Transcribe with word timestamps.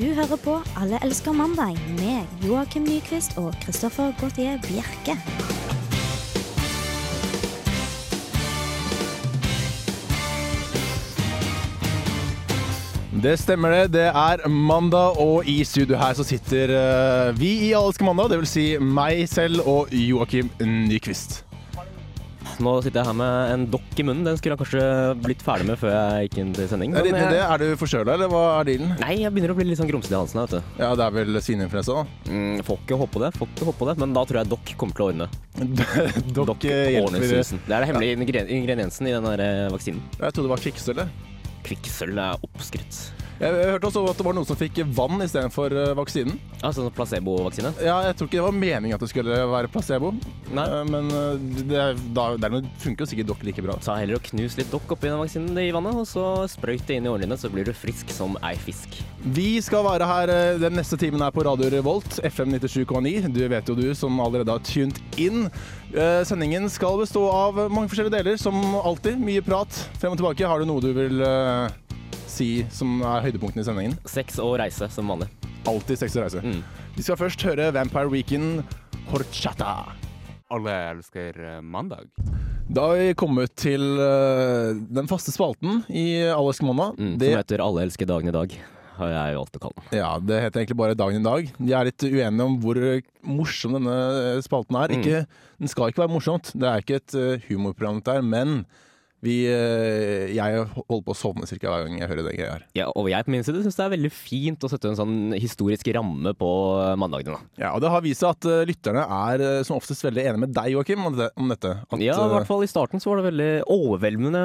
Du 0.00 0.06
hører 0.16 0.38
på 0.40 0.52
Alle 0.80 0.96
elsker 1.04 1.34
mandag 1.36 1.74
med 1.98 2.46
Joakim 2.46 2.86
Nyquist 2.88 3.34
og 3.36 3.52
Christoffer 3.60 4.14
Gautier 4.16 4.56
Bjerke. 4.64 5.12
Det 13.22 13.36
stemmer 13.42 13.76
det. 13.76 13.92
Det 13.92 14.06
er 14.08 14.48
mandag, 14.48 15.20
og 15.20 15.44
i 15.44 15.64
studio 15.64 16.00
her 16.00 16.16
så 16.16 16.24
sitter 16.24 16.72
eh, 16.80 17.36
vi 17.36 17.52
i 17.68 17.72
Alle 17.76 17.92
elsker 17.92 18.08
mandag. 18.08 18.38
Vil 18.40 18.48
si 18.48 18.66
meg 18.80 19.26
selv 19.28 19.68
og 19.68 19.92
Joakim 19.92 20.48
Nyquist. 20.64 21.42
Nå 22.60 22.74
sitter 22.84 23.00
jeg 23.00 23.08
her 23.08 23.16
med 23.16 23.52
en 23.54 23.62
dokk 23.72 24.00
i 24.00 24.04
munnen. 24.04 24.24
Den 24.26 24.36
skulle 24.36 24.56
jeg 24.56 24.60
kanskje 24.60 24.82
blitt 25.24 25.44
ferdig 25.44 25.66
med 25.70 25.78
før 25.80 25.94
jeg 25.94 26.28
gikk 26.28 26.38
inn 26.42 26.50
til 26.56 26.68
sending. 26.68 26.92
Er, 26.92 27.06
men 27.06 27.16
det, 27.16 27.38
jeg- 27.38 27.46
er 27.54 27.62
du 27.62 27.76
forkjøla, 27.80 28.16
eller 28.18 28.28
hva 28.32 28.42
er 28.60 28.68
dealen? 28.68 28.92
Nei, 29.00 29.14
jeg 29.22 29.32
begynner 29.32 29.54
å 29.54 29.58
bli 29.58 29.66
litt 29.70 29.80
sånn 29.80 29.88
grumsete 29.90 30.12
i 30.12 30.18
halsen 30.20 30.42
vet 30.42 30.56
du. 30.58 30.60
Ja, 30.82 30.90
det 30.98 31.06
er 31.06 31.14
vel 31.16 31.40
svineinfluensa, 31.40 31.96
da. 32.02 32.32
Mm, 32.32 32.60
får 32.66 32.82
ikke 32.84 33.00
håpe 33.00 33.22
det, 33.24 33.32
får 33.38 33.50
ikke 33.54 33.70
håpe 33.70 33.88
det, 33.90 33.96
men 34.04 34.12
da 34.16 34.24
tror 34.28 34.42
jeg 34.42 34.52
dokk 34.52 34.74
kommer 34.80 34.98
til 34.98 35.06
å 35.06 35.08
ordne. 35.14 35.30
Dokk 36.40 36.68
ordner 36.68 37.26
susen. 37.26 37.60
Det 37.66 37.74
er 37.76 37.84
det 37.84 37.90
hemmelige 37.90 38.44
ja. 38.44 38.44
ingrediensen 38.60 39.08
i 39.08 39.16
den 39.16 39.26
der 39.32 39.44
eh, 39.44 39.70
vaksinen. 39.72 40.04
Jeg 40.20 40.36
trodde 40.36 40.48
det 40.48 40.54
var 40.54 40.64
kvikksølv. 40.66 41.02
jeg. 41.04 41.40
Kvikksølv 41.70 42.22
er 42.26 42.46
oppskrytt. 42.50 43.19
Jeg 43.40 43.56
jeg 43.56 43.72
hørte 43.72 43.88
også 43.88 44.02
at 44.10 44.18
det 44.18 44.24
var 44.26 44.36
noen 44.36 44.46
som 44.48 44.58
fikk 44.58 44.82
vann 44.96 45.22
istedenfor 45.24 45.72
uh, 45.72 45.92
vaksinen. 45.96 46.36
Altså 46.60 46.82
sånn 46.82 46.92
placebovaksine? 46.92 47.70
Ja, 47.80 47.96
jeg 48.04 48.18
tror 48.18 48.28
ikke 48.28 48.36
det 48.36 48.44
var 48.44 48.56
meningen 48.56 48.96
at 48.98 49.00
det 49.00 49.08
skulle 49.08 49.38
være 49.48 49.70
placebo, 49.72 50.10
Nei. 50.52 50.64
Eh, 50.66 50.82
men 50.90 51.08
eh, 51.14 51.44
det, 51.70 51.84
da, 52.16 52.26
dermed 52.40 52.66
funker 52.82 53.06
jo 53.06 53.10
sikkert 53.12 53.30
dokk 53.30 53.46
like 53.46 53.64
bra. 53.64 53.78
Ta 53.80 53.96
heller 53.96 54.18
og 54.18 54.26
knus 54.28 54.58
litt 54.58 54.68
dokk 54.72 54.92
oppi 54.96 55.08
den 55.08 55.20
vaksinen 55.22 55.56
i 55.62 55.70
vannet, 55.72 55.96
og 56.02 56.08
så 56.10 56.26
sprøyt 56.50 56.84
det 56.88 56.98
inn 56.98 57.08
i 57.08 57.12
årene 57.12 57.28
dine, 57.28 57.38
så 57.40 57.48
blir 57.52 57.68
du 57.68 57.72
frisk 57.76 58.12
som 58.12 58.36
ei 58.44 58.52
fisk. 58.60 58.98
Vi 59.36 59.48
skal 59.64 59.86
være 59.88 60.08
her 60.10 60.34
eh, 60.34 60.60
den 60.60 60.76
neste 60.76 60.98
timen 61.00 61.24
her 61.24 61.32
på 61.32 61.44
Radio 61.46 61.70
Revolt, 61.72 62.20
FM 62.26 62.56
97,9. 62.58 63.30
Du 63.32 63.40
vet 63.54 63.72
jo 63.72 63.78
du 63.78 63.86
som 63.96 64.20
allerede 64.20 64.52
har 64.52 64.64
tunet 64.66 65.00
inn. 65.20 65.46
Eh, 65.94 66.20
Sendingen 66.28 66.68
skal 66.72 67.00
bestå 67.00 67.24
av 67.32 67.64
mange 67.72 67.88
forskjellige 67.88 68.18
deler, 68.18 68.40
som 68.40 68.58
alltid. 68.80 69.20
Mye 69.22 69.44
prat 69.44 69.80
frem 70.00 70.12
og 70.12 70.20
tilbake. 70.20 70.48
Har 70.50 70.60
du 70.60 70.68
noe 70.68 70.84
du 70.84 70.92
vil 70.96 71.24
eh, 71.24 71.80
si 72.30 72.50
som 72.72 73.00
er 73.02 73.24
høydepunktene 73.26 73.64
i 73.64 73.68
sendingen? 73.68 73.96
Sex 74.08 74.38
og 74.42 74.56
reise, 74.62 74.88
som 74.94 75.10
vanlig. 75.10 75.28
Alltid 75.68 75.98
sex 76.00 76.16
og 76.16 76.24
reise. 76.28 76.42
Mm. 76.44 76.62
Vi 76.96 77.04
skal 77.06 77.18
først 77.20 77.42
høre 77.46 77.70
Vampire 77.76 78.10
Weekend 78.12 78.62
Horchata. 79.10 79.74
Alle 80.50 80.72
elsker 80.96 81.36
eh, 81.46 81.60
mandag. 81.62 82.08
Da 82.70 82.88
har 82.90 82.98
vi 83.00 83.14
kommet 83.18 83.52
til 83.58 83.82
eh, 84.02 84.72
den 84.94 85.08
faste 85.10 85.32
spalten 85.34 85.82
i 85.90 86.22
Alles 86.30 86.62
mandag. 86.62 86.96
Mm, 86.98 87.16
Det- 87.18 87.32
Som 87.32 87.42
heter 87.42 87.64
Alle 87.66 87.82
elsker 87.86 88.06
dagen 88.06 88.28
i 88.30 88.34
dag, 88.34 88.54
har 89.00 89.08
jeg 89.14 89.36
valgt 89.38 89.56
å 89.56 89.62
kalle 89.62 89.78
den. 89.90 89.98
Ja, 89.98 90.10
det 90.18 90.40
heter 90.42 90.60
egentlig 90.64 90.76
bare 90.76 90.94
Dagen 90.98 91.20
i 91.20 91.24
dag. 91.24 91.50
De 91.58 91.72
er 91.72 91.84
litt 91.88 92.02
uenige 92.06 92.44
om 92.46 92.58
hvor 92.62 92.80
morsom 93.24 93.72
denne 93.78 93.96
spalten 94.42 94.76
er. 94.76 94.88
Mm. 94.90 94.98
Ikke, 95.00 95.26
den 95.58 95.68
skal 95.72 95.90
ikke 95.90 96.02
være 96.04 96.14
morsomt. 96.14 96.52
Det 96.54 96.68
er 96.68 96.82
ikke 96.84 96.98
et 97.02 97.14
eh, 97.18 97.46
humorprogram 97.48 98.02
der, 98.04 98.22
men 98.22 98.64
vi, 99.20 99.34
eh, 99.52 100.30
jeg 100.32 100.62
holder 100.72 101.02
på 101.04 101.12
å 101.12 101.16
sovne 101.18 101.44
cirka 101.48 101.68
hver 101.68 101.82
gang 101.84 101.98
jeg 102.00 102.08
hører 102.08 102.24
det 102.24 102.32
greia 102.38 102.52
her. 102.54 102.62
Ja, 102.78 102.86
og 102.96 103.10
jeg 103.12 103.26
på 103.26 103.32
min 103.34 103.44
side 103.44 103.60
syns 103.64 103.76
det 103.76 103.84
er 103.84 103.92
veldig 103.92 104.10
fint 104.16 104.64
å 104.64 104.70
sette 104.72 104.88
en 104.88 104.96
sånn 104.96 105.16
historisk 105.36 105.90
ramme 105.92 106.32
på 106.40 106.48
mandagene. 107.00 107.36
Ja, 107.60 107.74
og 107.76 107.82
Det 107.84 107.90
har 107.92 108.00
vist 108.06 108.24
seg 108.24 108.32
at 108.32 108.48
eh, 108.48 108.64
lytterne 108.70 109.04
er 109.04 109.44
eh, 109.44 109.62
som 109.68 109.76
oftest 109.76 110.06
veldig 110.06 110.24
enige 110.24 110.42
med 110.46 110.54
deg, 110.56 110.72
Joakim, 110.72 111.04
om, 111.04 111.18
dette. 111.52 111.74
At, 111.84 112.00
Ja, 112.00 112.16
i 112.16 112.24
eh, 112.24 112.34
hvert 112.38 112.48
fall 112.48 112.64
i 112.64 112.70
starten 112.72 113.02
så 113.02 113.12
var 113.12 113.20
det 113.20 113.28
veldig 113.28 113.50
overveldende 113.76 114.44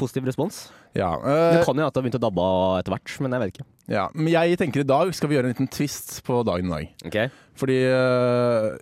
positiv 0.00 0.24
respons. 0.30 0.68
ja, 0.96 1.12
Det 1.20 1.60
eh, 1.60 1.64
kan 1.68 1.76
jo 1.76 1.86
at 1.86 1.92
det 1.92 2.00
har 2.00 2.06
begynt 2.08 2.20
å 2.20 2.24
dabbe 2.28 2.48
av 2.48 2.78
etter 2.80 2.94
hvert, 2.96 3.16
men 3.20 3.36
jeg 3.36 3.44
vet 3.44 3.52
ikke. 3.56 3.68
ja, 3.92 4.06
men 4.14 4.32
jeg 4.32 4.58
tenker 4.60 4.80
i 4.84 4.88
dag 4.88 5.12
skal 5.16 5.28
vi 5.30 5.36
gjøre 5.36 5.50
en 5.50 5.54
liten 5.56 5.68
twist 5.72 6.22
på 6.24 6.40
dagen 6.48 6.68
i 6.72 6.74
dag. 6.78 6.94
Ok? 7.12 7.18
Fordi 7.60 7.78
eh, 7.92 8.72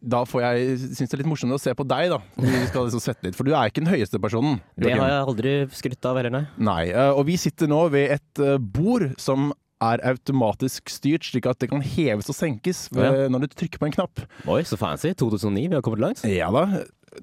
da 0.00 0.22
får 0.24 0.42
jeg 0.44 0.78
synes 0.94 1.10
det 1.10 1.14
er 1.16 1.22
litt 1.22 1.30
morsommere 1.30 1.58
å 1.58 1.62
se 1.62 1.72
på 1.74 1.86
deg, 1.88 2.10
da. 2.12 2.18
Vi 2.38 2.66
skal 2.70 2.86
liksom 2.86 3.00
svette 3.02 3.24
litt, 3.26 3.34
For 3.38 3.44
du 3.44 3.52
er 3.54 3.66
ikke 3.70 3.82
den 3.82 3.90
høyeste 3.92 4.20
personen. 4.22 4.60
Det 4.78 4.92
har 4.94 5.08
jeg 5.10 5.24
aldri 5.26 5.54
skrytt 5.74 6.06
av 6.06 6.16
heller, 6.20 6.30
nei. 6.30 6.44
Nei, 6.58 6.84
eh, 6.92 7.10
og 7.10 7.26
vi 7.26 7.36
sitter 7.36 7.66
nå 7.70 7.80
ved 7.90 8.12
et 8.18 8.38
eh, 8.44 8.58
bord 8.58 9.08
som 9.18 9.52
er 9.80 10.00
automatisk 10.02 10.90
styrt, 10.90 11.22
slik 11.22 11.46
at 11.46 11.58
det 11.62 11.68
kan 11.70 11.80
heves 11.82 12.26
og 12.30 12.34
senkes 12.34 12.88
ved, 12.90 13.28
når 13.30 13.44
du 13.46 13.48
trykker 13.54 13.78
på 13.78 13.86
en 13.86 13.94
knapp. 13.94 14.24
Oi, 14.50 14.62
så 14.66 14.74
fancy. 14.78 15.12
2009, 15.14 15.68
vi 15.68 15.74
har 15.78 15.82
kommet 15.86 16.02
langt. 16.02 16.24
Ja 16.26 16.50
da, 16.50 16.64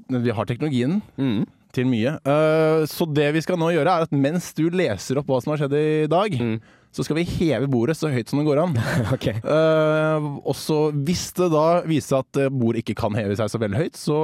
vi 0.10 0.32
har 0.32 0.46
teknologien 0.48 1.02
Mm. 1.20 1.46
til 1.76 1.86
mye. 1.92 2.16
Eh, 2.24 2.86
Så 2.88 3.06
det 3.14 3.34
vi 3.36 3.42
skal 3.42 3.58
nå 3.60 3.72
gjøre, 3.76 3.92
er 3.92 4.02
at 4.08 4.12
mens 4.12 4.54
du 4.56 4.70
leser 4.70 5.18
opp 5.20 5.28
hva 5.28 5.42
som 5.44 5.52
har 5.52 5.58
skjedd 5.68 5.76
i 5.76 6.08
dag, 6.08 6.32
Mm. 6.32 6.62
Så 6.96 7.04
skal 7.04 7.18
vi 7.18 7.26
heve 7.28 7.68
bordet 7.68 7.98
så 8.00 8.08
høyt 8.12 8.30
som 8.32 8.40
det 8.40 8.46
går 8.48 8.62
an. 8.62 8.76
okay. 9.16 9.42
Uh, 9.44 10.40
og 10.48 10.56
så 10.56 10.78
hvis 10.96 11.26
det 11.36 11.50
da 11.52 11.66
viser 11.84 12.08
seg 12.14 12.24
at 12.24 12.40
eh, 12.46 12.54
bordet 12.54 12.86
ikke 12.86 12.96
kan 13.02 13.18
heve 13.20 13.36
seg 13.36 13.52
så 13.52 13.60
veldig 13.60 13.82
høyt, 13.82 14.00
så 14.00 14.20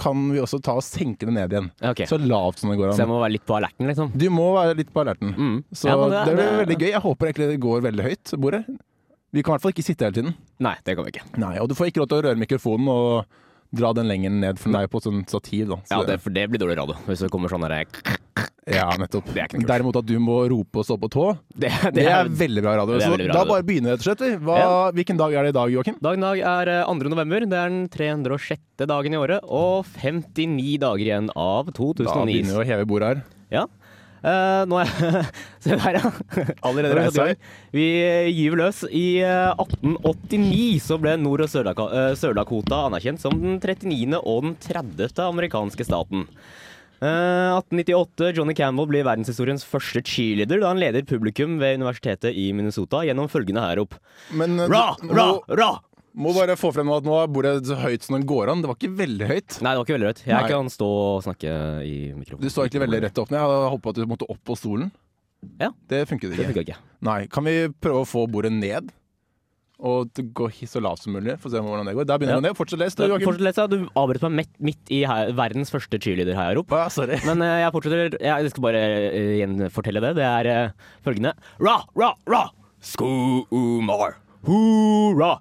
kan 0.00 0.22
vi 0.32 0.40
også 0.40 0.62
ta 0.64 0.78
og 0.80 0.86
senke 0.86 1.28
det 1.28 1.34
ned 1.36 1.52
igjen. 1.52 1.68
Okay. 1.92 2.08
Så 2.08 2.16
lavt 2.22 2.62
som 2.62 2.72
det 2.72 2.78
går 2.80 2.90
an. 2.92 2.96
Så 2.96 3.04
jeg 3.04 3.12
må 3.12 3.20
være 3.20 3.36
litt 3.36 3.44
på 3.44 3.58
alerten, 3.58 3.90
liksom. 3.90 4.14
Du 4.16 4.26
må 4.32 4.48
være 4.56 4.78
litt 4.80 4.92
på 4.94 5.04
alerten. 5.04 5.36
Mm. 5.36 5.60
Så 5.76 5.92
Ja, 5.92 6.00
det, 6.00 6.24
det- 6.30 6.38
blir 6.40 6.58
veldig 6.64 6.80
gøy. 6.80 6.90
Jeg 6.94 7.04
håper 7.04 7.30
egentlig 7.30 7.52
det 7.52 7.62
går 7.68 7.86
veldig 7.90 8.08
høyt, 8.08 8.34
bordet. 8.40 8.64
Vi 9.34 9.42
kan 9.42 9.50
i 9.50 9.54
hvert 9.56 9.66
fall 9.66 9.74
ikke 9.74 9.84
sitte 9.84 10.06
hele 10.06 10.14
tiden. 10.16 10.34
Nei, 10.62 10.76
det 10.86 10.94
kan 10.96 11.04
vi 11.04 11.12
ikke. 11.16 11.26
Nei, 11.42 11.56
Og 11.58 11.68
du 11.68 11.74
får 11.76 11.90
ikke 11.90 12.04
lov 12.04 12.08
til 12.12 12.20
å 12.22 12.24
røre 12.28 12.40
mikrofonen 12.40 12.88
og 12.88 13.40
dra 13.74 13.90
den 13.92 14.06
lenger 14.08 14.30
ned, 14.30 14.60
for 14.62 14.70
den 14.70 14.78
er 14.78 14.86
jo 14.86 14.92
på 14.94 15.00
et 15.02 15.08
sånt 15.08 15.32
stativ. 15.32 15.68
da. 15.68 15.76
Så 15.84 15.98
Ja, 15.98 16.04
det, 16.06 16.20
for 16.22 16.30
det 16.30 16.48
blir 16.48 16.62
dårlig 16.62 16.78
radio. 16.78 16.94
Hvis 17.08 17.24
det 17.24 17.30
kommer 17.34 17.50
sånn 17.50 17.66
derre 17.66 17.84
ja, 18.70 18.86
nettopp. 18.96 19.26
Det 19.34 19.44
er. 19.44 19.66
Derimot 19.68 19.98
at 20.00 20.06
du 20.08 20.14
må 20.22 20.38
rope 20.48 20.80
og 20.80 20.86
stå 20.88 20.96
på 21.00 21.10
tå, 21.12 21.26
det, 21.64 21.70
det, 21.96 22.06
er 22.08 22.30
veldig 22.32 22.64
bra 22.64 22.76
radio. 22.80 22.96
Så 23.02 23.12
veldig 23.12 23.28
bra 23.28 23.36
da 23.36 23.42
radio. 23.42 23.52
bare 23.52 23.68
begynner 23.68 23.96
rett 23.96 24.04
og 24.04 24.08
slett. 24.08 24.42
Hva, 24.44 24.58
Ja. 24.62 24.74
Hvilken 24.96 25.20
dag 25.20 25.36
er 25.36 25.46
det 25.46 25.54
i 25.54 25.58
dag, 25.58 25.72
Joakim? 25.74 26.00
Dagen 26.04 26.24
dag 26.24 26.40
er 26.54 26.72
eh, 26.78 26.88
2. 26.88 27.12
november. 27.12 27.48
Det 27.50 27.60
er 27.60 27.72
den 27.74 27.86
306. 27.92 28.62
dagen 28.88 29.16
i 29.16 29.20
året, 29.20 29.44
og 29.44 29.88
59 30.00 30.78
dager 30.82 31.04
igjen 31.04 31.32
av 31.36 31.72
2009. 31.76 32.08
Da 32.08 32.20
begynner 32.24 32.54
vi 32.56 32.62
å 32.62 32.68
heve 32.72 32.88
bordet 32.88 33.12
her. 33.12 33.24
Ja. 33.52 33.66
Uh, 34.24 34.64
nå 34.64 34.78
er 34.80 34.88
Se 35.64 35.76
der, 35.76 35.98
ja. 35.98 36.10
Allerede 36.64 36.96
reist 36.96 37.18
seg. 37.18 37.36
Vi 37.76 37.84
eh, 38.00 38.30
gyver 38.32 38.62
løs. 38.62 38.80
I 38.88 39.20
eh, 39.20 39.52
1889 39.60 40.80
så 40.80 40.96
ble 41.00 41.18
Nord- 41.20 41.44
og 41.44 41.82
eh, 41.90 42.14
Sør-Dakota 42.16 42.86
anerkjent 42.88 43.20
som 43.20 43.36
den 43.36 43.58
39. 43.60 44.16
og 44.22 44.46
den 44.46 44.56
30. 44.64 45.12
amerikanske 45.28 45.84
staten. 45.84 46.24
Eh, 47.04 47.50
1898 47.60 48.30
Johnny 48.38 48.54
Campbell 48.56 48.88
blir 48.88 49.04
verdenshistoriens 49.04 49.64
første 49.68 50.00
cheerleader 50.08 50.62
da 50.62 50.70
han 50.72 50.80
leder 50.80 51.04
publikum 51.08 51.58
ved 51.60 51.76
universitetet 51.80 52.32
i 52.32 52.48
Minnesota 52.56 53.02
gjennom 53.04 53.28
følgende 53.32 53.64
herop. 53.64 53.98
Men 54.32 54.56
eh, 54.62 54.70
Ra, 54.72 54.86
ra, 55.10 55.26
ra! 55.52 55.72
må 56.14 56.30
bare 56.36 56.54
få 56.56 56.70
frem 56.74 56.90
at 56.94 57.06
nå 57.06 57.14
er 57.18 57.30
bordet 57.34 57.56
så 57.66 57.76
høyt 57.80 58.04
som 58.06 58.14
det 58.16 58.26
går 58.30 58.52
an. 58.52 58.60
Det 58.62 58.70
var 58.70 58.76
ikke 58.78 58.92
veldig 59.00 59.26
høyt. 59.28 59.56
Nei, 59.58 59.72
det 59.74 59.80
var 59.80 59.86
ikke 59.88 59.96
veldig 59.96 60.10
høyt. 60.12 60.20
Jeg 60.28 60.36
Nei. 60.38 60.50
kan 60.52 60.68
stå 60.70 60.90
og 60.94 61.24
snakke 61.26 61.54
i 61.82 61.96
mikrofonen. 62.14 62.44
Du 62.44 62.52
står 62.54 62.68
egentlig 62.68 62.84
veldig 62.86 63.00
rett 63.08 63.18
opp 63.24 63.32
ned. 63.34 63.40
Jeg 63.40 63.48
hadde 63.50 63.72
håpet 63.74 63.90
at 63.90 63.98
du 63.98 64.12
måtte 64.12 64.28
opp 64.30 64.42
på 64.46 64.56
stolen. 64.58 64.92
Ja. 65.60 65.72
Det 65.90 66.04
funket 66.08 66.32
Det 66.38 66.46
funket 66.46 66.68
ikke. 66.68 66.78
Nei, 67.04 67.24
Kan 67.28 67.44
vi 67.44 67.56
prøve 67.82 68.04
å 68.04 68.08
få 68.08 68.24
bordet 68.30 68.54
ned? 68.54 68.94
Og 69.82 70.10
gå 70.14 70.48
så 70.68 70.80
lavt 70.80 71.02
som 71.02 71.12
mulig? 71.16 71.34
Få 71.42 71.50
se 71.50 71.58
hvordan 71.58 71.86
det 71.88 71.94
går. 71.96 72.06
Der 72.06 72.18
begynner 72.18 72.38
Ja. 72.38 72.40
ned. 72.40 72.56
Fortsett 72.56 72.78
les. 72.78 72.94
du, 72.94 73.06
Joakim. 73.08 73.26
Fortsett 73.26 73.58
å 73.58 73.64
ja. 73.64 73.66
Du 73.66 73.88
avbrøt 73.98 74.30
meg 74.30 74.46
midt, 74.58 74.78
i 74.90 75.02
verdens 75.34 75.70
første 75.70 75.98
cheerleader-herop. 75.98 76.70
Å, 76.70 76.84
ja, 76.84 76.88
sorry. 76.88 77.18
Men 77.26 77.42
uh, 77.42 77.58
jeg 77.64 77.72
fortsetter. 77.74 78.18
Jeg 78.22 78.50
skal 78.50 78.62
bare 78.62 78.82
uh, 79.10 79.34
gjenfortelle 79.40 80.00
det. 80.00 80.14
Det 80.20 80.24
er 80.28 80.50
uh, 80.70 80.92
følgende. 81.04 81.34
Ra, 81.58 81.82
ra, 81.98 82.14
ra! 82.30 82.44
Skumar! 82.84 84.18
Hurra! 84.46 85.38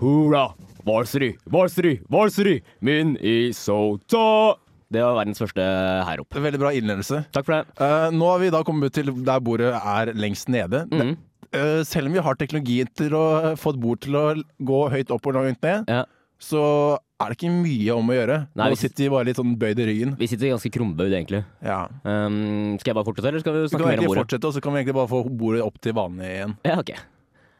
Hurra! 0.00 0.48
Varsity, 0.84 1.36
varsity, 2.08 2.62
Min 2.80 3.16
isota. 3.20 4.56
Det 4.90 5.02
var 5.04 5.14
verdens 5.20 5.38
første 5.38 5.62
herop. 6.08 6.34
Veldig 6.34 6.58
bra 6.58 6.72
innledelse. 6.74 7.20
Takk 7.30 7.46
for 7.46 7.60
det. 7.60 7.74
Uh, 7.78 8.08
nå 8.10 8.26
har 8.32 8.40
vi 8.42 8.50
da 8.50 8.62
kommet 8.66 8.90
ut 8.90 8.96
til 8.96 9.12
der 9.26 9.42
bordet 9.44 9.70
er 9.76 10.10
lengst 10.18 10.50
nede. 10.50 10.82
Mhm. 10.90 11.12
Eh, 11.14 11.26
selv 11.52 12.06
om 12.06 12.12
vi 12.12 12.22
har 12.22 12.34
teknologi 12.38 12.84
til 12.94 13.10
å 13.18 13.56
få 13.58 13.74
et 13.74 13.80
bord 13.82 14.00
til 14.00 14.12
å 14.18 14.24
gå 14.62 14.80
høyt 14.92 15.10
opp 15.10 15.26
og 15.26 15.34
langt 15.34 15.62
ned, 15.62 15.84
Ja. 15.90 16.04
så 16.40 16.98
er 17.20 17.28
det 17.28 17.36
ikke 17.38 17.52
mye 17.52 17.92
om 17.96 18.06
å 18.08 18.14
gjøre. 18.16 18.36
Nei, 18.56 18.64
Nå 18.66 18.70
vi- 18.70 18.76
sitter 18.80 19.04
vi 19.04 19.08
bare 19.10 19.24
litt 19.28 19.36
sånn 19.36 19.56
bøyd 19.58 19.78
i 19.78 19.84
ryggen. 19.90 20.16
Vi 20.16 20.26
sitter 20.26 20.48
ganske 20.56 20.70
krumbøyd, 20.72 21.12
egentlig. 21.12 21.44
Ja. 21.62 21.86
Um, 22.04 22.78
skal 22.78 22.94
jeg 22.94 22.96
bare 22.96 23.04
fortsette, 23.04 23.28
eller 23.28 23.40
skal 23.40 23.52
vi 23.52 23.68
snakke 23.68 23.70
vi 23.70 23.78
mer 23.78 23.78
om 23.78 23.84
bordet? 23.84 23.98
egentlig 23.98 24.08
bordet? 24.08 24.24
fortsette, 24.24 24.44
og 24.48 24.54
så 24.54 24.62
kan 24.62 24.72
vi 24.72 24.78
egentlig 24.84 24.94
bare 24.94 25.08
få 25.08 25.36
bordet 25.36 25.62
opp 25.66 25.80
til 25.80 25.92
vanlig 25.92 26.30
igjen. 26.30 26.56
Ja, 26.64 26.78
ok. 26.78 26.90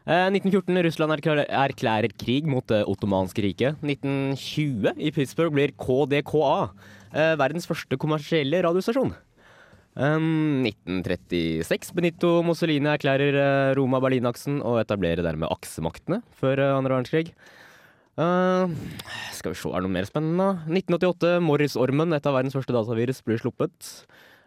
Eh, 0.07 0.31
1914 0.31 0.83
Russland 0.83 1.13
erklærer, 1.13 1.47
erklærer 1.51 2.11
krig 2.17 2.47
mot 2.47 2.67
det 2.67 2.87
ottomanske 2.89 3.43
riket. 3.45 3.77
1920 3.85 4.95
i 4.99 5.11
Pittsburgh 5.11 5.53
blir 5.53 5.73
KDKA 5.77 6.71
eh, 7.13 7.37
verdens 7.37 7.67
første 7.69 7.99
kommersielle 8.01 8.63
radiostasjon. 8.65 9.13
Um, 9.99 10.63
1936 10.69 11.91
Benito 11.97 12.29
Mussolini 12.47 12.93
erklærer 12.93 13.35
eh, 13.35 13.71
Roma-Berlin-aksen 13.75 14.61
og 14.63 14.79
etablerer 14.85 15.25
dermed 15.27 15.51
aksemaktene 15.51 16.21
før 16.39 16.63
eh, 16.63 16.77
andre 16.77 16.95
verdenskrig. 16.95 17.33
Uh, 18.21 18.71
skal 19.35 19.55
vi 19.55 19.59
se, 19.59 19.71
er 19.71 19.81
det 19.81 19.89
noe 19.89 19.97
mer 19.97 20.07
spennende? 20.07 20.49
1988 20.71 21.39
Morris-ormen, 21.43 22.15
et 22.15 22.27
av 22.29 22.37
verdens 22.37 22.55
første 22.55 22.75
datavirus, 22.77 23.23
blir 23.27 23.41
sluppet. 23.43 23.93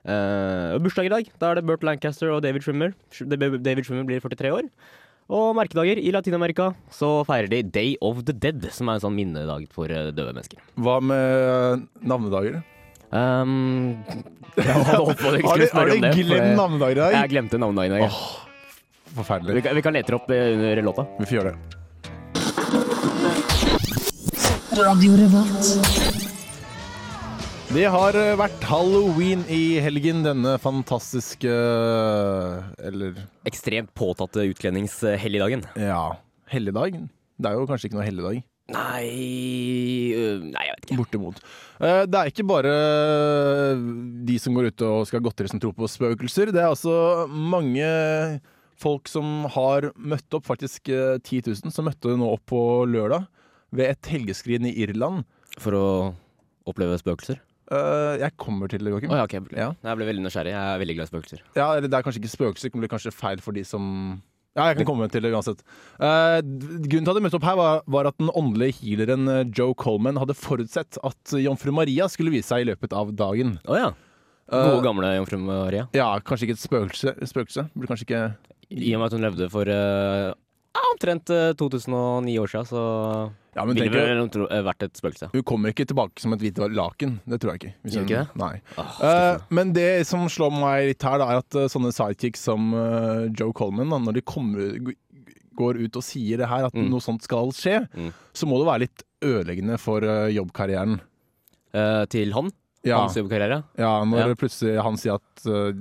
Uh, 0.03 0.79
bursdag 0.83 1.07
i 1.07 1.13
dag. 1.13 1.31
Da 1.39 1.51
er 1.51 1.59
det 1.59 1.67
Burt 1.67 1.83
Lancaster 1.83 2.31
og 2.31 2.43
David 2.45 2.63
Trimmer. 2.63 2.95
David 3.23 3.87
Trimmer 3.87 4.07
blir 4.07 4.23
43 4.23 4.51
år. 4.55 4.69
Og 5.31 5.53
merkedager 5.55 5.99
i 6.01 6.11
Latin-Amerika 6.11 6.73
så 6.91 7.21
feirer 7.27 7.47
de 7.51 7.63
Day 7.63 7.95
of 8.03 8.25
the 8.27 8.35
Dead, 8.35 8.67
som 8.75 8.89
er 8.89 8.99
en 8.99 9.05
sånn 9.05 9.15
minnedag 9.15 9.69
for 9.73 9.91
eh, 9.91 10.11
døde 10.11 10.33
mennesker. 10.35 10.59
Hva 10.83 10.99
med 10.99 11.85
navnedager? 12.03 12.59
Um, 13.13 14.03
jeg 14.57 14.73
hadde 14.73 14.95
håpet 14.97 15.19
på 15.21 15.29
Har 15.29 15.37
skulle 15.37 15.59
du, 15.61 15.69
spørre 15.69 15.93
om 15.93 16.01
det. 16.01 16.09
for 16.13 16.23
glemt 16.23 16.57
navnedagen 16.57 16.97
i 16.97 17.01
dag? 17.03 17.11
Jeg 17.19 17.29
glemte 17.35 17.59
navnedagen 17.61 17.93
i 17.93 18.01
dag. 18.01 18.09
Vi, 19.13 19.15
Forferdelig. 19.19 19.61
kan, 19.67 19.75
vi 19.77 19.83
kan 19.85 19.93
lete 19.93 20.15
opp 20.17 20.31
eh, 20.33 20.53
under 20.57 20.81
låta. 20.87 21.05
Vi 21.19 21.27
får 21.29 21.37
gjøre 21.37 21.53
det. 21.53 21.59
Det 27.73 27.85
har 27.89 28.17
eh, 28.17 28.33
vært 28.37 28.65
halloween 28.69 29.43
i 29.49 29.77
helgen, 29.81 30.23
denne 30.25 30.55
fantastiske 30.61 31.53
Eller 32.81 33.17
Ekstremt 33.49 33.93
påtatte 33.97 34.45
utkledningshelligdagen. 34.49 35.61
ja, 35.77 36.15
helligdag. 36.53 36.97
Det 37.37 37.49
er 37.49 37.57
jo 37.57 37.69
kanskje 37.69 37.89
ikke 37.89 37.97
noe 37.99 38.05
helligdag. 38.09 38.41
Nei 38.73 40.13
øh, 40.17 40.41
Nei, 40.49 40.65
jeg 40.67 40.75
vet 40.75 40.87
ikke. 40.87 40.97
Bortimot. 40.99 41.39
Eh, 41.79 42.03
Det 42.09 42.19
er 42.19 42.31
ikke 42.31 42.45
bare 42.49 42.73
de 44.27 44.37
som 44.41 44.55
går 44.57 44.71
ute 44.71 44.87
og 44.89 45.05
skal 45.07 45.21
ha 45.21 45.27
godteri 45.27 45.51
som 45.51 45.61
tror 45.61 45.75
på 45.77 45.89
spøkelser. 45.91 46.51
Det 46.53 46.61
er 46.63 46.71
altså 46.71 47.27
mange 47.29 47.87
folk 48.83 49.07
som 49.07 49.45
har 49.53 49.91
møtt 49.95 50.35
opp, 50.35 50.45
faktisk 50.49 50.89
eh, 50.91 51.15
10 51.21 51.43
000, 51.53 51.71
som 51.71 51.87
møtte 51.87 52.17
nå 52.19 52.27
opp 52.35 52.43
på 52.51 52.59
lørdag 52.89 53.27
ved 53.73 53.93
et 53.93 54.11
helgeskrin 54.11 54.67
i 54.69 54.75
Irland. 54.85 55.23
For 55.61 55.77
å 55.77 55.85
oppleve 56.69 56.97
spøkelser? 57.01 57.39
Eh, 57.73 58.17
Jeg 58.21 58.35
kommer 58.41 58.67
til 58.71 58.83
det, 58.83 58.91
Joakim. 58.93 59.13
Å 59.13 59.21
ja, 59.21 59.27
ok. 59.29 59.37
Ja. 59.55 59.69
Jeg 59.85 59.99
ble 59.99 60.09
veldig 60.09 60.25
nysgjerrig. 60.25 60.53
Jeg 60.55 60.73
er 60.75 60.81
veldig 60.83 60.95
glad 60.97 61.07
i 61.09 61.13
spøkelser. 61.13 61.43
Ja, 61.57 61.69
eller 61.77 61.87
det 61.89 61.97
er 61.99 62.05
kanskje 62.05 62.21
ikke 62.23 62.33
spøkelser, 62.35 62.73
det 62.73 62.81
blir 62.83 62.91
kanskje 62.91 63.13
feil 63.15 63.41
for 63.45 63.55
de 63.55 63.63
som 63.67 63.85
Ja, 64.53 64.67
jeg 64.69 64.77
kan 64.79 64.85
komme 64.85 65.07
til 65.09 65.23
det 65.25 65.31
uansett. 65.33 65.63
Uh, 65.97 66.37
grunnen 66.85 67.07
til 67.07 67.09
at 67.09 67.17
jeg 67.17 67.25
møtte 67.25 67.37
opp 67.39 67.47
her, 67.47 67.57
var, 67.57 67.79
var 67.89 68.09
at 68.11 68.19
den 68.21 68.29
åndelige 68.37 68.77
healeren 68.83 69.25
eh, 69.31 69.47
Joe 69.49 69.73
Coleman 69.73 70.19
hadde 70.21 70.35
forutsett 70.37 70.99
at 71.01 71.33
jomfru 71.41 71.73
Maria 71.73 72.05
skulle 72.11 72.33
vise 72.35 72.51
seg 72.51 72.61
i 72.61 72.67
løpet 72.69 72.93
av 72.93 73.15
dagen. 73.17 73.55
Oh, 73.65 73.79
ja. 73.79 73.89
Gode, 74.53 74.77
uh, 74.77 74.83
gamle 74.85 75.09
jomfru 75.15 75.39
Maria. 75.41 75.87
Ja, 75.97 76.11
kanskje 76.21 76.49
ikke 76.49 76.57
et 76.59 76.65
spøkelse. 76.67 77.15
spøkelse. 77.31 77.65
Burde 77.73 77.89
kanskje 77.89 78.05
ikke 78.05 78.23
I 78.69 78.93
og 78.93 79.01
med 79.01 79.07
at 79.07 79.17
hun 79.17 79.25
levde 79.25 79.49
for 79.53 79.73
eh, 79.73 80.29
ja, 80.75 80.81
omtrent 80.93 81.29
eh, 81.29 81.53
2009 81.59 82.39
år 82.41 82.47
siden, 82.51 82.65
så 82.69 82.83
Ja, 83.55 83.65
men 83.65 83.75
ville 83.77 83.91
det 83.93 84.17
hun 84.33 84.47
eh, 84.49 84.63
vært 84.65 84.81
et 84.87 84.93
spøkelse. 84.97 85.29
Hun 85.33 85.43
kommer 85.45 85.69
ikke 85.69 85.85
tilbake 85.85 86.19
som 86.19 86.33
et 86.33 86.39
hvitt 86.41 86.57
laken. 86.73 87.19
Det 87.29 87.39
tror 87.39 87.53
jeg 87.53 87.59
ikke. 87.61 87.73
Hvis 87.83 87.95
hun- 87.95 88.07
ikke 88.07 88.23
det? 88.23 88.35
Nei. 88.35 88.61
Åh, 88.77 89.01
Eh, 89.03 89.37
men 89.51 89.73
det 89.73 90.07
som 90.07 90.25
slår 90.27 90.51
meg 90.51 90.87
litt 90.87 91.01
her, 91.03 91.17
da, 91.19 91.27
er 91.29 91.37
at 91.43 91.55
uh, 91.55 91.67
sånne 91.69 91.91
sidekicks 91.93 92.39
som 92.49 92.73
uh, 92.73 93.27
Joe 93.37 93.53
Coleman, 93.53 93.89
da, 93.89 93.99
når 93.99 94.13
de 94.13 94.21
kommer, 94.21 94.95
går 95.55 95.77
ut 95.85 95.95
og 95.95 96.01
sier 96.03 96.37
det 96.37 96.47
her, 96.49 96.65
at 96.65 96.73
Mm. 96.73 96.89
noe 96.89 96.99
sånt 96.99 97.21
skal 97.21 97.51
skje, 97.53 97.87
Mm. 97.93 98.11
så 98.33 98.47
må 98.49 98.57
det 98.57 98.65
være 98.65 98.79
litt 98.87 99.03
ødeleggende 99.21 99.77
for 99.79 100.01
eh, 100.03 100.33
jobbkarrieren. 100.33 100.99
Eh, 101.73 102.05
til 102.09 102.33
han? 102.33 102.49
Ja, 102.83 102.97
Hans 103.05 103.15
jobbkarriere? 103.15 103.63
ja 103.77 104.03
når 104.03 104.17
Ja. 104.27 104.33
plutselig 104.35 104.81
han 104.81 104.97
sier 104.97 105.13
at 105.15 105.45
eh, 105.45 105.73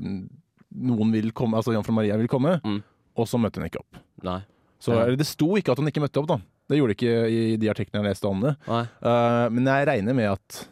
noen 0.77 1.11
vil 1.13 1.33
komme, 1.33 1.57
altså 1.57 1.73
Jomfru 1.73 1.93
Maria 1.95 2.17
vil 2.19 2.29
komme, 2.29 2.61
Mm. 2.63 2.83
og 3.17 3.27
så 3.27 3.39
møter 3.41 3.61
hun 3.63 3.69
ikke 3.71 3.81
opp. 3.81 3.97
Nei. 4.23 4.43
Så 4.83 4.97
Ja. 4.97 5.07
Det 5.15 5.27
sto 5.29 5.47
ikke 5.59 5.73
at 5.75 5.79
han 5.79 5.87
ikke 5.91 6.03
møtte 6.03 6.19
opp, 6.23 6.27
da. 6.33 6.39
Det 6.71 6.79
gjorde 6.79 6.95
det 6.95 6.99
ikke 6.99 7.15
i 7.31 7.57
de 7.61 7.69
artiklene 7.71 8.03
jeg 8.03 8.11
leste 8.17 8.27
om 8.31 8.41
det. 8.43 8.57
Eh, 8.67 9.47
men 9.55 9.69
jeg 9.71 9.87
regner 9.87 10.15
med 10.17 10.31
at 10.33 10.63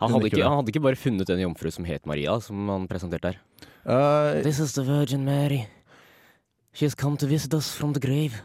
Han 0.00 0.14
hadde, 0.14 0.30
ikke, 0.30 0.42
han 0.46 0.56
hadde 0.56 0.72
ikke 0.72 0.80
bare 0.86 0.96
funnet 0.96 1.28
en 1.28 1.42
jomfru 1.42 1.68
som 1.70 1.84
het 1.84 2.06
Maria, 2.08 2.38
som 2.40 2.68
han 2.72 2.86
presenterte 2.88 3.34
her. 3.34 3.40
Uh, 3.84 4.40
This 4.42 4.58
is 4.58 4.72
the 4.72 4.82
Virgin 4.82 5.24
Mary. 5.26 5.66
She 6.72 6.86
has 6.86 6.94
come 6.94 7.18
to 7.18 7.26
visit 7.26 7.52
us 7.52 7.68
from 7.76 7.92
the 7.92 8.00
grave. 8.00 8.40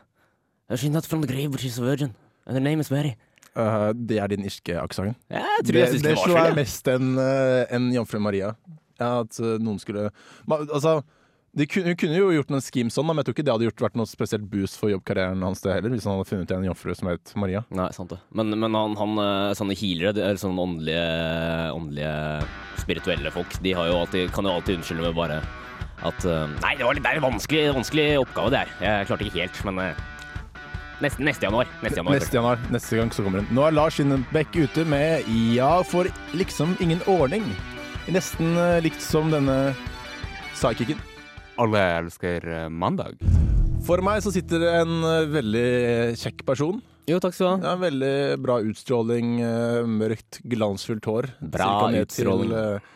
Uh, 0.69 0.75
She's 0.75 0.89
not 0.91 1.05
from 1.05 1.21
the 1.21 1.27
grave, 1.31 1.51
but 1.51 1.61
she's 1.61 1.77
a 1.79 1.81
virgin. 1.81 2.13
And 2.45 2.57
her 2.57 2.59
name 2.63 2.81
is 2.81 2.91
Mary. 2.91 3.15
Uh, 3.55 3.93
det 3.93 4.19
er 4.19 4.27
din 4.27 4.43
irske 4.43 4.75
aksent. 4.81 5.15
Tror 5.31 5.63
Det, 5.63 5.75
jeg 5.79 5.87
synes 5.93 6.03
det 6.03 6.17
slår 6.19 6.41
jeg 6.43 6.55
mest 6.59 6.87
enn 6.91 7.13
uh, 7.15 7.63
en 7.71 7.87
Jomfru 7.93 8.19
Maria. 8.19 8.51
At 8.99 9.39
noen 9.39 9.79
skulle 9.79 10.09
Altså, 10.49 11.01
de 11.55 11.65
kunne, 11.71 11.93
kunne 11.95 12.17
jo 12.17 12.31
gjort 12.35 12.49
noen 12.51 12.63
schemes 12.63 12.97
sånn, 12.97 13.07
men 13.07 13.21
jeg 13.21 13.27
tror 13.27 13.35
ikke 13.37 13.43
det 13.47 13.53
hadde 13.53 13.67
gjort, 13.69 13.83
vært 13.85 13.99
noe 13.99 14.09
spesielt 14.09 14.47
boost 14.51 14.75
for 14.79 14.91
jobbkarrieren 14.91 15.43
hans 15.45 15.61
det 15.63 15.71
heller, 15.71 15.93
hvis 15.93 16.07
han 16.07 16.17
hadde 16.17 16.27
funnet 16.27 16.51
en 16.51 16.65
jomfru 16.67 16.95
som 16.99 17.09
het 17.13 17.31
Maria. 17.39 17.61
Nei, 17.75 17.85
sant 17.95 18.11
det. 18.11 18.17
Men, 18.35 18.51
men 18.59 18.75
han, 18.75 18.97
han, 18.99 19.21
eh, 19.23 19.51
sånne 19.55 19.77
healere, 19.79 20.11
de 20.17 20.25
er 20.25 20.41
sånne 20.41 20.65
åndelige, 20.65 21.05
åndelige, 21.77 22.17
spirituelle 22.81 23.31
folk, 23.31 23.55
de 23.63 23.75
har 23.77 23.87
jo 23.87 24.01
alltid, 24.01 24.33
kan 24.35 24.49
jo 24.49 24.57
alltid 24.57 24.81
unnskylde 24.81 25.07
med 25.07 25.15
bare 25.15 25.39
at 26.03 26.27
eh, 26.27 26.43
Nei, 26.59 26.73
det, 26.75 26.89
var 26.89 26.99
litt, 26.99 27.05
det 27.07 27.13
er 27.13 27.21
en 27.21 27.27
vanskelig, 27.29 27.63
vanskelig 27.79 28.09
oppgave, 28.25 28.51
det 28.51 28.65
her. 28.65 28.75
Jeg 28.89 29.09
klarte 29.13 29.29
ikke 29.29 29.41
helt, 29.45 29.63
men 29.71 29.81
eh, 29.85 30.05
neste, 31.07 31.23
neste 31.31 31.47
januar. 31.47 31.73
Neste 31.87 32.03
januar. 32.03 32.19
Neste 32.19 32.41
januar, 32.41 32.69
neste 32.75 32.99
gang 32.99 33.15
så 33.15 33.23
kommer 33.23 33.45
den. 33.45 33.51
Nå 33.55 33.63
er 33.69 33.79
Lars 33.79 34.03
Innebekk 34.03 34.59
ute 34.59 34.83
med 34.91 35.23
Ja, 35.55 35.71
for 35.87 36.11
liksom 36.35 36.75
ingen 36.83 36.99
ordning. 37.07 37.47
Nesten 38.11 38.59
likt 38.83 38.99
som 39.01 39.31
denne 39.31 39.71
sidekicken. 40.59 40.99
Alle 41.61 41.81
elsker 42.01 42.47
eh, 42.51 42.67
mandag. 42.69 43.21
For 43.85 44.01
meg 44.03 44.19
så 44.25 44.33
sitter 44.33 44.59
det 44.63 44.71
en 44.81 44.97
eh, 45.07 45.27
veldig 45.31 45.69
kjekk 46.19 46.43
person. 46.47 46.81
Jo, 47.07 47.19
takk 47.21 47.35
skal 47.37 47.45
du 47.45 47.51
ha. 47.51 47.69
Ja, 47.69 47.75
veldig 47.79 48.15
bra 48.43 48.57
utstråling, 48.65 49.37
eh, 49.45 49.87
mørkt, 49.87 50.41
glansfullt 50.51 51.07
hår. 51.07 51.29
Bra 51.53 51.69
utstråling. 52.01 52.51
til, 52.51 52.91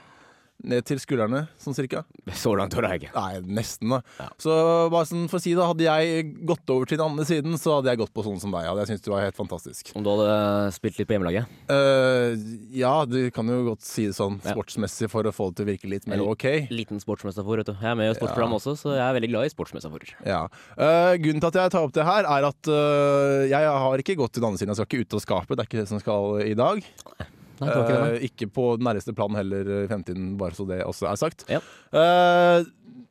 ned 0.68 0.84
til 0.88 1.00
skuldrene, 1.00 1.46
sånn 1.62 1.76
cirka. 1.78 2.04
Så 2.42 2.52
langt 2.58 2.74
har 2.76 2.88
jeg 2.90 3.04
ikke. 3.04 3.14
Nei, 3.16 3.40
nesten, 3.60 3.94
da. 3.94 4.02
Ja. 4.20 4.28
Så 4.42 4.56
bare 4.92 5.08
sånn 5.08 5.28
for 5.32 5.40
å 5.40 5.44
si 5.44 5.54
det, 5.56 5.66
hadde 5.66 5.86
jeg 5.86 6.34
gått 6.50 6.74
over 6.74 6.90
til 6.90 7.00
den 7.00 7.06
andre 7.06 7.26
siden, 7.28 7.56
så 7.62 7.78
hadde 7.78 7.94
jeg 7.94 8.02
gått 8.02 8.14
på 8.16 8.26
sånn 8.26 8.42
som 8.42 8.54
deg. 8.54 8.68
Hadde 8.68 8.84
jeg 8.84 8.92
syntes 8.92 9.06
du 9.06 9.12
var 9.14 9.24
helt 9.24 9.40
fantastisk. 9.40 9.94
Om 9.96 10.06
du 10.06 10.12
hadde 10.12 10.36
spilt 10.76 11.00
litt 11.00 11.10
på 11.10 11.16
hjemmelaget? 11.16 11.56
Uh, 11.72 12.36
ja, 12.76 12.94
du 13.08 13.20
kan 13.36 13.50
jo 13.52 13.62
godt 13.72 13.86
si 13.88 14.10
det 14.10 14.18
sånn 14.18 14.40
Ja. 14.44 14.54
sportsmessig 14.54 15.10
for 15.12 15.28
å 15.28 15.34
få 15.36 15.50
det 15.50 15.60
til 15.62 15.68
å 15.68 15.72
virke 15.72 15.92
litt 15.92 16.08
mer 16.12 16.24
OK. 16.26 16.46
Liten 16.74 17.02
sportsmetafor, 17.04 17.64
vet 17.64 17.72
du. 17.72 17.76
Jeg 17.80 17.92
er 17.94 17.98
med 18.00 18.12
i 18.12 18.18
sportsprogram 18.20 18.58
også, 18.60 18.76
så 18.84 18.94
jeg 18.98 19.06
er 19.06 19.18
veldig 19.20 19.32
glad 19.34 19.50
i 19.50 19.56
sportsmetaforer. 19.56 20.14
Ja. 20.28 20.44
Uh, 20.76 21.16
grunnen 21.22 21.44
til 21.44 21.52
at 21.52 21.60
jeg 21.64 21.76
tar 21.76 21.88
opp 21.88 21.96
det 21.96 22.08
her, 22.08 22.28
er 22.28 22.50
at 22.52 22.72
uh, 22.72 23.48
jeg 23.50 23.74
har 23.88 24.06
ikke 24.06 24.20
gått 24.20 24.36
til 24.36 24.44
den 24.44 24.52
andre 24.52 24.62
siden. 24.62 24.76
Jeg 24.76 24.82
skal 24.82 24.90
ikke 24.92 25.08
ut 25.08 25.20
av 25.20 25.26
skapet, 25.26 25.56
det 25.56 25.66
er 25.66 25.72
ikke 25.72 25.84
det 25.84 25.90
som 25.92 26.04
skal 26.04 26.42
i 26.46 26.56
dag. 26.58 26.84
Nei, 27.16 27.30
det 27.68 27.76
var 27.76 27.84
ikke 27.84 27.96
det, 27.96 28.02
nei. 28.02 28.16
Eh, 28.16 28.28
ikke 28.30 28.50
på 28.56 28.66
nærmeste 28.80 29.16
plan 29.18 29.38
heller 29.38 29.72
i 29.76 29.84
fremtiden, 29.92 30.34
bare 30.40 30.56
så 30.58 30.66
det 30.70 30.80
også 30.86 31.10
er 31.12 31.20
sagt. 31.20 31.46
Ja. 31.52 31.60
Eh, 31.92 32.64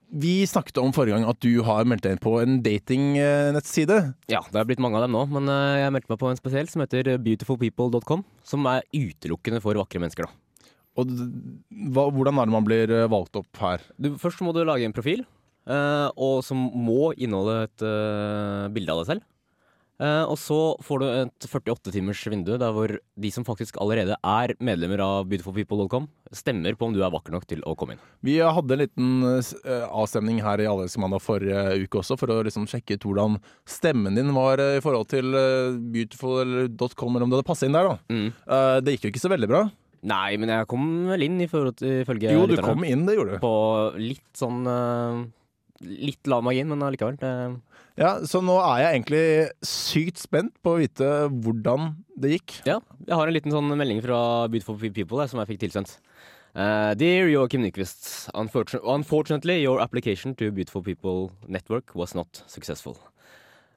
vi 0.09 0.35
snakket 0.49 0.81
om 0.81 0.95
forrige 0.97 1.19
gang 1.19 1.29
at 1.29 1.41
du 1.45 1.51
har 1.67 1.85
meldt 1.85 2.07
deg 2.07 2.17
inn 2.17 2.23
på 2.25 2.39
en 2.41 2.59
datingnettside. 2.65 3.99
Ja, 4.33 4.41
det 4.49 4.61
er 4.61 4.69
blitt 4.71 4.81
mange 4.81 4.97
av 4.97 5.05
dem 5.05 5.17
nå, 5.17 5.27
men 5.37 5.53
eh, 5.53 5.83
jeg 5.83 5.95
meldte 5.95 6.15
meg 6.15 6.23
på 6.23 6.31
en 6.33 6.41
spesiell 6.41 6.71
som 6.73 6.85
heter 6.85 7.17
beautifulpeople.com, 7.21 8.25
som 8.49 8.69
er 8.73 8.87
utelukkende 8.97 9.61
for 9.65 9.77
vakre 9.81 10.01
mennesker, 10.03 10.29
da. 10.29 10.45
Og 10.99 11.11
hva, 11.95 12.09
hvordan 12.11 12.41
er 12.41 12.49
det 12.49 12.55
man 12.57 12.67
blir 12.67 12.93
eh, 12.95 13.09
valgt 13.11 13.39
opp 13.39 13.61
her? 13.63 13.85
Du, 14.01 14.15
først 14.21 14.43
må 14.43 14.55
du 14.57 14.65
lage 14.67 14.87
en 14.89 14.97
profil, 14.97 15.23
eh, 15.69 16.09
og 16.17 16.41
som 16.47 16.65
må 16.75 17.13
inneholde 17.15 17.61
et 17.69 17.85
eh, 17.87 18.65
bilde 18.75 18.95
av 18.95 19.03
deg 19.03 19.13
selv. 19.13 19.27
Eh, 19.99 20.25
og 20.31 20.37
så 20.39 20.59
får 20.87 21.01
du 21.03 21.07
et 21.11 21.47
48 21.51 21.91
timers 21.95 22.21
vindu 22.31 22.53
der 22.61 22.75
hvor 22.75 22.93
de 22.95 23.31
som 23.35 23.47
faktisk 23.47 23.81
allerede 23.83 24.15
er 24.15 24.55
medlemmer 24.63 25.03
av 25.03 25.27
beautifulpeople.com, 25.31 26.07
stemmer 26.31 26.77
på 26.79 26.87
om 26.87 26.95
du 26.95 27.01
er 27.03 27.11
vakker 27.11 27.35
nok 27.35 27.49
til 27.51 27.65
å 27.67 27.75
komme 27.79 27.97
inn. 27.97 28.05
Vi 28.23 28.37
hadde 28.39 28.77
en 28.77 28.83
liten 28.85 29.11
eh, 29.27 29.89
avstemning 29.89 30.39
her 30.45 30.63
i 30.63 30.69
Allelske 30.71 31.23
forrige 31.25 31.65
uke 31.83 32.03
også, 32.03 32.19
for 32.21 32.31
å 32.31 32.39
liksom 32.47 32.69
sjekke 32.71 32.95
ut 32.95 33.09
hvordan 33.09 33.41
stemmen 33.67 34.15
din 34.19 34.31
var 34.37 34.63
eh, 34.63 34.79
i 34.79 34.85
forhold 34.85 35.11
til 35.11 35.35
eh, 35.35 35.75
beautiful.com, 35.97 37.19
eller 37.19 37.27
om 37.27 37.35
det 37.35 37.41
hadde 37.41 37.51
passet 37.51 37.67
inn 37.69 37.79
der. 37.79 37.91
da. 37.91 37.99
Mm. 38.15 38.31
Eh, 38.31 38.79
det 38.85 38.97
gikk 38.97 39.09
jo 39.09 39.15
ikke 39.17 39.27
så 39.27 39.35
veldig 39.35 39.51
bra. 39.51 39.67
Nei, 40.09 40.37
men 40.39 40.53
jeg 40.53 40.69
kom 40.71 40.85
vel 41.11 41.25
inn 41.27 41.41
ifølge 41.43 42.31
Jo, 42.31 42.45
du 42.47 42.55
kom 42.63 42.85
inn, 42.87 43.03
det 43.09 43.17
gjorde 43.19 43.35
du. 43.35 43.43
På 43.43 43.55
litt 43.99 44.31
sånn 44.39 44.63
eh, 44.71 45.25
Litt 45.81 46.27
lav 46.27 46.43
margin, 46.43 46.69
men 46.69 46.81
allikevel. 46.83 47.19
det- 47.19 47.61
Ja, 47.97 48.19
Så 48.21 48.41
nå 48.43 48.57
er 48.59 48.83
jeg 48.83 49.03
egentlig 49.03 49.51
sykt 49.63 50.19
spent 50.19 50.53
på 50.63 50.75
å 50.77 50.79
vite 50.79 51.29
hvordan 51.31 51.97
det 52.19 52.31
gikk. 52.41 52.63
Ja, 52.67 52.81
jeg 53.07 53.15
har 53.15 53.27
en 53.27 53.35
liten 53.35 53.53
sånn 53.53 53.77
melding 53.77 54.01
fra 54.03 54.49
Beautiful 54.49 54.77
People 54.77 55.19
der, 55.19 55.27
som 55.29 55.41
jeg 55.41 55.59
fikk 55.59 55.71
tilsendt. 55.71 55.99
Uh, 56.57 56.95
dear 56.95 57.29
Joakim 57.29 57.61
Nyquist, 57.63 58.31
unfortun 58.35 58.81
unfortunately 58.83 59.61
your 59.63 59.81
application 59.81 60.35
to 60.35 60.51
Beautiful 60.51 60.83
People 60.83 61.31
Network 61.47 61.95
was 61.95 62.15
not 62.15 62.43
successful. 62.47 62.99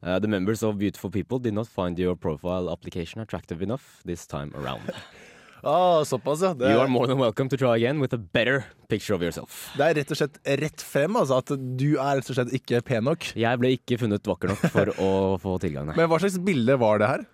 Uh, 0.02 0.18
the 0.18 0.28
members 0.28 0.64
of 0.64 0.80
Beautiful 0.80 1.12
People 1.12 1.38
did 1.38 1.54
not 1.54 1.68
find 1.68 2.00
your 2.00 2.16
profile 2.16 2.72
application 2.72 3.22
attractive 3.22 3.62
enough 3.62 4.02
this 4.04 4.26
time 4.26 4.52
around. 4.56 4.82
Ah, 5.64 6.02
såpass, 6.08 6.42
ja. 6.42 6.54
Det, 6.58 6.72
You 6.72 6.82
are 6.82 6.90
more 6.90 7.08
than 7.08 7.20
welcome 7.22 7.50
to 7.50 7.58
try 7.58 7.76
again 7.78 8.00
with 8.02 8.16
a 8.16 8.18
better 8.18 8.64
picture 8.90 9.14
of 9.16 9.22
yourself. 9.22 9.68
det 9.78 9.86
er 9.86 10.00
rett 10.02 10.14
og 10.14 10.18
slett 10.18 10.40
rett 10.62 10.82
frem, 10.86 11.18
altså. 11.20 11.38
At 11.42 11.54
du 11.78 11.92
er 12.02 12.18
rett 12.20 12.32
og 12.32 12.38
slett 12.40 12.56
ikke 12.58 12.82
pen 12.88 13.06
nok. 13.06 13.32
Jeg 13.38 13.62
ble 13.62 13.76
ikke 13.78 14.00
funnet 14.02 14.26
vakker 14.26 14.54
nok 14.54 14.64
for 14.74 14.94
å 15.06 15.12
få 15.42 15.60
tilgang. 15.62 15.94
Men 15.94 16.10
hva 16.10 16.20
slags 16.24 16.40
bilde 16.42 16.78
var 16.82 17.02
det 17.04 17.12
her? 17.12 17.28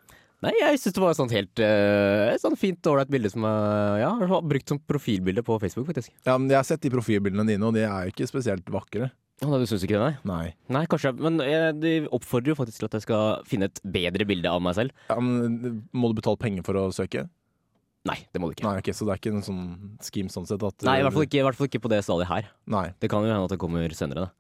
Nei 0.46 0.52
jeg 0.54 0.78
syns 0.78 0.94
det 0.94 1.02
var 1.02 1.14
et 1.16 1.18
sånt 1.18 1.32
helt 1.34 1.62
uh, 1.66 2.28
Et 2.30 2.42
sånt 2.44 2.60
fint, 2.62 2.78
ålreit 2.92 3.10
bilde 3.10 3.32
som 3.34 3.42
jeg 3.48 4.02
ja, 4.04 4.12
har 4.30 4.44
brukt 4.46 4.70
som 4.70 4.78
profilbilde 4.86 5.42
på 5.42 5.56
Facebook, 5.64 5.88
faktisk. 5.90 6.12
Ja, 6.28 6.36
men 6.38 6.52
Jeg 6.52 6.60
har 6.60 6.68
sett 6.68 6.84
de 6.84 6.92
profilbildene 6.94 7.48
dine, 7.48 7.66
og 7.66 7.74
de 7.74 7.88
er 7.88 8.06
jo 8.06 8.14
ikke 8.14 8.28
spesielt 8.30 8.70
vakre. 8.70 9.10
Ja, 9.42 9.48
nei, 9.50 9.60
du 9.62 9.70
syns 9.70 9.84
ikke 9.86 9.98
det, 9.98 10.02
nei? 10.04 10.14
Nei. 10.30 10.46
Nei, 10.74 10.84
kanskje. 10.90 11.12
Men 11.22 11.38
jeg, 11.46 11.74
de 11.82 11.92
oppfordrer 12.14 12.54
jo 12.54 12.58
faktisk 12.58 12.82
til 12.82 12.88
at 12.90 12.96
jeg 12.98 13.06
skal 13.06 13.44
finne 13.50 13.70
et 13.70 13.82
bedre 13.86 14.26
bilde 14.30 14.50
av 14.50 14.62
meg 14.66 14.74
selv. 14.78 14.94
Ja, 15.12 15.18
men 15.22 15.84
må 15.94 16.10
du 16.10 16.18
betale 16.18 16.42
penger 16.42 16.66
for 16.66 16.80
å 16.82 16.88
søke? 16.94 17.28
Nei, 18.08 18.18
det 18.34 18.42
må 18.42 18.50
du 18.50 18.56
ikke. 18.56 18.66
Nei, 18.68 18.80
ok, 18.82 18.90
Så 18.96 19.06
det 19.08 19.14
er 19.16 19.22
ikke 19.22 19.34
en 19.36 19.46
sånn 19.46 19.62
scheme 20.06 20.32
sånn 20.34 20.48
sett? 20.50 20.64
At, 20.64 20.84
Nei, 20.88 21.00
i 21.02 21.06
hvert 21.06 21.16
fall 21.16 21.28
ikke, 21.28 21.42
i 21.42 21.46
hvert 21.46 21.60
fall 21.60 21.70
ikke 21.70 21.84
på 21.84 21.92
det 21.94 22.02
stadiet 22.08 22.30
her. 22.32 22.50
Nei. 22.72 22.86
Det 23.04 23.10
kan 23.12 23.26
jo 23.26 23.32
hende 23.34 23.48
at 23.50 23.54
det 23.54 23.60
kommer 23.62 23.96
senere, 23.98 24.28
da. 24.28 24.34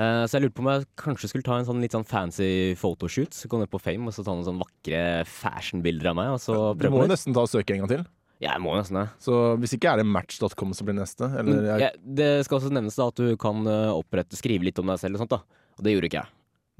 Uh, 0.00 0.22
så 0.24 0.38
jeg 0.38 0.46
lurte 0.46 0.56
på 0.56 0.62
om 0.64 0.70
jeg 0.70 0.86
kanskje 0.96 1.28
skulle 1.28 1.44
ta 1.44 1.58
en 1.60 1.66
sånn 1.68 1.82
litt 1.82 1.92
sånn 1.92 2.06
fancy 2.08 2.72
photoshoot. 2.80 3.34
Så 3.36 3.50
Gå 3.52 3.58
ned 3.60 3.68
på 3.72 3.80
Fame 3.82 4.08
og 4.08 4.14
så 4.16 4.24
ta 4.24 4.32
noen 4.32 4.46
sånn 4.46 4.62
vakre 4.62 5.02
fashion-bilder 5.28 6.12
av 6.12 6.16
meg. 6.16 6.30
Og 6.36 6.40
så 6.40 6.56
Du 6.78 6.86
må 6.88 7.02
jo 7.04 7.10
nesten 7.10 7.36
ta 7.36 7.44
og 7.44 7.50
søke 7.52 7.74
en 7.76 7.82
gang 7.84 7.90
til. 7.92 8.06
Ja, 8.40 8.54
jeg 8.54 8.62
må 8.64 8.72
nesten 8.78 8.96
det. 8.96 9.06
Så 9.20 9.36
hvis 9.60 9.74
ikke 9.76 9.90
er 9.92 10.00
det 10.00 10.06
match.com 10.08 10.70
som 10.72 10.88
blir 10.88 10.96
neste. 10.96 11.28
Eller, 11.28 11.58
Mm, 11.60 11.66
jeg, 11.68 11.80
ja, 11.84 11.90
det 12.20 12.30
skal 12.46 12.56
også 12.56 12.72
nevnes 12.72 12.96
da 12.96 13.10
at 13.12 13.20
du 13.20 13.34
kan 13.36 13.66
eh, 13.68 13.90
opprette, 13.92 14.38
skrive 14.38 14.64
litt 14.64 14.78
om 14.80 14.88
deg 14.88 15.02
selv 15.02 15.18
og 15.18 15.26
sånt, 15.26 15.34
da. 15.36 15.42
Og 15.76 15.84
det 15.84 15.92
gjorde 15.92 16.08
ikke 16.08 16.22
jeg. 16.22 16.32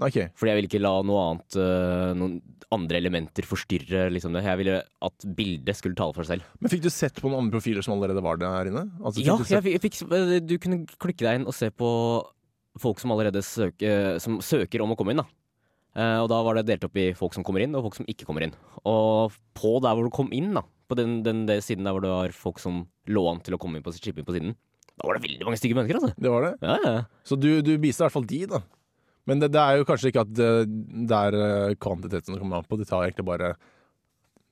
Ok. 0.03 0.17
Fordi 0.39 0.51
jeg 0.53 0.59
ville 0.59 0.71
ikke 0.71 0.83
la 0.83 0.93
noe 1.07 1.23
annet, 1.29 1.57
eh, 1.61 2.11
noen 2.19 2.35
andre 2.71 3.01
elementer 3.01 3.47
forstyrre 3.49 4.05
liksom 4.15 4.35
det. 4.37 4.45
Jeg 4.47 4.61
ville 4.61 4.77
at 5.09 5.27
bildet 5.37 5.79
skulle 5.79 5.99
tale 5.99 6.15
for 6.15 6.23
seg 6.27 6.39
selv. 6.39 6.51
Men 6.63 6.71
fikk 6.73 6.85
du 6.85 6.91
sett 6.95 7.19
på 7.19 7.29
noen 7.31 7.45
andre 7.45 7.57
profiler 7.59 7.83
som 7.87 7.97
allerede 7.97 8.23
var 8.23 8.39
der 8.39 8.71
inne? 8.71 8.85
Altså, 9.03 9.25
Ja, 9.25 9.37
du 9.37 9.45
jeg 9.45 9.65
fikk, 9.67 9.99
fikk, 9.99 10.47
du 10.47 10.55
kunne 10.63 10.85
klikke 11.03 11.27
deg 11.27 11.41
inn 11.41 11.49
og 11.51 11.57
se 11.57 11.71
på 11.75 11.91
folk 12.79 13.01
som 13.03 13.11
allerede 13.11 13.43
søker, 13.43 14.21
som 14.23 14.39
søker 14.45 14.83
om 14.85 14.95
å 14.95 14.99
komme 14.99 15.15
inn. 15.17 15.23
da. 15.25 15.29
Eh, 15.99 16.19
og 16.23 16.29
da 16.31 16.39
var 16.47 16.55
det 16.55 16.67
delt 16.69 16.85
opp 16.87 16.97
i 17.03 17.09
folk 17.19 17.35
som 17.35 17.43
kommer 17.43 17.65
inn, 17.65 17.75
og 17.75 17.89
folk 17.89 17.99
som 17.99 18.07
ikke 18.07 18.29
kommer 18.29 18.47
inn. 18.47 18.55
Og 18.87 19.35
på 19.59 19.81
der 19.83 19.97
hvor 19.99 20.07
du 20.07 20.15
kom 20.15 20.31
inn, 20.33 20.53
da, 20.55 20.63
på 20.89 20.95
den, 20.99 21.23
den, 21.27 21.47
den 21.51 21.63
siden 21.65 21.85
der 21.89 21.97
hvor 21.97 22.05
det 22.05 22.13
var 22.15 22.35
folk 22.37 22.61
som 22.63 22.85
lå 23.11 23.25
an 23.31 23.43
til 23.43 23.57
å 23.57 23.59
komme 23.59 23.81
inn 23.81 23.87
på 23.87 23.95
shipping 23.99 24.27
på 24.27 24.37
siden, 24.37 24.55
da 25.01 25.09
var 25.09 25.17
det 25.17 25.25
veldig 25.25 25.47
mange 25.49 25.57
stygge 25.57 25.77
mennesker, 25.79 25.97
altså. 25.97 26.13
Det 26.21 26.29
var 26.31 26.45
det? 26.45 26.53
Ja, 26.61 26.75
ja. 26.85 26.97
Så 27.25 27.37
du, 27.41 27.49
du 27.65 27.71
viser 27.81 28.03
i 28.03 28.07
hvert 28.07 28.13
fall 28.19 28.27
de, 28.29 28.41
da. 28.51 28.59
Men 29.29 29.43
det, 29.43 29.51
det 29.55 29.61
er 29.61 29.81
jo 29.81 29.89
kanskje 29.89 30.13
ikke 30.13 30.25
at 30.25 30.33
det, 30.37 30.53
det 31.11 31.19
er 31.19 31.37
eh, 31.41 31.77
kvantiteten 31.81 32.33
som 32.33 32.41
kommer 32.41 32.61
an 32.61 32.69
på. 32.69 32.79
De 32.81 32.89
tar 32.89 33.05
egentlig 33.05 33.27
bare 33.29 33.55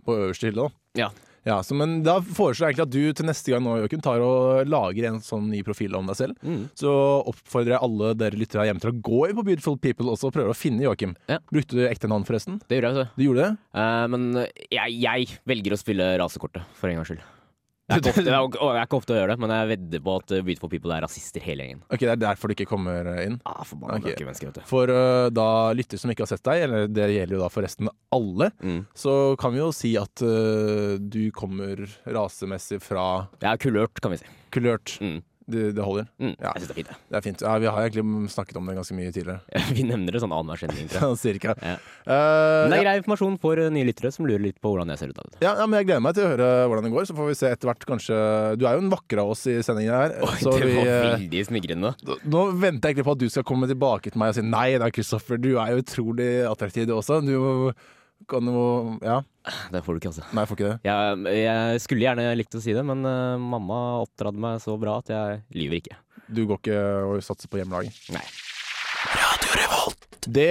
på 0.04 0.16
øverste 0.16 0.50
hylle, 0.50 0.68
da. 0.68 1.02
Ja. 1.04 1.10
Ja, 1.48 1.62
så, 1.64 1.72
men 1.78 2.02
da 2.04 2.18
foreslår 2.20 2.66
jeg 2.66 2.75
egentlig 2.75 2.84
at 2.84 2.92
du 2.92 3.16
til 3.16 3.28
neste 3.28 3.52
gang 3.52 3.62
nå, 3.64 3.78
Jøken, 3.80 4.02
tar 4.04 4.20
og 4.20 4.68
lager 4.68 5.06
en 5.08 5.20
sånn 5.25 5.46
ny 5.48 5.62
profil 5.64 5.94
om 5.96 6.10
deg 6.10 6.18
selv. 6.18 6.37
Mm. 6.44 6.66
Så 6.76 6.92
oppfordrer 7.30 7.76
jeg 7.76 7.84
alle 7.87 8.10
dere 8.20 8.40
lyttere 8.40 8.66
hjemme 8.68 8.82
til 8.84 8.92
å 8.92 8.98
gå 9.08 9.22
inn 9.28 9.38
på 9.38 9.46
Beautiful 9.46 9.78
People 9.80 10.12
og 10.12 10.34
prøve 10.34 10.52
å 10.52 10.58
finne 10.58 10.84
Joakim. 10.84 11.14
Ja. 11.30 11.40
Brukte 11.48 11.78
du 11.78 11.87
ekte 11.88 12.10
navn, 12.10 12.26
forresten? 12.28 12.60
Det 12.68 12.80
gjorde 12.80 12.92
jeg, 12.92 12.98
Så. 12.98 13.06
du. 13.08 13.22
Du 13.22 13.26
gjorde 13.30 13.46
det? 13.46 13.80
Uh, 13.80 14.04
men 14.12 14.28
jeg, 14.44 15.00
jeg 15.00 15.40
velger 15.48 15.76
å 15.76 15.80
spille 15.80 16.12
rasekortet, 16.20 16.68
for 16.76 16.90
en 16.90 17.00
gangs 17.00 17.14
skyld. 17.14 17.25
Jeg 17.88 17.97
er, 17.97 18.02
ikke 18.02 18.11
ofte, 18.14 18.25
jeg 18.28 18.75
er- 18.76 18.87
ikke 18.87 18.99
ofte 18.99 19.14
å 19.14 19.16
gjøre 19.18 19.30
det, 19.33 19.38
men 19.40 19.52
jeg 19.54 19.68
vedder 19.71 20.02
på 20.04 20.16
at 20.21 20.33
uh, 20.37 20.42
Beautiful 20.45 20.68
People 20.73 20.92
er 20.92 21.04
rasister 21.07 21.40
hele 21.40 21.64
gjengen. 21.64 21.80
Ok, 21.88 22.02
Det 22.04 22.11
er 22.12 22.21
derfor 22.21 22.49
du 22.49 22.54
ikke 22.54 22.66
kommer 22.68 23.09
inn? 23.25 23.38
Ah, 23.49 23.62
forbanna 23.64 23.97
Ok. 23.97 24.11
mørke 24.11 24.26
mennesker, 24.28 24.50
vet 24.50 24.59
du. 24.61 24.66
For 24.68 24.92
uh, 24.92 25.28
da 25.33 25.47
lytter 25.78 25.99
som 26.02 26.12
ikke 26.12 26.26
har 26.26 26.33
sett 26.35 26.45
deg, 26.50 26.66
eller 26.68 26.87
det 26.92 27.07
gjelder 27.14 27.38
jo 27.38 27.42
da 27.47 27.49
forresten 27.54 27.88
alle, 28.12 28.50
Mm. 28.61 28.83
så 28.97 29.14
kan 29.40 29.52
vi 29.57 29.62
jo 29.62 29.71
si 29.73 29.95
at 30.00 30.21
uh, 30.25 30.99
du 31.00 31.30
kommer 31.33 31.80
rasemessig 32.07 32.83
fra 32.85 33.07
er 33.40 33.57
kulørt, 33.61 34.00
kan 34.04 34.12
vi 34.12 34.21
si. 34.21 34.28
kulørt. 34.52 34.99
Mm. 35.00 35.23
Det, 35.49 35.71
det 35.73 35.85
holder. 35.85 36.05
Mm. 36.21 36.35
Ja. 36.37 36.50
Jeg 36.52 36.61
syns 36.61 36.69
det 36.69 36.75
er 36.75 36.78
fint. 36.78 36.90
Det 37.09 37.17
er 37.17 37.25
fint. 37.25 37.43
Ja, 37.47 37.52
vi 37.62 37.69
har 37.73 37.87
egentlig 37.87 38.31
snakket 38.35 38.59
om 38.61 38.67
det 38.69 38.75
ganske 38.76 38.97
mye 38.99 39.12
tidligere. 39.14 39.40
Vi 39.78 39.85
nevner 39.88 40.12
det 40.12 40.21
sånn 40.21 40.35
annenhver 40.35 40.61
sending. 40.61 40.90
Cirka. 41.17 41.55
Ja. 41.69 41.75
Uh, 42.09 42.64
Men 42.64 42.73
det 42.73 42.76
er 42.78 42.85
grei 42.87 42.93
informasjon 43.00 43.35
for 43.43 43.61
nye 43.73 43.85
lyttere 43.88 44.11
som 44.14 44.25
lurer 44.28 44.40
litt 44.40 44.57
på 44.62 44.71
hvordan 44.71 44.88
jeg 44.93 45.00
ser 45.00 45.11
ut. 45.12 45.19
av 45.21 45.26
det. 45.28 45.40
Ja, 45.45 45.50
ja, 45.59 45.67
men 45.69 45.81
Jeg 45.81 45.88
gleder 45.88 46.05
meg 46.05 46.17
til 46.17 46.25
å 46.25 46.31
høre 46.31 46.49
hvordan 46.71 46.87
det 46.87 46.93
går. 46.95 47.09
Så 47.09 47.17
får 47.19 47.28
vi 47.28 47.37
se 47.37 47.50
etter 47.52 47.71
hvert 47.71 47.85
kanskje 47.88 48.21
Du 48.61 48.64
er 48.69 48.78
jo 48.78 48.85
en 48.85 48.93
vakker 48.93 49.21
av 49.21 49.33
oss 49.35 49.45
i 49.50 49.59
sendingen 49.64 49.93
her. 49.97 50.14
Oi, 50.25 50.37
så 50.40 50.55
det 50.57 50.71
vi, 50.71 50.78
var 50.78 50.88
uh, 50.88 51.11
veldig 51.19 51.45
smigrende. 51.50 51.93
Nå 52.25 52.45
venter 52.55 52.88
jeg 52.93 52.99
egentlig 52.99 53.09
på 53.11 53.17
at 53.19 53.23
du 53.25 53.28
skal 53.33 53.47
komme 53.49 53.69
tilbake 53.71 54.12
til 54.12 54.23
meg 54.23 54.33
og 54.33 54.38
si 54.38 54.47
nei 54.47 54.69
da, 54.81 54.88
Kristoffer. 54.95 55.40
Du 55.40 55.55
er 55.57 55.75
jo 55.75 55.85
utrolig 55.85 56.31
attraktiv, 56.49 56.88
du 56.88 56.97
også. 56.97 57.21
Du 57.25 57.37
kan 58.28 58.48
jo 58.50 58.98
Ja. 59.04 59.22
Det 59.72 59.80
får 59.84 59.94
du 59.94 60.00
ikke, 60.02 60.10
altså. 60.10 60.26
Nei, 60.34 60.42
jeg 60.42 60.48
får 60.50 60.58
ikke 60.58 60.72
det. 60.72 60.78
Jeg, 60.84 61.38
jeg 61.40 61.80
skulle 61.80 62.04
gjerne 62.04 62.26
likt 62.37 62.58
å 62.58 62.60
si 62.60 62.75
det, 62.76 62.82
men 62.84 63.06
uh, 63.06 63.40
mamma 63.40 63.78
oppdradde 64.02 64.42
meg 64.42 64.60
så 64.60 64.75
bra 64.80 64.98
at 65.00 65.08
jeg 65.12 65.40
lyver 65.56 65.80
ikke. 65.80 65.96
Du 66.28 66.42
går 66.44 66.60
ikke 66.60 66.82
og 67.08 67.22
satser 67.25 67.48
på 67.48 67.62
hjemmelaget. 67.62 67.96
Nei. 68.12 68.26
Det, 70.28 70.50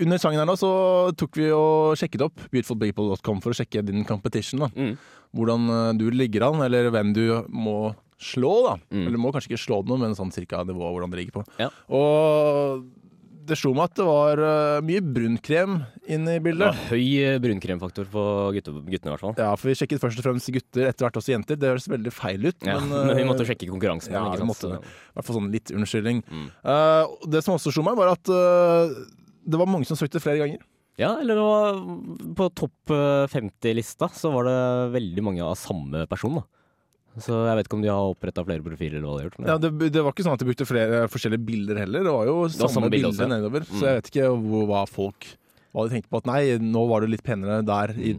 under 0.00 0.20
sangen 0.22 0.40
her 0.40 0.48
nå 0.48 0.54
så 0.56 0.70
tok 1.18 1.36
vi 1.36 1.50
og 1.52 1.98
sjekket 2.00 2.24
opp 2.24 2.46
beautifulpeople.com 2.48 3.42
for 3.44 3.52
å 3.52 3.58
sjekke 3.58 3.84
din 3.84 4.06
competition. 4.08 4.64
da. 4.64 4.70
Mm. 4.72 4.94
Hvordan 5.36 5.72
eh, 5.74 5.92
du 6.00 6.06
ligger 6.14 6.46
an, 6.48 6.62
eller 6.64 6.88
hvem 6.94 7.12
du 7.16 7.24
må 7.52 7.92
slå. 8.16 8.54
da. 8.64 8.76
Mm. 8.88 9.02
Eller 9.02 9.18
du 9.18 9.22
må 9.26 9.32
kanskje 9.34 9.52
ikke 9.52 9.64
slå 9.66 9.82
noe, 9.84 10.00
men 10.00 10.16
sånn 10.16 10.32
cirka 10.32 10.62
nivået 10.64 10.94
hvordan 10.94 11.12
det 11.12 11.20
ligger 11.20 11.40
på. 11.40 11.44
Ja. 11.60 11.68
Og 11.92 12.86
det 13.48 13.56
slo 13.58 13.72
meg 13.76 13.88
at 13.90 13.96
det 14.00 14.06
var 14.08 14.40
eh, 14.46 14.80
mye 14.86 15.02
brunkrem 15.02 15.76
inne 16.06 16.34
i 16.34 16.38
Det 16.38 16.44
bildet. 16.44 16.66
var 16.68 16.92
høy 16.92 17.06
uh, 17.22 17.38
brunkremfaktor 17.44 18.08
på 18.12 18.24
gutte, 18.56 18.74
guttene, 18.86 19.10
i 19.10 19.14
hvert 19.14 19.24
fall. 19.24 19.34
Ja, 19.40 19.50
for 19.58 19.70
vi 19.70 19.76
sjekket 19.80 20.02
først 20.02 20.20
og 20.22 20.26
fremst 20.28 20.52
gutter, 20.54 20.86
etter 20.90 21.06
hvert 21.06 21.18
også 21.22 21.32
jenter. 21.34 21.58
Det 21.60 21.70
høres 21.72 21.88
veldig 21.90 22.12
feil 22.14 22.46
ut, 22.50 22.58
Ja, 22.66 22.78
men, 22.80 22.90
men, 23.10 23.14
vi 23.16 23.24
eh, 23.24 23.28
måtte 23.30 23.46
sjekke 23.48 23.68
konkurransen. 23.70 24.12
ja, 24.16 24.24
ikke 24.26 24.38
vi 24.38 24.44
sant? 24.44 24.52
måtte 24.52 24.70
Så- 24.70 24.80
I 24.82 25.18
hvert 25.18 25.28
fall 25.30 25.38
sånn 25.40 25.52
litt 25.54 25.74
unnskyldning. 25.74 26.22
Mm. 26.30 26.48
Uh, 26.66 27.28
det 27.36 27.44
som 27.46 27.54
også 27.58 27.72
slo 27.74 27.86
meg, 27.86 27.96
var 27.98 28.12
at 28.14 28.32
uh, 28.32 28.92
det 29.46 29.60
var 29.60 29.70
mange 29.70 29.86
som 29.88 29.98
søkte 29.98 30.22
flere 30.22 30.42
ganger. 30.42 30.64
Ja, 30.96 31.10
eller 31.20 31.36
det 31.36 32.34
på 32.38 32.46
topp 32.56 32.88
eh, 32.94 33.26
50-lista 33.28 34.08
så 34.16 34.30
var 34.32 34.46
det 34.48 34.60
veldig 34.94 35.24
mange 35.26 35.44
av 35.44 35.52
samme 35.60 36.06
person, 36.08 36.38
da. 36.40 36.46
Så 37.22 37.40
jeg 37.46 37.56
vet 37.58 37.68
ikke 37.68 37.78
om 37.78 37.84
de 37.84 37.90
har 37.92 38.12
oppretta 38.12 38.44
flere 38.44 38.64
profiler 38.64 38.98
eller 38.98 39.08
hva 39.08 39.16
de 39.16 39.22
har 39.22 39.28
gjort. 39.30 39.38
Men 39.40 39.50
Ja, 39.50 39.56
det, 39.62 39.90
det 39.94 40.04
var 40.04 40.12
ikke 40.12 40.26
sånn 40.26 40.36
at 40.36 40.42
de 40.42 40.48
brukte 40.50 40.68
flere 40.68 41.02
forskjellige 41.12 41.46
bilder 41.48 41.82
heller. 41.84 42.06
Det 42.06 42.14
var 42.18 42.28
jo 42.28 42.36
samme, 42.52 42.72
samme 42.76 42.90
bilde 42.92 43.12
bilder 43.14 43.30
nedover. 43.32 43.66
Mm. 43.66 43.74
Så 43.74 43.88
jeg 43.88 44.00
vet 44.00 44.10
ikke 44.12 44.30
hva 44.70 44.86
folk 44.90 45.28
Hva 45.76 45.84
de 45.86 45.92
tenkte 45.96 46.12
på 46.12 46.20
at 46.22 46.28
nei, 46.28 46.40
nå 46.62 46.82
var 46.88 47.04
du 47.04 47.10
litt 47.12 47.24
penere 47.24 47.60
der 47.66 47.94
i 47.96 48.14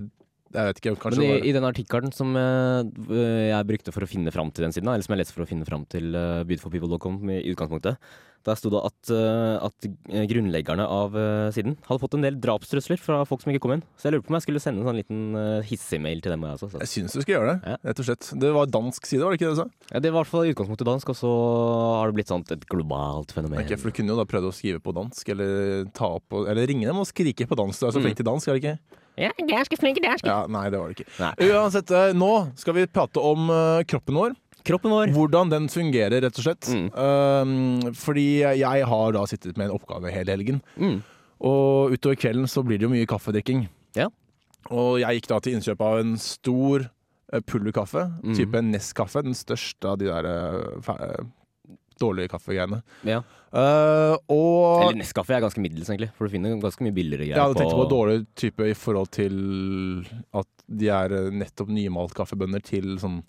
Jeg 0.53 0.69
vet 0.69 0.79
ikke, 0.81 0.95
kanskje 1.01 1.19
Men 1.21 1.27
i, 1.27 1.31
var 1.33 1.47
i 1.49 1.55
den 1.57 1.67
artikkelen 1.67 2.13
som 2.15 2.31
eh, 2.39 3.51
jeg 3.51 3.67
brukte 3.67 3.93
for 3.95 4.05
å 4.05 4.09
finne 4.09 4.31
fram 4.33 4.51
til 4.51 4.67
den 4.67 4.75
siden, 4.75 4.89
eller 4.91 5.03
som 5.05 5.15
jeg 5.15 5.23
leste 5.23 5.35
for 5.35 5.43
å 5.43 5.49
finne 5.49 5.67
fram 5.67 5.83
til 5.91 6.15
uh, 6.15 6.43
beautifulpeople.com 6.47 7.19
i 7.35 7.41
utgangspunktet, 7.51 7.99
der 8.47 8.55
sto 8.55 8.69
det 8.71 8.79
at, 8.87 9.09
eh, 9.11 9.65
at 9.67 9.87
eh, 10.13 10.25
grunnleggerne 10.29 10.85
av 10.87 11.15
eh, 11.19 11.49
siden 11.55 11.75
hadde 11.87 11.99
fått 11.99 12.15
en 12.17 12.23
del 12.23 12.37
drapstrusler 12.43 12.99
fra 13.01 13.21
folk 13.27 13.43
som 13.43 13.51
ikke 13.51 13.63
kom 13.65 13.73
inn. 13.75 13.83
Så 13.99 14.07
jeg 14.07 14.15
lurte 14.15 14.27
på 14.27 14.33
om 14.33 14.37
jeg 14.37 14.45
skulle 14.45 14.61
sende 14.63 14.83
en 14.83 14.87
sånn 14.87 14.99
liten 15.01 15.63
hissig-mail 15.67 16.21
til 16.23 16.33
dem. 16.33 16.45
jeg 16.47 16.59
Også, 16.59 16.69
så. 16.71 16.81
Jeg 16.83 16.91
syns 16.93 17.17
du 17.17 17.23
skal 17.23 17.35
gjøre 17.37 17.55
det, 17.55 17.75
rett 17.89 18.03
og 18.03 18.07
slett. 18.07 18.29
Det 18.43 18.51
var 18.55 18.71
dansk 18.77 19.09
side, 19.09 19.23
var 19.25 19.33
det 19.33 19.39
ikke 19.41 19.49
det 19.49 19.57
du 19.57 19.61
sa? 19.63 19.67
Ja, 19.91 20.03
det 20.03 20.13
var 20.13 20.21
i 20.21 20.21
hvert 20.21 20.33
fall 20.33 20.47
i 20.47 20.53
utgangspunktet 20.53 20.91
dansk, 20.91 21.11
og 21.11 21.19
så 21.19 21.33
har 21.97 22.11
det 22.11 22.19
blitt 22.19 22.31
sånn 22.31 22.45
et 22.55 22.67
globalt 22.71 23.35
fenomen. 23.35 23.59
Okay, 23.65 23.79
for 23.81 23.91
du 23.91 23.99
kunne 23.99 24.15
jo 24.15 24.19
da 24.21 24.27
prøvd 24.29 24.51
å 24.51 24.55
skrive 24.55 24.83
på 24.83 24.95
dansk, 24.95 25.33
eller 25.35 25.91
ta 25.97 26.13
på, 26.21 26.45
Eller 26.47 26.69
ringe 26.69 26.87
dem 26.87 27.03
og 27.03 27.09
skrike 27.09 27.49
på 27.49 27.59
dansk. 27.59 27.81
Du 27.81 27.89
er 27.89 27.97
så 27.97 27.99
Mm. 27.99 28.07
flink 28.07 28.21
til 28.21 28.29
dansk, 28.31 28.47
er 28.47 28.55
du 28.55 28.61
ikke? 28.63 28.77
Ja, 29.17 29.31
dansk 29.37 29.73
er 29.73 29.79
flink 29.81 29.97
i 29.97 30.03
dansk. 30.05 30.25
Ja, 30.29 30.43
Nei, 30.51 30.67
det 30.69 30.79
var 30.79 30.91
det 30.91 30.99
ikke. 30.99 31.09
Nei. 31.19 31.31
Uansett, 31.49 31.91
eh, 31.91 32.11
nå 32.13 32.31
skal 32.59 32.75
vi 32.77 32.85
prate 32.87 33.17
om 33.23 33.49
eh, 33.49 33.83
kroppen 33.89 34.15
vår. 34.19 34.35
Kroppen 34.67 34.91
vår. 34.91 35.13
Hvordan 35.15 35.49
den 35.53 35.67
fungerer, 35.71 36.21
rett 36.25 36.37
og 36.37 36.43
slett. 36.43 36.67
Mm. 36.69 36.87
Um, 36.93 37.93
fordi 37.95 38.27
jeg 38.59 38.85
har 38.91 39.15
da 39.15 39.23
sittet 39.29 39.57
med 39.57 39.69
en 39.69 39.77
oppgave 39.77 40.11
hele 40.11 40.33
helgen. 40.35 40.59
Mm. 40.75 40.99
Og 41.47 41.95
utover 41.95 42.19
kvelden 42.19 42.49
så 42.51 42.63
blir 42.67 42.77
det 42.81 42.85
jo 42.87 42.91
mye 42.91 43.07
kaffedrikking. 43.09 43.67
Ja. 43.95 44.09
Og 44.69 44.99
jeg 44.99 45.21
gikk 45.21 45.29
da 45.31 45.39
til 45.39 45.55
innkjøp 45.55 45.81
av 45.87 46.01
en 46.01 46.17
stor 46.19 46.87
eh, 47.31 47.39
pulverkaffe, 47.47 48.05
Mm. 48.23 48.35
type 48.35 48.61
Nest-kaffe. 48.69 49.23
Den 49.23 49.37
største 49.39 49.93
av 49.93 49.97
de 50.01 50.11
der 50.11 50.27
dårlige 52.01 52.31
kaffegreiene. 52.33 52.81
Ja. 53.07 53.21
Uh, 53.47 54.17
og 54.27 54.83
Eller 54.83 54.97
Nescafé 54.99 55.37
er 55.37 55.45
ganske 55.45 55.61
middels, 55.63 55.87
egentlig. 55.87 56.09
For 56.17 56.27
du 56.27 56.35
finner 56.35 56.57
ganske 56.61 56.83
mye 56.83 56.95
billigere 56.95 57.29
greier. 57.29 57.39
ja, 57.39 57.47
jeg 57.47 57.61
tenkte 57.61 57.79
på 57.79 57.89
dårlig 57.93 58.17
type 58.37 58.67
i 58.67 58.75
forhold 58.77 59.11
til 59.15 59.37
at 60.35 60.49
de 60.67 60.89
er 60.91 61.13
eh, 61.15 61.29
nettopp 61.31 61.69
nymalt 61.71 62.15
kaffebønner 62.17 62.63
til 62.65 62.97
sånn 62.99 63.21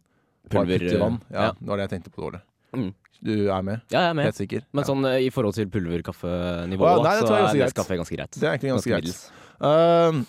Pulver, 0.48 0.82
vann. 0.98 1.20
Ja, 1.28 1.50
ja. 1.50 1.52
Det 1.58 1.68
var 1.68 1.78
det 1.78 1.86
jeg 1.86 1.92
tenkte 1.92 2.12
på 2.14 2.24
dårlig. 2.24 2.40
Mm. 2.74 2.88
Du 3.24 3.32
er 3.50 3.62
med? 3.66 3.84
Ja, 3.90 4.04
jeg 4.06 4.10
er 4.10 4.16
med. 4.18 4.28
Helt 4.28 4.38
sikker? 4.38 4.64
Men 4.76 4.86
sånn 4.88 5.06
eh, 5.08 5.20
i 5.26 5.30
forhold 5.34 5.56
til 5.56 5.70
pulverkaffenivået, 5.72 7.06
ja, 7.06 7.14
så 7.20 7.34
er 7.34 7.44
ganske. 7.46 7.62
Nescafé 7.64 7.98
ganske 8.00 8.18
greit. 8.18 8.34
Det 8.34 8.44
er 8.46 8.56
egentlig 8.56 8.74
ganske 8.74 8.92
greit. 8.92 9.08
middels. 9.08 9.24
Uh, 9.58 10.20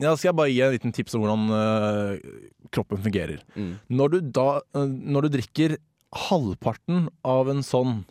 ja, 0.00 0.12
skal 0.16 0.30
jeg 0.30 0.38
bare 0.38 0.52
gi 0.52 0.62
en 0.64 0.72
liten 0.74 0.94
tips 0.96 1.16
om 1.16 1.24
hvordan 1.24 1.44
uh, 1.52 2.38
kroppen 2.74 3.02
fungerer. 3.04 3.42
Mm. 3.56 3.74
Når 4.00 4.14
du, 4.14 4.18
da, 4.40 4.48
uh, 4.76 4.86
når 4.86 5.26
du 5.26 5.36
drikker 5.36 5.76
halvparten 6.16 7.08
av 7.26 7.50
en 7.52 7.62
sånn 7.66 8.04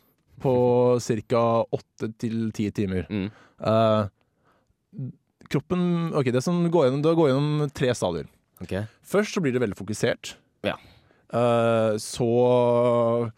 på 0.44 0.54
ca. 1.30 1.44
åtte 1.72 2.12
til 2.20 2.52
ti 2.56 2.70
timer 2.76 3.08
Mm. 3.10 3.30
uh, 3.64 4.08
Kroppen 5.50 6.12
Ok, 6.18 6.32
det 6.34 6.42
som 6.44 6.58
går 6.72 6.88
gjennom, 6.88 7.02
det 7.06 7.16
går 7.16 7.30
gjennom 7.30 7.72
tre 7.72 7.94
stadier. 7.94 8.26
Okay. 8.62 8.86
Først 9.06 9.36
så 9.36 9.42
blir 9.44 9.54
du 9.54 9.60
veldig 9.62 9.78
fokusert. 9.78 10.36
Ja. 10.66 10.76
Uh, 11.34 11.98
så 12.02 13.32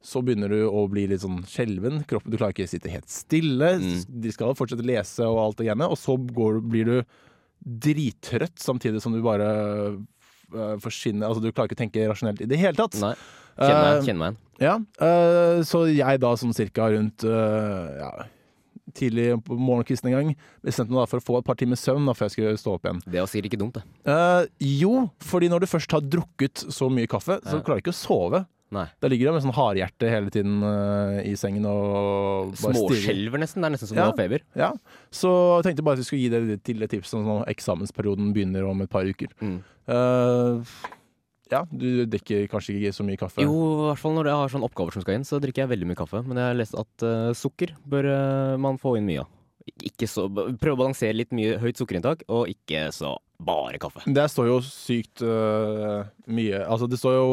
så 0.00 0.22
begynner 0.24 0.48
du 0.48 0.62
å 0.64 0.86
bli 0.88 1.02
litt 1.10 1.20
sånn 1.20 1.42
skjelven. 1.44 2.04
Kroppen, 2.08 2.32
du 2.32 2.38
klarer 2.40 2.54
ikke 2.54 2.64
å 2.64 2.70
sitte 2.72 2.88
helt 2.88 3.10
stille. 3.12 3.74
Mm. 3.82 3.98
De 4.24 4.30
skal 4.32 4.54
fortsette 4.56 4.80
å 4.80 4.88
lese 4.88 5.26
og 5.28 5.40
alt 5.42 5.58
det 5.60 5.66
greiene. 5.68 5.90
Og 5.92 5.98
så 6.00 6.14
går, 6.16 6.62
blir 6.64 6.88
du 6.88 6.94
drittrøtt 7.60 8.56
samtidig 8.62 9.02
som 9.04 9.12
du 9.12 9.20
bare 9.20 9.50
forsvinne 10.82 11.26
Altså, 11.26 11.42
du 11.44 11.50
klarer 11.52 11.70
ikke 11.70 11.78
å 11.78 11.82
tenke 11.84 12.08
rasjonelt 12.10 12.42
i 12.44 12.48
det 12.50 12.58
hele 12.60 12.78
tatt. 12.78 12.98
Nei. 13.02 13.14
Kjenner 13.60 13.82
meg, 13.84 14.04
igjen. 14.08 14.20
Uh. 14.20 14.46
Ja, 14.60 14.76
Uh, 15.00 15.62
så 15.64 15.86
jeg 15.88 16.20
da 16.20 16.34
sånn 16.36 16.52
cirka 16.56 16.90
rundt 16.92 17.24
uh, 17.24 17.88
ja, 17.96 18.10
tidlig 18.94 19.34
på 19.46 19.56
morgenkvisten 19.58 20.10
en 20.10 20.16
gang 20.16 20.30
bestemte 20.66 20.94
meg 20.94 21.08
for 21.10 21.20
å 21.20 21.24
få 21.24 21.38
et 21.40 21.48
par 21.48 21.58
timer 21.60 21.78
søvn 21.80 22.08
da 22.08 22.14
før 22.16 22.28
jeg 22.28 22.36
skulle 22.36 22.60
stå 22.60 22.76
opp 22.76 22.86
igjen. 22.86 23.02
Det 23.06 23.22
var 23.22 23.30
sikkert 23.30 23.50
ikke 23.50 23.60
dumt, 23.62 23.78
det. 23.78 23.84
Eh, 24.12 24.46
jo, 24.80 24.94
fordi 25.24 25.50
når 25.52 25.64
du 25.64 25.70
først 25.70 25.96
har 25.96 26.04
drukket 26.04 26.64
så 26.72 26.90
mye 26.92 27.10
kaffe, 27.10 27.38
så 27.46 27.60
klarer 27.60 27.80
du 27.80 27.86
ikke 27.86 27.94
å 27.94 28.00
sove. 28.00 28.44
Nei. 28.70 28.84
Da 29.02 29.08
ligger 29.10 29.30
du 29.30 29.34
med 29.34 29.42
sånn 29.42 29.56
hardhjerte 29.56 30.10
hele 30.12 30.30
tiden 30.30 30.60
uh, 30.62 31.18
i 31.26 31.34
sengen 31.38 31.66
og. 31.66 32.52
Småskjelver 32.60 33.42
nesten. 33.42 33.64
Det 33.64 33.66
er 33.70 33.74
nesten 33.74 33.90
som 33.90 33.98
Ja. 33.98 34.06
du 34.06 34.12
har 34.12 34.20
feber. 34.20 34.44
Ja, 34.58 34.70
så 35.10 35.32
jeg 35.58 35.70
tenkte 35.70 35.86
bare 35.86 35.98
at 35.98 36.04
vi 36.04 36.06
skulle 36.06 36.22
gi 36.22 36.30
deg 36.30 36.62
til 36.66 36.86
et 36.86 36.94
tips 36.94 37.16
når 37.18 37.48
eksamensperioden 37.50 38.30
begynner 38.36 38.68
om 38.70 38.84
et 38.84 38.92
par 38.92 39.08
uker. 39.08 39.34
Mm. 39.42 39.58
Uh, 39.90 40.62
ja, 41.50 41.64
du 41.66 42.04
drikker 42.06 42.46
kanskje 42.50 42.76
ikke 42.78 42.94
så 42.94 43.04
mye 43.06 43.18
kaffe? 43.18 43.42
Jo, 43.42 43.50
i 43.50 43.86
hvert 43.90 44.00
fall 44.04 44.14
når 44.14 44.30
jeg 44.30 44.40
har 44.40 44.52
sånne 44.54 44.70
oppgaver 44.70 44.94
som 44.94 45.02
skal 45.02 45.18
inn, 45.18 45.26
så 45.26 45.40
drikker 45.42 45.64
jeg 45.64 45.72
veldig 45.72 45.90
mye 45.90 45.98
kaffe. 45.98 46.22
Men 46.22 46.38
jeg 46.38 46.52
har 46.52 46.58
lest 46.60 46.78
at 46.78 47.06
uh, 47.06 47.30
sukker 47.34 47.74
bør 47.90 48.06
uh, 48.06 48.54
man 48.62 48.78
få 48.80 48.94
inn 49.00 49.08
mye 49.10 49.24
av. 49.24 49.36
Ikke 49.86 50.06
så, 50.08 50.24
prøve 50.30 50.76
å 50.76 50.80
balansere 50.80 51.18
litt 51.18 51.34
mye 51.36 51.58
høyt 51.60 51.78
sukkerinntak, 51.78 52.22
og 52.32 52.48
ikke 52.50 52.86
så 52.94 53.16
bare 53.42 53.80
kaffe. 53.82 54.02
Det 54.06 54.26
står 54.30 54.48
jo 54.50 54.60
sykt 54.64 55.22
uh, 55.24 56.06
mye 56.30 56.62
Altså, 56.64 56.88
det 56.90 57.00
står 57.00 57.16
jo 57.18 57.28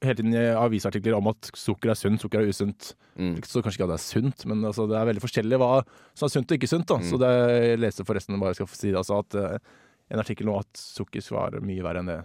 hele 0.00 0.16
tiden 0.16 0.34
i 0.36 0.46
avisartikler 0.56 1.16
om 1.18 1.30
at 1.32 1.50
sukker 1.58 1.92
er 1.92 1.98
sunt, 1.98 2.22
sukker 2.22 2.42
er 2.42 2.50
usunt. 2.50 2.94
Mm. 3.20 3.36
Så 3.44 3.60
kanskje 3.60 3.80
ikke 3.80 3.88
at 3.88 3.94
det 3.94 3.98
er 3.98 4.06
sunt, 4.06 4.46
men 4.48 4.64
altså, 4.64 4.86
det 4.90 4.96
er 4.96 5.08
veldig 5.10 5.22
forskjellig 5.24 5.60
hva 5.60 5.70
som 6.16 6.26
er 6.26 6.34
sunt 6.34 6.50
og 6.50 6.58
ikke 6.58 6.70
sunt. 6.70 6.88
Da. 6.88 7.00
Mm. 7.00 7.08
Så 7.10 7.20
det, 7.20 7.30
jeg 7.52 7.80
leste 7.84 8.06
forresten 8.08 8.40
bare 8.40 8.56
skal 8.56 8.70
si 8.72 8.92
altså, 8.96 9.20
at 9.20 9.38
uh, 9.38 9.80
en 10.10 10.22
artikkel 10.22 10.48
nå 10.48 10.58
at 10.60 10.80
sukker 10.80 11.24
være 11.36 11.62
mye 11.64 11.84
verre 11.84 12.02
enn 12.02 12.12
det 12.12 12.20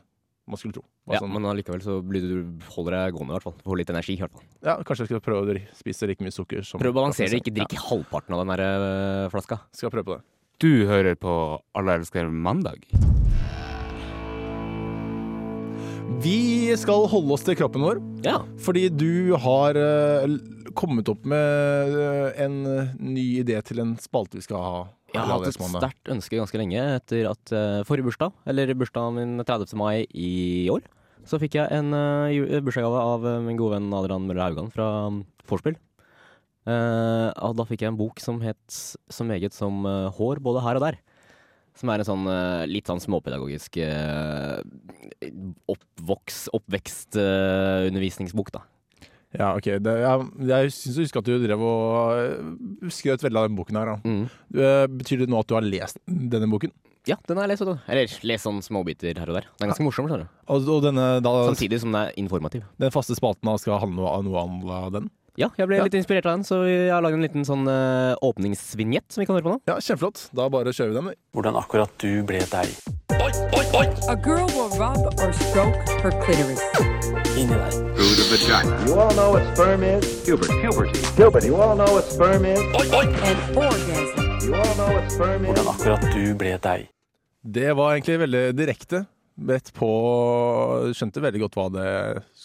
man 0.46 0.62
skulle 0.62 0.78
tro. 0.78 0.86
Ja, 1.10 1.20
sånn, 1.22 1.34
men 1.34 1.46
allikevel 1.50 1.82
så 1.86 2.00
blir 2.06 2.24
du, 2.26 2.38
holder 2.76 2.98
deg 2.98 3.18
gående, 3.18 3.34
i 3.34 3.36
hvert 3.38 3.48
fall. 3.48 3.58
Får 3.66 3.80
litt 3.82 3.92
energi, 3.94 4.16
i 4.18 4.22
hvert 4.22 4.34
fall. 4.34 4.46
ja, 4.66 4.78
kanskje 4.86 5.06
jeg 5.06 5.12
skal 5.12 5.24
prøve 5.26 5.58
å 5.58 5.60
spise 5.78 6.10
like 6.10 6.26
mye 6.26 6.34
sukker 6.34 6.66
som 6.66 6.82
Prøv 6.82 6.94
å 6.94 7.00
balansere 7.00 7.34
det, 7.34 7.42
ikke 7.44 7.54
drikk 7.60 7.78
halvparten 7.90 8.38
av 8.38 8.44
den 8.44 8.54
der 8.54 8.66
eh, 8.66 9.28
flaska. 9.34 9.60
Skal 9.74 9.94
prøve 9.94 10.10
på 10.10 10.18
det. 10.18 10.26
Du 10.62 10.72
hører 10.90 11.18
på 11.20 11.36
Alle 11.78 12.00
elsker 12.00 12.30
mandag. 12.30 12.86
Vi 16.24 16.74
skal 16.80 17.06
holde 17.12 17.34
oss 17.36 17.44
til 17.46 17.58
kroppen 17.60 17.84
vår. 17.86 18.00
Ja. 18.26 18.40
Fordi 18.62 18.88
du 18.94 19.36
har 19.42 19.78
eh, 19.80 20.36
kommet 20.78 21.10
opp 21.12 21.26
med 21.28 21.96
eh, 22.02 22.44
en 22.46 22.60
eh, 22.70 22.92
ny 23.00 23.26
idé 23.42 23.58
til 23.66 23.82
en 23.84 23.96
spalte 24.02 24.40
vi 24.40 24.46
skal 24.46 24.62
ha. 24.64 24.84
Jeg 25.14 25.22
har 25.22 25.32
hatt 25.38 25.48
et 25.48 25.58
sterkt 25.58 26.12
ønske 26.12 26.40
ganske 26.40 26.60
lenge 26.60 26.82
etter 26.98 27.30
at 27.30 27.54
forrige 27.88 28.10
bursdag, 28.10 28.34
eller 28.52 28.74
bursdagen 28.76 29.16
min 29.16 29.46
30. 29.48 29.72
mai 29.80 30.04
i 30.12 30.68
år, 30.74 30.84
så 31.24 31.40
fikk 31.40 31.56
jeg 31.56 31.72
en 31.72 31.96
uh, 31.96 32.60
bursdagsgave 32.60 33.00
av 33.00 33.24
min 33.46 33.56
gode 33.56 33.78
venn 33.78 33.94
Adrian 33.96 34.28
Møller 34.28 34.50
Haugan 34.50 34.68
fra 34.74 34.90
Forspill. 35.48 35.78
Vorspiel. 35.78 35.80
Eh, 36.66 37.30
og 37.46 37.54
da 37.60 37.66
fikk 37.70 37.84
jeg 37.86 37.94
en 37.94 38.00
bok 38.00 38.22
som 38.22 38.40
het 38.42 38.60
så 38.74 39.26
meget 39.28 39.54
som 39.54 39.86
Hår 40.18 40.42
både 40.44 40.64
her 40.66 40.80
og 40.80 40.88
der. 40.88 41.00
Som 41.76 41.92
er 41.92 42.00
en 42.02 42.08
sånn 42.08 42.28
eh, 42.32 42.64
litt 42.72 42.88
sånn 42.88 43.02
småpedagogisk 43.04 43.76
uh, 43.84 44.62
oppvoks, 45.72 46.46
oppvekstundervisningsbok, 46.56 48.52
da. 48.56 48.62
Ja, 49.36 49.50
ok. 49.58 49.68
Det, 49.84 49.94
jeg 50.00 50.48
jeg 50.48 50.72
syns 50.72 50.96
jeg 50.96 51.08
husker 51.10 51.20
at 51.20 51.28
du 51.28 51.36
drev 51.44 51.60
og 51.68 52.16
eh, 52.22 52.90
skrøt 52.94 53.26
veldig 53.26 53.42
av 53.42 53.48
den 53.50 53.58
boken 53.60 53.80
her. 53.82 53.92
Da. 53.92 53.98
Mm. 54.08 54.24
Eh, 54.56 54.86
Betyr 55.02 55.26
det 55.26 55.30
nå 55.32 55.42
at 55.42 55.50
du 55.52 55.58
har 55.58 55.66
lest 55.68 56.00
denne 56.08 56.48
boken? 56.52 56.72
Ja, 57.06 57.20
den 57.28 57.38
har 57.38 57.46
jeg 57.46 57.54
lest. 57.54 57.68
Eller 57.92 58.16
lest 58.32 58.48
sånn 58.48 58.64
småbiter 58.66 59.20
her 59.20 59.30
og 59.30 59.36
der. 59.38 59.50
Den 59.60 59.68
er 59.68 59.74
ganske 59.74 59.86
morsom, 59.86 60.08
skjønner 60.08 60.26
du. 60.26 60.40
Og, 60.48 60.70
og 60.78 60.80
denne, 60.88 61.10
da, 61.26 61.34
Samtidig 61.52 61.82
som 61.84 61.92
den 61.92 62.00
er 62.02 62.16
informativ. 62.18 62.64
den 62.82 62.96
faste 62.96 63.18
spalten 63.18 63.52
skal 63.62 63.84
handle 63.84 64.08
om 64.10 64.26
noe 64.26 64.42
annet 64.48 64.72
av 64.80 64.96
den? 64.96 65.12
Ja, 65.36 65.50
jeg 65.60 65.68
ble 65.68 65.78
Ja. 65.82 65.84
litt 65.84 65.98
inspirert 66.00 66.26
av 66.26 66.38
den, 66.38 66.44
så 66.48 66.62
jeg 66.64 66.92
har 66.92 67.02
lagd 67.04 67.18
en 67.18 67.26
liten 67.26 67.44
sånn 67.44 67.68
uh, 67.68 68.16
åpningsvinjett 68.24 69.12
som 69.12 69.22
vi 69.22 69.26
kan 69.28 69.36
høre 69.36 69.44
på 69.44 69.52
nå. 69.56 69.60
Ja, 69.68 69.76
Kjempeflott. 69.84 70.30
Da 70.32 70.48
bare 70.50 70.72
kjører 70.72 70.94
vi 70.94 71.00
den. 71.02 71.10
Hvordan 71.36 71.58
akkurat 71.60 71.92
du 72.00 72.24
ble 72.24 72.40
deg. 72.40 72.72
A 74.08 74.16
girl 74.16 74.48
will 74.56 74.70
rub 74.80 75.02
or 75.20 75.34
stroke 75.34 75.76
her 76.04 76.12
clitoris. 76.24 76.62
Inni 77.36 77.52
der. 77.52 77.86
You 78.88 78.96
all 79.00 79.12
know 79.14 79.32
what 79.34 79.44
sperm 79.56 79.84
is? 79.84 80.26
Hubert. 80.26 80.50
Puberty. 80.62 81.00
Puberty. 81.18 81.48
You 81.48 81.56
all 81.60 81.76
know 81.76 81.92
what 81.92 82.06
sperm 82.06 82.46
is? 82.46 82.60
An 82.60 82.94
orgasm. 82.96 84.46
You 84.46 84.56
all 84.56 84.76
know 84.76 84.88
what 84.94 85.12
sperm 85.12 85.44
is? 85.46 85.52
Hvordan 85.52 85.68
akkurat 85.74 86.08
du 86.14 86.36
ble 86.40 86.56
deg. 86.64 86.88
Det 87.44 87.74
var 87.76 87.96
egentlig 87.98 88.20
veldig 88.24 88.44
direkte. 88.56 89.06
Bedt 89.36 89.74
på 89.76 89.90
Skjønte 90.96 91.20
veldig 91.26 91.42
godt 91.44 91.58
hva 91.60 91.66
det 91.74 91.90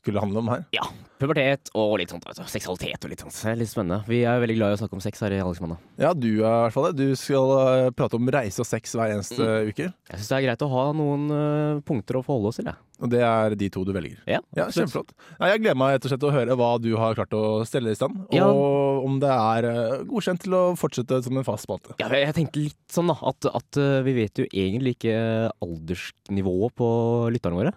skulle 0.01 0.23
handle 0.23 0.41
om 0.41 0.49
her. 0.51 0.65
Ja, 0.75 0.87
pubertet 1.21 1.71
og 1.77 1.99
litt 2.01 2.13
sånt, 2.13 2.25
altså, 2.29 2.47
seksualitet 2.49 3.05
og 3.05 3.13
litt 3.13 3.23
sånt. 3.25 3.37
Det 3.37 3.53
er 3.53 3.59
litt 3.61 3.71
spennende. 3.71 4.01
Vi 4.09 4.23
er 4.25 4.41
veldig 4.41 4.57
glad 4.57 4.73
i 4.73 4.79
å 4.79 4.81
snakke 4.81 4.97
om 4.97 5.03
sex 5.05 5.21
her 5.25 5.35
i 5.37 5.41
Aleksmanna. 5.45 5.77
Ja, 6.01 6.15
du 6.17 6.29
er 6.29 6.45
i 6.47 6.63
hvert 6.65 6.77
fall 6.77 6.89
det. 6.91 7.05
Du 7.05 7.19
skal 7.21 7.53
eh, 7.59 7.89
prate 7.97 8.17
om 8.17 8.31
reise 8.33 8.63
og 8.65 8.69
sex 8.69 8.95
hver 8.97 9.13
eneste 9.13 9.49
uke. 9.69 9.91
Jeg 9.91 10.21
syns 10.21 10.31
det 10.33 10.39
er 10.39 10.47
greit 10.49 10.65
å 10.65 10.71
ha 10.73 10.85
noen 10.97 11.27
uh, 11.33 11.83
punkter 11.87 12.19
å 12.19 12.25
forholde 12.25 12.53
oss 12.53 12.61
til, 12.61 12.71
jeg. 12.71 12.81
Og 13.01 13.13
det 13.13 13.21
er 13.25 13.55
de 13.57 13.69
to 13.73 13.83
du 13.89 13.93
velger. 13.97 14.19
Ja, 14.29 14.41
Ja, 14.57 14.67
Kjempeflott. 14.73 15.13
Nei, 15.41 15.53
jeg 15.53 15.63
gleder 15.63 15.79
meg 15.81 15.95
rett 15.95 16.09
og 16.09 16.13
slett 16.13 16.27
å 16.29 16.33
høre 16.35 16.57
hva 16.61 16.71
du 16.81 16.91
har 17.01 17.17
klart 17.17 17.37
å 17.37 17.45
stelle 17.69 17.93
i 17.95 17.97
stand. 17.97 18.19
Ja. 18.35 18.49
Og 18.49 19.07
om 19.07 19.21
det 19.23 19.31
er 19.33 19.69
eh, 19.71 20.03
godkjent 20.09 20.45
til 20.45 20.57
å 20.57 20.63
fortsette 20.81 21.21
som 21.25 21.41
en 21.41 21.47
fast 21.47 21.69
spalte. 21.69 21.97
Ja, 22.01 22.11
jeg 22.13 22.37
tenkte 22.37 22.65
litt 22.65 22.81
sånn 22.93 23.13
da, 23.13 23.17
at, 23.33 23.49
at 23.49 23.81
vi 24.05 24.17
vet 24.23 24.43
jo 24.43 24.49
egentlig 24.49 24.97
ikke 24.99 25.17
aldersnivået 25.65 26.77
på 26.81 26.91
lytterne 27.33 27.61
våre. 27.61 27.77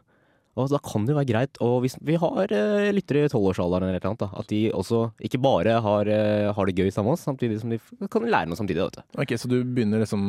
Og 0.54 0.70
da 0.70 0.78
kan 0.86 1.02
det 1.06 1.16
jo 1.16 1.18
være 1.18 1.30
greit, 1.32 1.58
og 1.66 1.80
hvis 1.82 1.96
vi 2.06 2.14
har 2.22 2.52
uh, 2.54 2.90
lyttere 2.94 3.24
i 3.26 3.30
tolvårsalderen 3.32 3.90
eller 3.90 4.04
noe, 4.06 4.18
da, 4.22 4.28
at 4.38 4.52
de 4.52 4.60
også 4.78 5.00
ikke 5.26 5.40
bare 5.42 5.80
har, 5.82 6.10
eh, 6.14 6.50
har 6.54 6.70
det 6.70 6.76
gøy 6.78 6.92
sammen 6.94 7.10
med 7.10 7.18
oss, 7.18 7.24
samtidig 7.26 7.58
som 7.64 7.74
de 7.74 7.80
kan 8.14 8.28
lære 8.30 8.52
noe 8.52 8.60
samtidig. 8.60 8.84
Vet 8.86 9.00
du. 9.00 9.22
Ok, 9.24 9.34
Så 9.42 9.50
du 9.50 9.64
begynner 9.66 10.04
liksom 10.04 10.22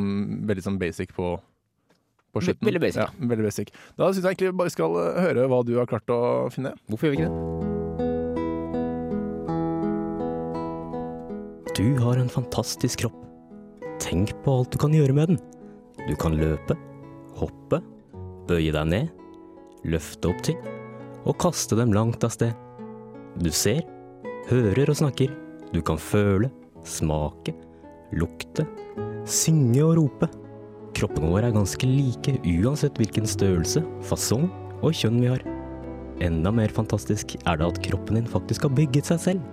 veldig 0.49 0.65
sånn 0.65 0.79
basic 0.81 1.13
på, 1.13 1.35
på 2.33 2.41
slutten? 2.47 2.65
veldig 2.65 2.81
basic, 2.87 3.03
Ja, 3.05 3.11
veldig 3.21 3.45
basic. 3.51 3.75
Da 4.01 4.09
syns 4.09 4.25
jeg 4.25 4.33
egentlig 4.39 4.57
bare 4.63 4.73
skal 4.73 4.97
eh, 5.03 5.21
høre 5.27 5.45
hva 5.53 5.61
du 5.69 5.75
har 5.77 5.91
klart 5.93 6.09
å 6.09 6.23
finne. 6.55 6.73
Hvorfor 6.89 7.11
gjør 7.11 7.19
vi 7.19 7.21
ikke 7.21 7.29
det? 7.29 7.43
Du 11.75 11.99
har 12.01 12.17
en 12.23 12.31
fantastisk 12.33 13.03
kropp. 13.05 13.21
Tenk 14.01 14.33
på 14.45 14.57
alt 14.57 14.73
du 14.73 14.79
kan 14.81 14.95
gjøre 14.95 15.13
med 15.17 15.35
den. 15.35 15.39
Du 16.09 16.15
kan 16.21 16.37
løpe, 16.39 16.77
hoppe, 17.37 17.81
bøye 18.49 18.73
deg 18.75 18.89
ned, 18.89 19.13
løfte 19.89 20.31
opp 20.31 20.43
ting 20.47 20.61
og 21.25 21.39
kaste 21.41 21.77
dem 21.79 21.93
langt 21.95 22.25
av 22.25 22.33
sted. 22.35 22.53
Du 23.41 23.51
ser, 23.55 23.83
hører 24.51 24.93
og 24.93 24.99
snakker. 25.01 25.33
Du 25.73 25.81
kan 25.83 25.99
føle, 25.99 26.51
smake, 26.87 27.55
lukte, 28.15 28.67
synge 29.27 29.83
og 29.83 29.97
rope. 29.99 30.29
Kroppene 30.95 31.33
våre 31.33 31.49
er 31.49 31.57
ganske 31.57 31.89
like 31.89 32.37
uansett 32.45 33.01
hvilken 33.01 33.27
størrelse, 33.27 33.83
fasong 34.07 34.47
og 34.85 34.95
kjønn 34.95 35.19
vi 35.23 35.33
har. 35.33 35.43
Enda 36.23 36.53
mer 36.55 36.71
fantastisk 36.71 37.35
er 37.43 37.59
det 37.59 37.67
at 37.67 37.83
kroppen 37.89 38.21
din 38.21 38.31
faktisk 38.31 38.69
har 38.69 38.77
bygget 38.77 39.11
seg 39.11 39.23
selv. 39.25 39.53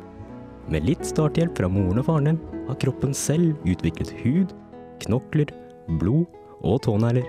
Med 0.69 0.85
litt 0.85 1.07
starthjelp 1.07 1.57
fra 1.57 1.71
moren 1.71 2.03
og 2.03 2.07
faren 2.11 2.29
din 2.29 2.41
har 2.67 2.77
kroppen 2.83 3.15
selv 3.17 3.57
utviklet 3.65 4.13
hud, 4.21 4.53
knokler, 5.01 5.49
blod 5.97 6.27
og 6.61 6.83
tånegler. 6.85 7.25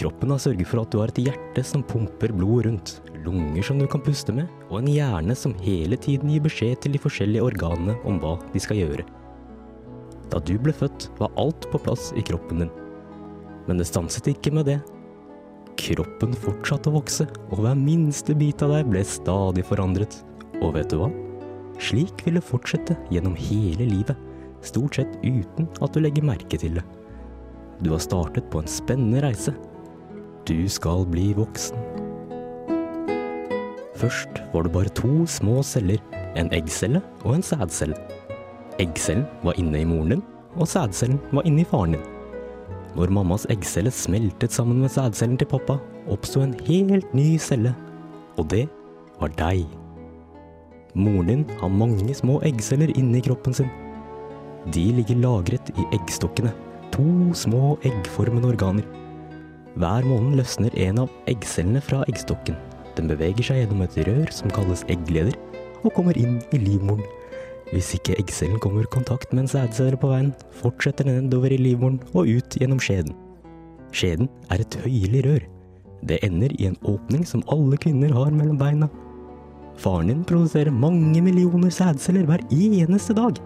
Kroppen 0.00 0.30
har 0.32 0.40
sørget 0.40 0.64
for 0.64 0.80
at 0.80 0.92
du 0.92 1.02
har 1.02 1.10
et 1.12 1.18
hjerte 1.26 1.62
som 1.66 1.82
pumper 1.84 2.32
blod 2.32 2.64
rundt, 2.64 2.92
lunger 3.20 3.66
som 3.66 3.76
du 3.76 3.84
kan 3.90 4.00
puste 4.00 4.32
med, 4.32 4.48
og 4.70 4.78
en 4.78 4.88
hjerne 4.88 5.34
som 5.36 5.52
hele 5.60 5.98
tiden 6.00 6.30
gir 6.32 6.40
beskjed 6.46 6.80
til 6.80 6.94
de 6.96 7.00
forskjellige 7.02 7.44
organene 7.44 7.98
om 8.08 8.16
hva 8.22 8.38
de 8.54 8.62
skal 8.64 8.80
gjøre. 8.80 9.04
Da 10.32 10.40
du 10.40 10.54
ble 10.62 10.72
født, 10.72 11.10
var 11.18 11.34
alt 11.42 11.68
på 11.68 11.82
plass 11.84 12.14
i 12.16 12.24
kroppen 12.24 12.64
din. 12.64 12.72
Men 13.68 13.76
det 13.76 13.90
stanset 13.90 14.30
ikke 14.32 14.54
med 14.56 14.70
det. 14.70 14.78
Kroppen 15.80 16.32
fortsatte 16.46 16.88
å 16.88 16.96
vokse, 16.96 17.28
og 17.50 17.60
hver 17.60 17.76
minste 17.76 18.32
bit 18.38 18.64
av 18.64 18.72
deg 18.78 18.88
ble 18.88 19.04
stadig 19.04 19.66
forandret. 19.68 20.22
Og 20.62 20.78
vet 20.78 20.88
du 20.88 21.02
hva? 21.02 21.10
Slik 21.80 22.24
vil 22.24 22.40
det 22.40 22.46
fortsette 22.48 22.96
gjennom 23.12 23.36
hele 23.36 23.84
livet, 23.92 24.16
stort 24.64 24.96
sett 24.96 25.20
uten 25.20 25.68
at 25.84 25.92
du 25.92 26.00
legger 26.00 26.24
merke 26.24 26.56
til 26.60 26.80
det. 26.80 26.88
Du 27.84 27.92
har 27.92 28.00
startet 28.00 28.48
på 28.52 28.64
en 28.64 28.68
spennende 28.80 29.20
reise. 29.24 29.52
Du 30.50 30.64
skal 30.66 31.04
bli 31.06 31.28
voksen. 31.38 31.78
Først 33.94 34.40
var 34.50 34.64
det 34.66 34.72
bare 34.74 34.90
to 34.98 35.22
små 35.30 35.60
celler, 35.62 36.00
en 36.34 36.50
eggcelle 36.56 36.98
og 37.22 37.36
en 37.36 37.44
sædcelle. 37.46 37.94
Eggcellen 38.82 39.28
var 39.46 39.54
inne 39.62 39.84
i 39.84 39.86
moren 39.86 40.16
din, 40.16 40.24
og 40.58 40.66
sædcellen 40.66 41.20
var 41.30 41.46
inne 41.46 41.62
i 41.62 41.68
faren 41.70 41.94
din. 41.94 42.02
Når 42.96 43.14
mammas 43.14 43.46
eggcelle 43.46 43.92
smeltet 43.94 44.50
sammen 44.50 44.80
med 44.82 44.90
sædcellen 44.90 45.38
til 45.38 45.46
pappa, 45.52 45.76
oppsto 46.10 46.42
en 46.42 46.56
helt 46.66 47.14
ny 47.14 47.38
celle, 47.38 47.76
og 48.34 48.50
det 48.50 48.66
var 49.20 49.30
deg. 49.38 49.62
Moren 50.98 51.30
din 51.30 51.44
har 51.60 51.70
mange 51.70 52.14
små 52.14 52.40
eggceller 52.42 52.90
inni 52.98 53.22
kroppen 53.22 53.54
sin. 53.54 53.70
De 54.74 54.88
ligger 54.98 55.22
lagret 55.22 55.70
i 55.78 55.86
eggstokkene, 55.94 56.50
to 56.90 57.06
små 57.38 57.76
eggformende 57.86 58.50
organer. 58.50 58.99
Hver 59.78 60.06
måned 60.08 60.40
løsner 60.40 60.74
en 60.82 61.04
av 61.04 61.12
eggcellene 61.30 61.82
fra 61.84 62.02
eggstokken. 62.10 62.56
Den 62.96 63.10
beveger 63.10 63.46
seg 63.46 63.60
gjennom 63.62 63.84
et 63.84 63.96
rør 64.08 64.32
som 64.34 64.50
kalles 64.50 64.82
eggleder, 64.90 65.36
og 65.84 65.94
kommer 65.96 66.18
inn 66.18 66.40
i 66.50 66.58
livmoren. 66.58 67.06
Hvis 67.70 67.92
ikke 67.94 68.16
eggcellen 68.18 68.58
kommer 68.58 68.82
i 68.82 68.90
kontakt 68.90 69.30
med 69.30 69.44
en 69.44 69.52
sædcelle 69.52 69.98
på 70.00 70.10
veien, 70.10 70.32
fortsetter 70.58 71.06
den 71.06 71.28
nedover 71.28 71.54
i 71.54 71.60
livmoren 71.60 72.00
og 72.10 72.26
ut 72.26 72.56
gjennom 72.58 72.82
skjeden. 72.82 73.14
Skjeden 73.94 74.26
er 74.50 74.64
et 74.64 74.78
høyelig 74.82 75.22
rør. 75.26 75.46
Det 76.10 76.18
ender 76.26 76.50
i 76.58 76.66
en 76.66 76.78
åpning 76.88 77.22
som 77.28 77.44
alle 77.52 77.78
kvinner 77.78 78.10
har 78.16 78.34
mellom 78.34 78.58
beina. 78.58 78.90
Faren 79.80 80.10
din 80.10 80.26
produserer 80.26 80.74
mange 80.74 81.22
millioner 81.22 81.70
sædceller 81.72 82.26
hver 82.26 82.42
eneste 82.50 83.14
dag. 83.16 83.38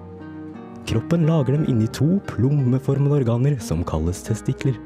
Kroppen 0.88 1.28
lager 1.28 1.54
dem 1.58 1.68
inni 1.68 1.86
to 1.92 2.16
plommeformede 2.28 3.20
organer 3.20 3.60
som 3.60 3.84
kalles 3.86 4.24
testikler. 4.24 4.76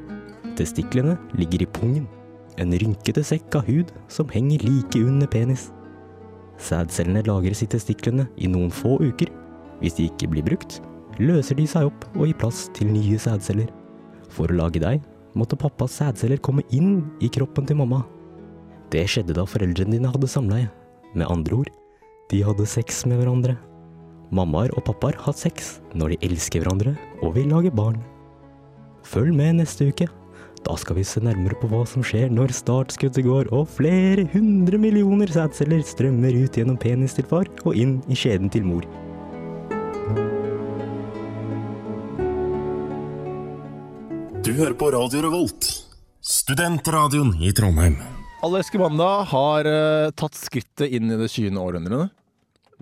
Testiklene 0.59 1.15
ligger 1.39 1.63
i 1.63 1.71
pungen, 1.71 2.07
en 2.59 2.73
rynkete 2.75 3.23
sekk 3.23 3.55
av 3.55 3.67
hud 3.69 3.93
som 4.11 4.27
henger 4.33 4.65
like 4.67 4.99
under 4.99 5.29
penis. 5.31 5.69
Sædcellene 6.59 7.23
lagres 7.23 7.63
i 7.63 7.69
testiklene 7.71 8.25
i 8.35 8.49
noen 8.51 8.71
få 8.73 8.97
uker. 8.99 9.31
Hvis 9.79 9.95
de 9.95 10.09
ikke 10.09 10.27
blir 10.33 10.43
brukt, 10.43 10.81
løser 11.23 11.55
de 11.55 11.67
seg 11.71 11.87
opp 11.87 12.03
og 12.17 12.25
gir 12.27 12.35
plass 12.41 12.65
til 12.75 12.91
nye 12.91 13.15
sædceller. 13.21 13.71
For 14.27 14.51
å 14.51 14.59
lage 14.59 14.83
deg 14.83 14.99
måtte 15.39 15.59
pappas 15.59 15.95
sædceller 16.01 16.43
komme 16.43 16.67
inn 16.75 17.05
i 17.23 17.31
kroppen 17.31 17.69
til 17.69 17.79
mamma. 17.79 18.03
Det 18.91 19.05
skjedde 19.07 19.37
da 19.37 19.47
foreldrene 19.47 19.95
dine 19.95 20.11
hadde 20.11 20.27
samleie. 20.27 20.67
Med 21.15 21.31
andre 21.31 21.63
ord, 21.63 21.73
de 22.29 22.43
hadde 22.43 22.67
sex 22.67 23.05
med 23.07 23.21
hverandre. 23.21 23.55
Mammaer 24.35 24.75
og 24.75 24.83
pappaer 24.91 25.15
har 25.23 25.39
sex 25.39 25.77
når 25.95 26.17
de 26.17 26.23
elsker 26.27 26.65
hverandre 26.65 26.97
og 27.23 27.37
vil 27.39 27.47
lage 27.49 27.71
barn. 27.71 28.03
Følg 29.07 29.31
med 29.33 29.61
neste 29.63 29.87
uke. 29.87 30.09
Da 30.67 30.75
skal 30.77 30.97
vi 30.99 31.05
se 31.07 31.21
nærmere 31.23 31.55
på 31.61 31.69
hva 31.71 31.85
som 31.87 32.03
skjer 32.05 32.31
når 32.33 32.51
startskuddet 32.55 33.23
går 33.25 33.47
og 33.55 33.69
flere 33.71 34.25
hundre 34.33 34.79
millioner 34.81 35.31
sædceller 35.31 35.85
strømmer 35.87 36.35
ut 36.35 36.57
gjennom 36.59 36.77
penis 36.79 37.15
til 37.15 37.27
far 37.29 37.47
og 37.63 37.77
inn 37.79 37.99
i 38.11 38.17
skjeden 38.19 38.51
til 38.51 38.67
mor. 38.67 38.83
Du 44.43 44.51
hører 44.57 44.75
på 44.75 44.89
Radio 44.95 45.23
Revolt, 45.27 45.67
studentradioen 46.25 47.35
i 47.43 47.51
Trondheim. 47.55 47.99
Allerske 48.43 48.79
Mandag 48.79 49.27
har 49.31 49.67
uh, 49.67 50.11
tatt 50.15 50.37
skrittet 50.39 50.91
inn 50.95 51.11
i 51.11 51.19
det 51.19 51.27
20. 51.31 51.55
århundret. 51.59 52.15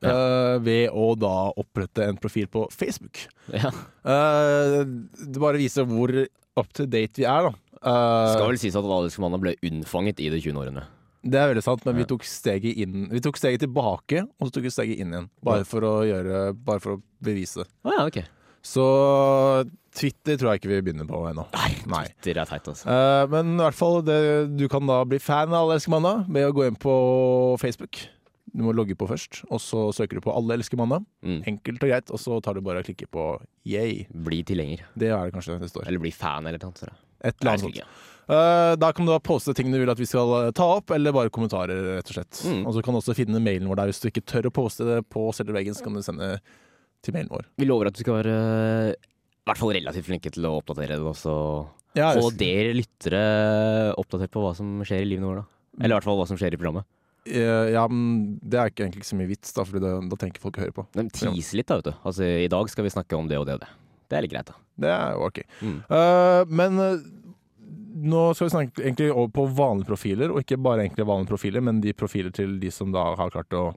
eh, 0.05 0.55
ved 0.61 0.93
å 0.93 1.15
da 1.17 1.49
opprette 1.57 2.05
en 2.05 2.19
profil 2.21 2.45
på 2.53 2.67
Facebook. 2.69 3.23
Ja. 3.49 3.71
Uh, 4.05 4.85
det 5.25 5.41
bare 5.41 5.57
viser 5.57 5.87
hvor 5.89 6.13
up 6.57 6.69
to 6.77 6.85
date 6.85 7.17
vi 7.17 7.25
er, 7.25 7.49
da. 7.49 7.66
Eh, 7.81 8.29
Skal 8.33 8.47
vel 8.49 8.61
sies 8.61 8.77
at 8.77 9.19
Mandag 9.21 9.43
ble 9.43 9.55
unnfanget 9.67 10.21
i 10.23 10.31
det 10.33 10.41
20. 10.43 10.57
århundret. 10.57 10.93
Det 11.27 11.39
er 11.41 11.49
veldig 11.51 11.65
sant, 11.65 11.83
men 11.83 11.97
vi 11.97 12.05
tok 12.07 12.23
steget 12.23 12.77
inn 12.79 13.07
Vi 13.11 13.19
tok 13.25 13.39
steget 13.39 13.63
tilbake, 13.65 14.21
og 14.37 14.47
så 14.47 14.53
tok 14.53 14.67
vi 14.67 14.71
steget 14.71 15.01
inn 15.01 15.11
igjen. 15.11 15.29
Bare 15.43 15.65
for 15.67 15.83
å 15.83 15.93
gjøre 16.07 16.51
Bare 16.55 16.83
for 16.83 16.97
å 16.97 17.01
bevise. 17.23 17.65
Å 17.83 17.95
ja, 17.95 18.05
okay. 18.07 18.27
Så 18.67 18.83
Twitter 19.97 20.37
tror 20.37 20.51
jeg 20.51 20.61
ikke 20.61 20.71
vi 20.71 20.81
begynner 20.85 21.07
på 21.09 21.21
ennå. 21.29 21.47
Nei. 21.55 22.03
Twitter 22.19 22.41
er 22.41 22.49
teit, 22.49 22.67
altså. 22.67 22.85
Uh, 22.89 23.23
men 23.31 23.55
i 23.55 23.63
hvert 23.63 23.77
fall, 23.77 24.01
det, 24.05 24.17
du 24.59 24.67
kan 24.71 24.85
da 24.89 25.01
bli 25.07 25.19
fan 25.23 25.53
av 25.53 25.63
Alle 25.63 25.77
elsker 25.77 25.93
mandag 25.93 26.27
med 26.31 26.49
å 26.49 26.53
gå 26.55 26.67
inn 26.67 26.77
på 26.79 26.93
Facebook. 27.61 28.01
Du 28.57 28.63
må 28.65 28.73
logge 28.75 28.97
på 28.97 29.07
først, 29.09 29.43
og 29.53 29.61
så 29.61 29.87
søker 29.95 30.19
du 30.19 30.25
på 30.25 30.33
Alle 30.35 30.57
elsker 30.57 30.79
mandag. 30.79 31.05
Mm. 31.25 31.41
Enkelt 31.53 31.83
og 31.85 31.91
greit, 31.93 32.13
og 32.13 32.21
så 32.21 32.39
tar 32.43 32.57
du 32.57 32.63
bare 32.65 32.83
og 32.83 32.89
klikker 32.89 33.09
på 33.13 33.25
yay. 33.69 34.05
Bli 34.11 34.43
tilhenger. 34.47 34.85
Det 34.97 35.11
er 35.13 35.29
det 35.29 35.35
kanskje 35.37 35.59
det 35.63 35.71
står. 35.71 35.87
Eller 35.87 36.03
bli 36.03 36.13
fan 36.15 36.47
eller 36.49 36.61
noe 36.61 36.73
sånt. 36.75 37.06
Et 37.23 37.33
eller 37.33 37.53
annet 37.53 37.65
sånt. 37.65 37.79
husker. 37.79 38.03
Eh, 38.27 38.73
da 38.75 38.89
kan 38.91 39.07
du 39.07 39.13
da 39.13 39.19
poste 39.23 39.53
ting 39.55 39.71
du 39.71 39.77
vil 39.79 39.89
at 39.91 39.99
vi 39.99 40.07
skal 40.09 40.33
eh, 40.41 40.53
ta 40.55 40.65
opp, 40.77 40.91
eller 40.91 41.15
bare 41.15 41.31
kommentarer, 41.33 41.93
rett 41.95 42.09
og 42.11 42.17
slett. 42.17 42.41
Mm. 42.43 42.65
Og 42.67 42.75
så 42.75 42.83
kan 42.83 42.95
du 42.95 42.99
også 42.99 43.15
finne 43.15 43.39
mailen 43.43 43.69
vår 43.71 43.79
der. 43.79 43.91
Hvis 43.93 44.03
du 44.03 44.09
ikke 44.11 44.25
tør 44.27 44.49
å 44.49 44.55
poste 44.57 44.87
det 44.87 44.97
på 45.13 45.29
selve 45.35 45.55
veggen, 45.55 45.77
så 45.77 45.85
kan 45.85 45.95
du 45.95 46.03
sende 46.03 46.33
til 47.05 47.15
mailen 47.15 47.31
vår. 47.31 47.47
Vi 47.61 47.69
lover 47.69 47.87
at 47.91 47.95
vi 47.95 48.03
skal 48.03 48.19
være 48.19 48.35
eh, 48.35 49.13
i 49.47 49.47
hvert 49.47 49.61
fall 49.61 49.71
relativt 49.77 50.09
flinke 50.09 50.31
til 50.35 50.43
å 50.43 50.57
oppdatere 50.59 50.97
det, 50.99 51.07
og 51.07 51.15
så 51.15 51.33
Ja, 51.95 52.09
holde 52.17 52.35
dere 52.41 52.75
lyttere 52.75 53.21
oppdatert 53.95 54.33
på 54.33 54.43
hva 54.43 54.51
som 54.57 54.81
skjer 54.83 55.05
i 55.05 55.07
livene 55.13 55.29
våre. 55.29 55.45
da. 55.45 55.61
Eller 55.79 55.93
i 55.93 55.97
hvert 56.01 56.07
fall 56.09 56.19
hva 56.19 56.27
som 56.27 56.39
skjer 56.39 56.57
i 56.57 56.59
programmet. 56.59 56.83
Uh, 57.27 57.71
ja, 57.71 57.85
men 57.91 58.35
det 58.43 58.59
er 58.59 58.69
ikke 58.71 58.85
egentlig 58.85 59.05
ikke 59.05 59.09
så 59.13 59.19
mye 59.19 59.29
vits, 59.31 59.55
da, 59.55 59.63
det, 59.71 59.93
da 60.11 60.19
tenker 60.19 60.43
folk 60.43 60.59
å 60.59 60.65
høre 60.65 60.75
på. 60.75 60.83
De 60.95 61.07
teaser 61.15 61.61
litt, 61.61 61.67
da, 61.71 61.79
vet 61.79 61.89
du. 61.89 61.95
Altså, 62.07 62.27
I 62.27 62.51
dag 62.51 62.71
skal 62.71 62.87
vi 62.87 62.91
snakke 62.91 63.19
om 63.19 63.31
det 63.31 63.39
og 63.39 63.47
det 63.47 63.55
og 63.55 63.63
det. 63.63 63.71
Det 64.07 64.17
er 64.17 64.25
litt 64.25 64.33
greit, 64.33 64.49
da. 64.49 64.57
Det 64.77 64.91
er 64.93 65.15
jo 65.15 65.25
ok. 65.27 65.41
Mm. 65.61 65.77
Uh, 65.89 66.41
men 66.59 66.83
eh, 66.83 67.07
nå 68.07 68.21
skal 68.37 68.47
vi 68.47 68.53
snakke 68.53 68.85
egentlig 68.85 69.09
over 69.11 69.33
på 69.33 69.47
vanlige 69.57 69.89
profiler, 69.89 70.31
og 70.31 70.43
ikke 70.43 70.59
bare 70.61 70.85
egentlig 70.85 71.07
vanlige 71.09 71.31
profiler, 71.33 71.65
men 71.65 71.81
de 71.83 71.95
profiler 71.97 72.33
til 72.35 72.55
de 72.61 72.71
som 72.73 72.93
da 72.93 73.09
har 73.17 73.33
klart 73.33 73.57
å 73.57 73.71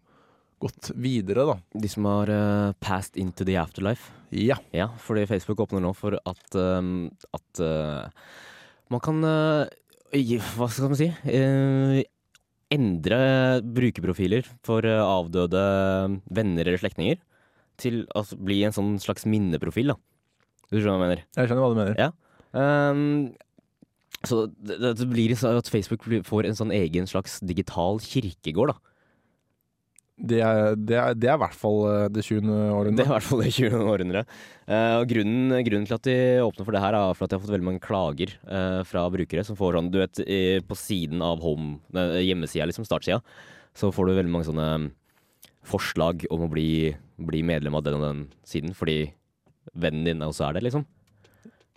gått 0.60 0.90
videre, 1.00 1.46
da. 1.48 1.56
De 1.72 1.88
som 1.88 2.06
har 2.10 2.28
uh, 2.28 2.76
passed 2.84 3.16
into 3.20 3.46
the 3.48 3.56
afterlife. 3.56 4.12
Ja. 4.36 4.58
Ja, 4.76 4.90
fordi 5.00 5.24
Facebook 5.30 5.62
åpner 5.64 5.82
nå 5.82 5.94
for 5.96 6.18
at, 6.20 6.46
um, 6.54 7.08
at 7.34 7.62
uh, 7.64 8.10
man 8.92 9.02
kan 9.02 9.24
uh, 9.24 9.64
Hva 10.12 10.68
skal 10.68 10.90
man 10.90 10.98
si? 10.98 11.08
Endre 12.70 13.18
brukerprofiler 13.62 14.46
for 14.66 14.86
avdøde 14.86 15.62
venner 16.34 16.66
eller 16.66 16.82
slektninger 16.82 17.18
til 17.80 18.02
å 18.04 18.20
altså, 18.22 18.38
bli 18.38 18.60
en 18.66 18.74
sånn 18.74 18.96
slags 19.02 19.26
minneprofil, 19.30 19.94
da. 19.94 19.98
Du 20.70 20.78
skjønner 20.78 20.96
hva 20.96 20.98
jeg 20.98 21.06
mener? 21.08 21.22
Jeg 21.36 21.48
skjønner 21.50 21.64
hva 21.64 21.70
du 21.72 21.80
mener. 21.80 21.96
Ja. 21.98 22.10
Um, 22.54 23.32
så 24.26 24.44
det, 24.52 24.76
det- 24.82 25.08
blir 25.08 25.32
så 25.38 25.56
at 25.58 25.70
Facebook 25.72 26.04
får 26.26 26.46
en 26.46 26.58
sånn 26.58 26.74
egen 26.76 27.08
slags 27.10 27.40
digital 27.40 28.00
kirkegård, 28.04 28.74
da. 28.74 28.86
Det, 30.20 30.40
er, 30.44 30.74
det, 30.76 30.96
er, 31.00 31.14
det 31.16 31.28
er 31.30 31.38
i 31.38 31.40
hvert 31.40 31.54
fall 31.56 31.78
eh, 31.88 32.02
det 32.12 32.20
20. 32.26 32.42
Det 32.92 33.06
er 33.06 33.06
i 33.06 33.12
hvert 33.14 33.24
fall 33.24 33.40
det 33.40 33.52
20. 33.56 33.76
århundret. 33.88 34.34
Uh, 34.68 34.98
og 35.00 35.06
grunnen, 35.08 35.54
grunnen 35.64 35.86
til 35.88 35.96
at 35.96 36.04
de 36.04 36.16
åpner 36.44 36.66
for 36.68 36.76
det 36.76 36.82
her, 36.84 36.96
er 36.98 37.14
for 37.16 37.24
at 37.24 37.32
de 37.32 37.38
har 37.38 37.44
fått 37.46 37.54
veldig 37.54 37.68
mange 37.70 37.80
klager 37.80 38.34
uh, 38.44 38.82
fra 38.84 39.06
brukere 39.14 39.46
som 39.48 39.56
får 39.56 39.78
sånn, 39.78 39.88
du 39.94 39.96
vet, 40.02 40.20
i, 40.28 40.40
på 40.60 40.76
siden 40.76 41.24
av 41.24 41.40
home, 41.40 41.78
hjemmesida, 42.20 42.68
liksom 42.68 42.84
startsida, 42.84 43.22
så 43.72 43.88
får 43.96 44.10
du 44.10 44.18
veldig 44.18 44.34
mange 44.34 44.50
sånne 44.50 44.68
forslag 45.70 46.26
om 46.28 46.44
å 46.44 46.50
bli, 46.52 46.92
bli 47.16 47.40
medlem 47.46 47.80
av 47.80 47.88
den 47.88 47.96
og 47.96 48.04
den 48.04 48.22
siden, 48.44 48.76
fordi 48.76 49.06
vennen 49.78 50.06
din 50.08 50.26
også 50.26 50.48
er 50.48 50.58
det, 50.58 50.64
liksom. 50.68 50.86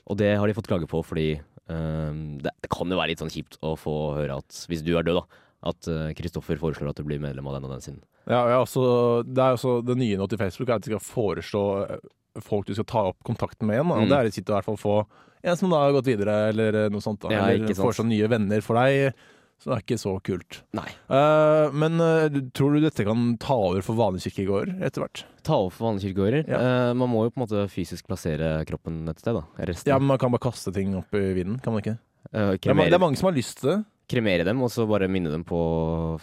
Og 0.10 0.20
det 0.20 0.34
har 0.36 0.50
de 0.50 0.56
fått 0.58 0.68
klage 0.68 0.90
på 0.90 1.00
fordi 1.06 1.28
um, 1.72 2.40
det, 2.44 2.52
det 2.64 2.72
kan 2.74 2.90
jo 2.92 3.00
være 3.00 3.14
litt 3.14 3.24
sånn 3.24 3.32
kjipt 3.32 3.60
å 3.64 3.76
få 3.80 3.96
høre 4.18 4.42
at, 4.42 4.64
hvis 4.70 4.84
du 4.86 4.94
er 4.98 5.06
død, 5.08 5.22
da, 5.22 5.44
at 5.72 5.88
eh, 5.88 6.10
Kristoffer 6.18 6.60
foreslår 6.60 6.92
at 6.92 7.00
du 7.00 7.06
blir 7.08 7.22
medlem 7.24 7.48
av 7.48 7.56
den 7.56 7.68
og 7.70 7.72
den 7.72 7.84
siden. 7.86 8.02
Ja, 8.28 8.42
ja, 8.52 8.58
altså, 8.62 8.84
det 9.24 9.40
er 9.40 9.56
også 9.56 9.78
det 9.86 9.96
nye 10.00 10.18
nå 10.20 10.28
til 10.32 10.40
Facebook 10.40 10.70
er 10.70 10.80
at 10.80 10.86
de 10.86 10.92
skal 10.92 11.04
foreslå 11.04 11.64
eh, 11.86 12.02
folk 12.44 12.68
du 12.68 12.74
skal 12.76 12.88
ta 12.90 13.06
opp 13.12 13.20
kontakten 13.28 13.70
med 13.70 13.78
igjen. 13.78 13.92
Da. 13.92 14.02
Mm. 14.02 14.10
det 14.10 14.18
er 14.18 14.28
litt 14.28 14.40
kjipt 14.40 14.52
å 14.52 14.56
i 14.56 14.58
hvert 14.58 14.70
fall 14.72 14.82
få 14.82 14.98
en 15.44 15.60
som 15.60 15.72
da 15.74 15.82
har 15.84 15.96
gått 15.96 16.08
videre, 16.08 16.36
eller 16.54 16.80
eh, 16.86 16.90
noe 16.92 17.04
sånt. 17.04 17.22
Da. 17.24 17.32
Ja, 17.36 17.48
eller 17.52 17.76
foreslå 17.76 18.06
nye 18.08 18.30
venner 18.32 18.64
for 18.66 18.80
deg. 18.80 19.16
Så 19.63 19.69
det 19.71 19.76
er 19.78 19.84
ikke 19.86 19.99
så 20.02 20.13
kult. 20.28 20.58
Nei. 20.76 20.89
Uh, 21.08 21.71
men 21.71 21.95
uh, 22.04 22.41
tror 22.52 22.76
du 22.76 22.84
dette 22.84 23.06
kan 23.08 23.30
ta 23.39 23.56
over 23.69 23.86
for 23.86 23.95
vanlige 23.95 24.28
kirkegårder 24.28 24.82
etter 24.84 25.06
hvert? 25.06 25.21
Ta 25.47 25.56
over 25.62 25.71
for 25.71 25.88
vanlige 25.88 26.10
kirkegårder. 26.10 26.49
Ja. 26.52 26.60
Uh, 26.60 26.89
man 26.99 27.12
må 27.13 27.21
jo 27.23 27.32
på 27.32 27.39
en 27.39 27.45
måte 27.45 27.63
fysisk 27.71 28.10
plassere 28.10 28.58
kroppen 28.67 29.06
et 29.08 29.23
sted, 29.23 29.39
da. 29.39 29.45
Resten. 29.71 29.93
Ja, 29.93 30.02
men 30.02 30.12
Man 30.12 30.19
kan 30.19 30.36
bare 30.36 30.43
kaste 30.43 30.73
ting 30.76 30.91
opp 30.99 31.15
i 31.15 31.30
vinden, 31.38 31.62
kan 31.63 31.71
man 31.71 31.86
ikke? 31.86 31.95
Det 32.34 32.43
er, 32.60 32.60
det 32.60 32.97
er 32.97 33.04
mange 33.04 33.19
som 33.19 33.30
har 33.30 33.38
lyst 33.38 33.62
til 33.62 33.69
det. 33.69 33.78
kremere 34.12 34.43
dem, 34.47 34.60
og 34.63 34.71
så 34.73 34.84
bare 34.89 35.08
minne 35.12 35.32
dem 35.32 35.47
på 35.47 35.60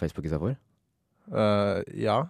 Facebook 0.00 0.28
istedenfor. 0.28 0.58
Uh, 1.32 1.80
ja. 1.96 2.20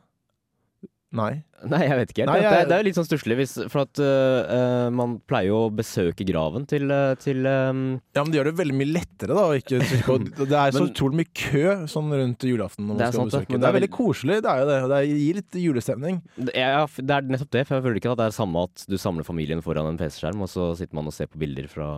Nei. 1.11 1.43
Nei, 1.67 1.81
jeg 1.85 1.97
vet 1.99 2.11
ikke 2.13 2.23
helt. 2.23 2.31
Nei, 2.31 2.37
Det, 2.39 2.45
jeg- 2.47 2.61
er, 2.63 2.67
det 2.71 2.75
er 2.77 2.81
jo 2.81 2.87
litt 2.87 2.97
sånn 2.97 3.07
stusslig, 3.09 3.35
for 3.69 3.81
at 3.83 3.99
eh, 4.01 4.85
man 4.95 5.17
pleier 5.29 5.49
jo 5.51 5.57
å 5.67 5.73
besøke 5.75 6.25
graven 6.25 6.63
til, 6.71 6.87
eh, 6.95 7.17
til 7.21 7.43
um... 7.51 7.81
Ja, 8.15 8.23
men 8.23 8.31
det 8.33 8.39
gjør 8.39 8.49
det 8.49 8.55
veldig 8.61 8.77
mye 8.79 8.89
lettere, 8.95 9.35
da. 9.35 9.45
Ikke, 9.59 9.81
det 9.83 10.47
er 10.55 10.71
så 10.73 10.85
Men- 10.85 10.93
utrolig 10.93 11.19
mye 11.21 11.33
kø 11.43 11.65
sånn 11.91 12.15
rundt 12.15 12.47
julaften 12.47 12.87
når 12.87 12.95
man 12.95 13.03
skal 13.03 13.19
sant, 13.19 13.33
besøke. 13.35 13.53
Det 13.53 13.61
det 13.61 13.69
er 13.73 13.77
veldig 13.81 13.91
koselig, 13.99 14.39
det 14.47 14.53
er 14.55 14.63
jo 14.63 14.71
det. 14.71 14.79
Det 14.95 15.03
gir 15.11 15.41
litt 15.43 15.61
julestemning. 15.67 16.23
er, 16.55 16.97
det 17.03 17.19
er 17.19 17.29
nettopp 17.35 17.53
det, 17.59 17.67
for 17.67 17.77
jeg 17.81 17.87
føler 17.89 18.01
ikke 18.01 18.15
at 18.15 18.23
det 18.23 18.29
er 18.31 18.39
samme 18.39 18.65
at 18.71 18.87
du 18.89 18.97
samler 19.03 19.27
familien 19.27 19.61
foran 19.67 19.91
en 19.91 19.99
PC-skjerm, 20.01 20.47
og 20.47 20.53
så 20.55 20.71
sitter 20.79 20.95
man 20.97 21.11
og 21.11 21.19
ser 21.19 21.27
på 21.29 21.43
bilder 21.43 21.67
fra 21.69 21.91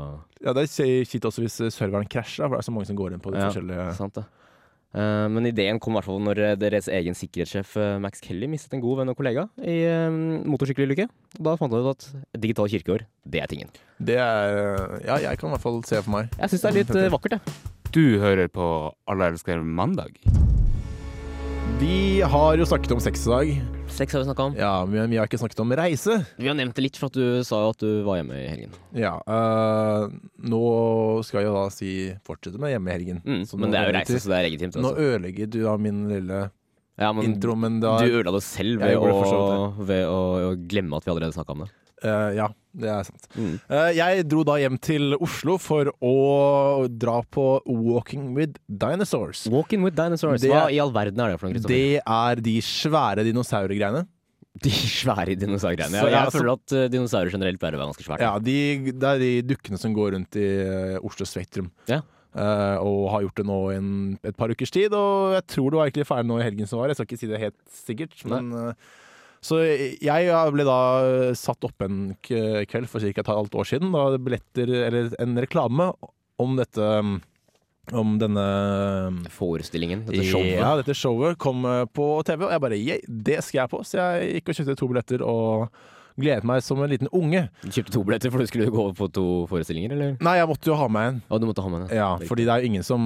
Ja, 0.42 0.56
Det 0.56 0.64
er 0.66 1.04
kjipt 1.06 1.28
også 1.28 1.44
hvis 1.44 1.60
serveren 1.76 2.08
krasjer, 2.10 2.48
for 2.48 2.56
det 2.56 2.64
er 2.64 2.70
så 2.72 2.74
mange 2.74 2.88
som 2.88 2.96
går 2.98 3.12
inn 3.14 3.22
på 3.22 3.30
de 3.36 3.44
Ja, 3.44 3.52
forskjellige 3.52 3.90
Sant 4.00 4.16
det. 4.18 4.24
Eh, 4.92 5.26
men 5.32 5.48
ideen 5.48 5.80
kom 5.80 5.94
i 5.94 5.98
hvert 5.98 6.08
fall 6.08 6.20
når 6.20 6.40
eh, 6.44 6.54
deres 6.60 6.88
egen 6.92 7.16
sikkerhetssjef 7.16 7.76
eh, 7.80 7.94
Max 8.02 8.20
Kelly 8.24 8.48
mistet 8.50 8.76
en 8.76 8.84
god 8.84 9.00
venn 9.00 9.12
og 9.12 9.16
kollega 9.16 9.46
i 9.64 9.78
uh, 9.88 10.12
motorsykkelulykke. 10.52 11.08
Da 11.40 11.56
fant 11.60 11.72
han 11.72 11.86
ut 11.86 11.92
at 11.94 12.40
digital 12.42 12.68
kirkeår, 12.72 13.06
det 13.24 13.42
er 13.42 13.52
tingen. 13.52 13.72
Det 14.02 14.18
er 14.20 14.98
Ja, 15.06 15.18
jeg 15.22 15.40
kan 15.40 15.48
i 15.48 15.56
hvert 15.56 15.64
fall 15.64 15.80
se 15.88 16.02
for 16.02 16.18
meg. 16.18 16.32
Jeg 16.36 16.52
syns 16.52 16.66
det 16.66 16.72
er 16.72 16.80
litt 16.80 17.14
vakkert, 17.16 17.38
jeg. 17.38 17.60
Du 17.92 18.04
hører 18.20 18.48
på 18.52 18.66
Alle 19.08 19.32
elsker 19.32 19.64
mandag. 19.64 20.16
Vi 21.82 22.20
har 22.22 22.54
jo 22.60 22.66
snakket 22.68 22.92
om 22.94 23.00
sex 23.02 23.24
i 23.26 23.30
dag. 23.30 23.48
Sex 23.90 24.12
har 24.14 24.20
vi 24.22 24.26
snakka 24.28 24.42
om. 24.42 24.52
Ja, 24.54 24.84
men 24.86 25.10
vi 25.10 25.16
har 25.18 25.26
ikke 25.26 25.40
snakket 25.40 25.58
om 25.64 25.72
reise. 25.74 26.20
Vi 26.38 26.46
har 26.46 26.54
nevnt 26.54 26.76
det 26.78 26.84
litt, 26.84 26.98
for 27.00 27.10
at 27.10 27.16
du 27.18 27.42
sa 27.42 27.58
jo 27.64 27.72
at 27.74 27.82
du 27.82 27.88
var 28.06 28.20
hjemme 28.20 28.36
i 28.38 28.44
helgen. 28.46 28.76
Ja, 28.94 29.16
øh, 29.26 30.12
nå 30.46 30.60
skal 31.26 31.42
jeg 31.42 31.48
jo 31.50 31.56
da 31.56 31.64
si 31.74 31.90
fortsette 32.22 32.62
med 32.62 32.70
hjemme 32.76 32.86
i 32.92 32.94
helgen. 32.94 33.18
Mm, 33.26 33.42
men 33.58 33.74
det 33.74 33.80
er 33.80 33.90
jo 33.90 33.96
reise, 33.98 34.20
så 34.22 34.30
det 34.30 34.38
er 34.38 34.46
legitimt. 34.46 34.78
Nå 34.78 34.92
Altså. 34.92 35.08
ødelegger 35.08 35.50
du 35.50 35.58
da 35.64 35.74
min 35.88 36.00
lille 36.12 36.40
Ja, 37.02 37.10
men 37.10 37.26
intro, 37.32 37.58
men 37.58 37.80
da 37.82 37.96
du 37.98 38.14
ødela 38.14 38.36
det 38.38 38.44
selv 38.46 38.78
ved, 38.86 38.96
å, 39.02 39.74
ved 39.82 40.06
å, 40.06 40.22
å 40.52 40.56
glemme 40.70 41.02
at 41.02 41.08
vi 41.08 41.16
allerede 41.16 41.34
snakka 41.34 41.56
om 41.58 41.64
det. 41.66 41.72
Eh, 42.02 42.30
ja, 42.38 42.48
det 42.82 42.88
er 42.90 43.04
sant. 43.06 43.28
Mm. 43.36 43.52
Uh, 43.70 43.90
jeg 43.94 44.24
dro 44.30 44.44
da 44.48 44.56
hjem 44.62 44.78
til 44.82 45.16
Oslo 45.22 45.58
for 45.62 45.90
å 46.02 46.14
dra 46.90 47.18
på 47.22 47.46
Walking 47.66 48.32
with 48.36 48.58
Dinosaurs. 48.66 49.44
Walking 49.52 49.84
with 49.86 49.96
dinosaurs. 49.98 50.42
Det 50.42 50.50
Hva 50.50 50.66
er- 50.66 50.76
i 50.76 50.80
all 50.82 50.92
verden 50.94 51.20
er 51.20 51.34
det 51.34 51.40
for 51.40 51.48
noe? 51.48 51.54
Kristoffer? 51.54 51.76
Det 51.76 52.02
er 52.06 52.42
de 52.48 52.56
svære 52.60 53.26
dinosaurgreiene. 53.28 54.06
De 54.62 54.70
svære 54.70 55.36
dinosaurgreiene. 55.40 56.00
Ja, 56.02 56.24
jeg 56.26 56.32
føler 56.34 56.58
at 56.58 56.72
eh, 56.76 56.88
dinosaurer 56.92 57.30
generelt 57.32 57.60
bare 57.60 57.78
være 57.78 57.88
ganske 57.88 58.04
svære. 58.04 58.20
Ja, 58.20 58.34
de, 58.38 58.92
det 58.92 59.08
er 59.14 59.22
de 59.22 59.30
dukkene 59.54 59.78
som 59.80 59.94
går 59.96 60.12
rundt 60.16 60.36
i 60.36 60.48
Oslo 61.00 61.24
Spektrum. 61.28 61.70
Ja. 61.88 62.02
Uh, 62.32 62.80
og 62.80 63.10
har 63.12 63.24
gjort 63.26 63.40
det 63.42 63.44
nå 63.44 63.56
i 63.74 63.78
et 64.30 64.36
par 64.40 64.48
ukers 64.48 64.72
tid. 64.72 64.92
Og 64.96 65.34
jeg 65.36 65.46
tror 65.52 65.70
det 65.70 65.78
var 65.78 65.88
egentlig 65.88 66.08
ferdig 66.08 66.30
nå 66.30 66.38
i 66.40 66.46
helgen 66.46 66.68
som 66.68 66.80
var. 66.80 66.88
Jeg 66.88 66.96
skal 66.96 67.08
ikke 67.10 67.20
si 67.20 67.28
det 67.28 67.40
helt 67.42 67.58
sikkert. 67.76 68.16
Men, 68.32 68.52
eh, 68.56 68.72
så 69.42 69.58
jeg 69.58 70.52
ble 70.54 70.64
da 70.68 70.80
satt 71.34 71.66
opp 71.66 71.82
en 71.82 72.12
kveld 72.22 72.86
for 72.86 73.02
ca. 73.02 73.10
et 73.24 73.30
halvt 73.32 73.56
år 73.58 73.68
siden. 73.72 73.90
Da 73.94 74.18
billetter, 74.22 74.70
eller 74.86 75.10
en 75.22 75.40
reklame 75.42 75.88
om 76.42 76.54
dette 76.60 76.78
um, 77.02 77.16
om 77.90 78.12
denne 78.20 78.44
Forestillingen, 79.34 80.04
dette 80.06 80.28
showet. 80.28 80.54
Ja, 80.54 80.76
dette 80.78 80.94
showet 80.94 81.40
kom 81.42 81.66
eh, 81.66 81.82
på 81.90 82.06
TV, 82.26 82.46
og 82.46 82.54
jeg 82.54 82.62
bare 82.62 82.78
yeah, 82.78 83.00
det 83.08 83.40
skal 83.42 83.64
jeg 83.64 83.72
på. 83.72 83.82
Så 83.86 83.98
jeg 83.98 84.38
gikk 84.38 84.52
og 84.52 84.58
kjøpte 84.58 84.78
to 84.78 84.88
billetter 84.92 85.24
og 85.26 85.82
gledet 86.20 86.46
meg 86.46 86.62
som 86.62 86.78
en 86.84 86.92
liten 86.92 87.10
unge. 87.16 87.46
Du 87.64 87.72
kjøpte 87.72 87.94
to 87.96 88.04
billetter 88.06 88.32
for 88.32 88.44
du 88.44 88.50
skulle 88.50 88.70
gå 88.72 88.86
på 88.96 89.08
to 89.16 89.26
forestillinger, 89.50 89.96
eller? 89.96 90.14
Nei, 90.22 90.36
jeg 90.38 90.50
måtte 90.50 90.70
jo 90.70 90.78
ha 90.78 90.86
med 90.92 91.08
en. 91.08 91.18
Å, 91.26 91.40
du 91.42 91.48
måtte 91.48 91.64
ha 91.64 91.72
med 91.72 91.86
en. 91.86 91.96
Ja, 91.96 92.10
fordi 92.28 92.46
det 92.46 92.54
er 92.54 92.62
jo 92.62 92.70
ingen 92.70 92.86
som 92.86 93.02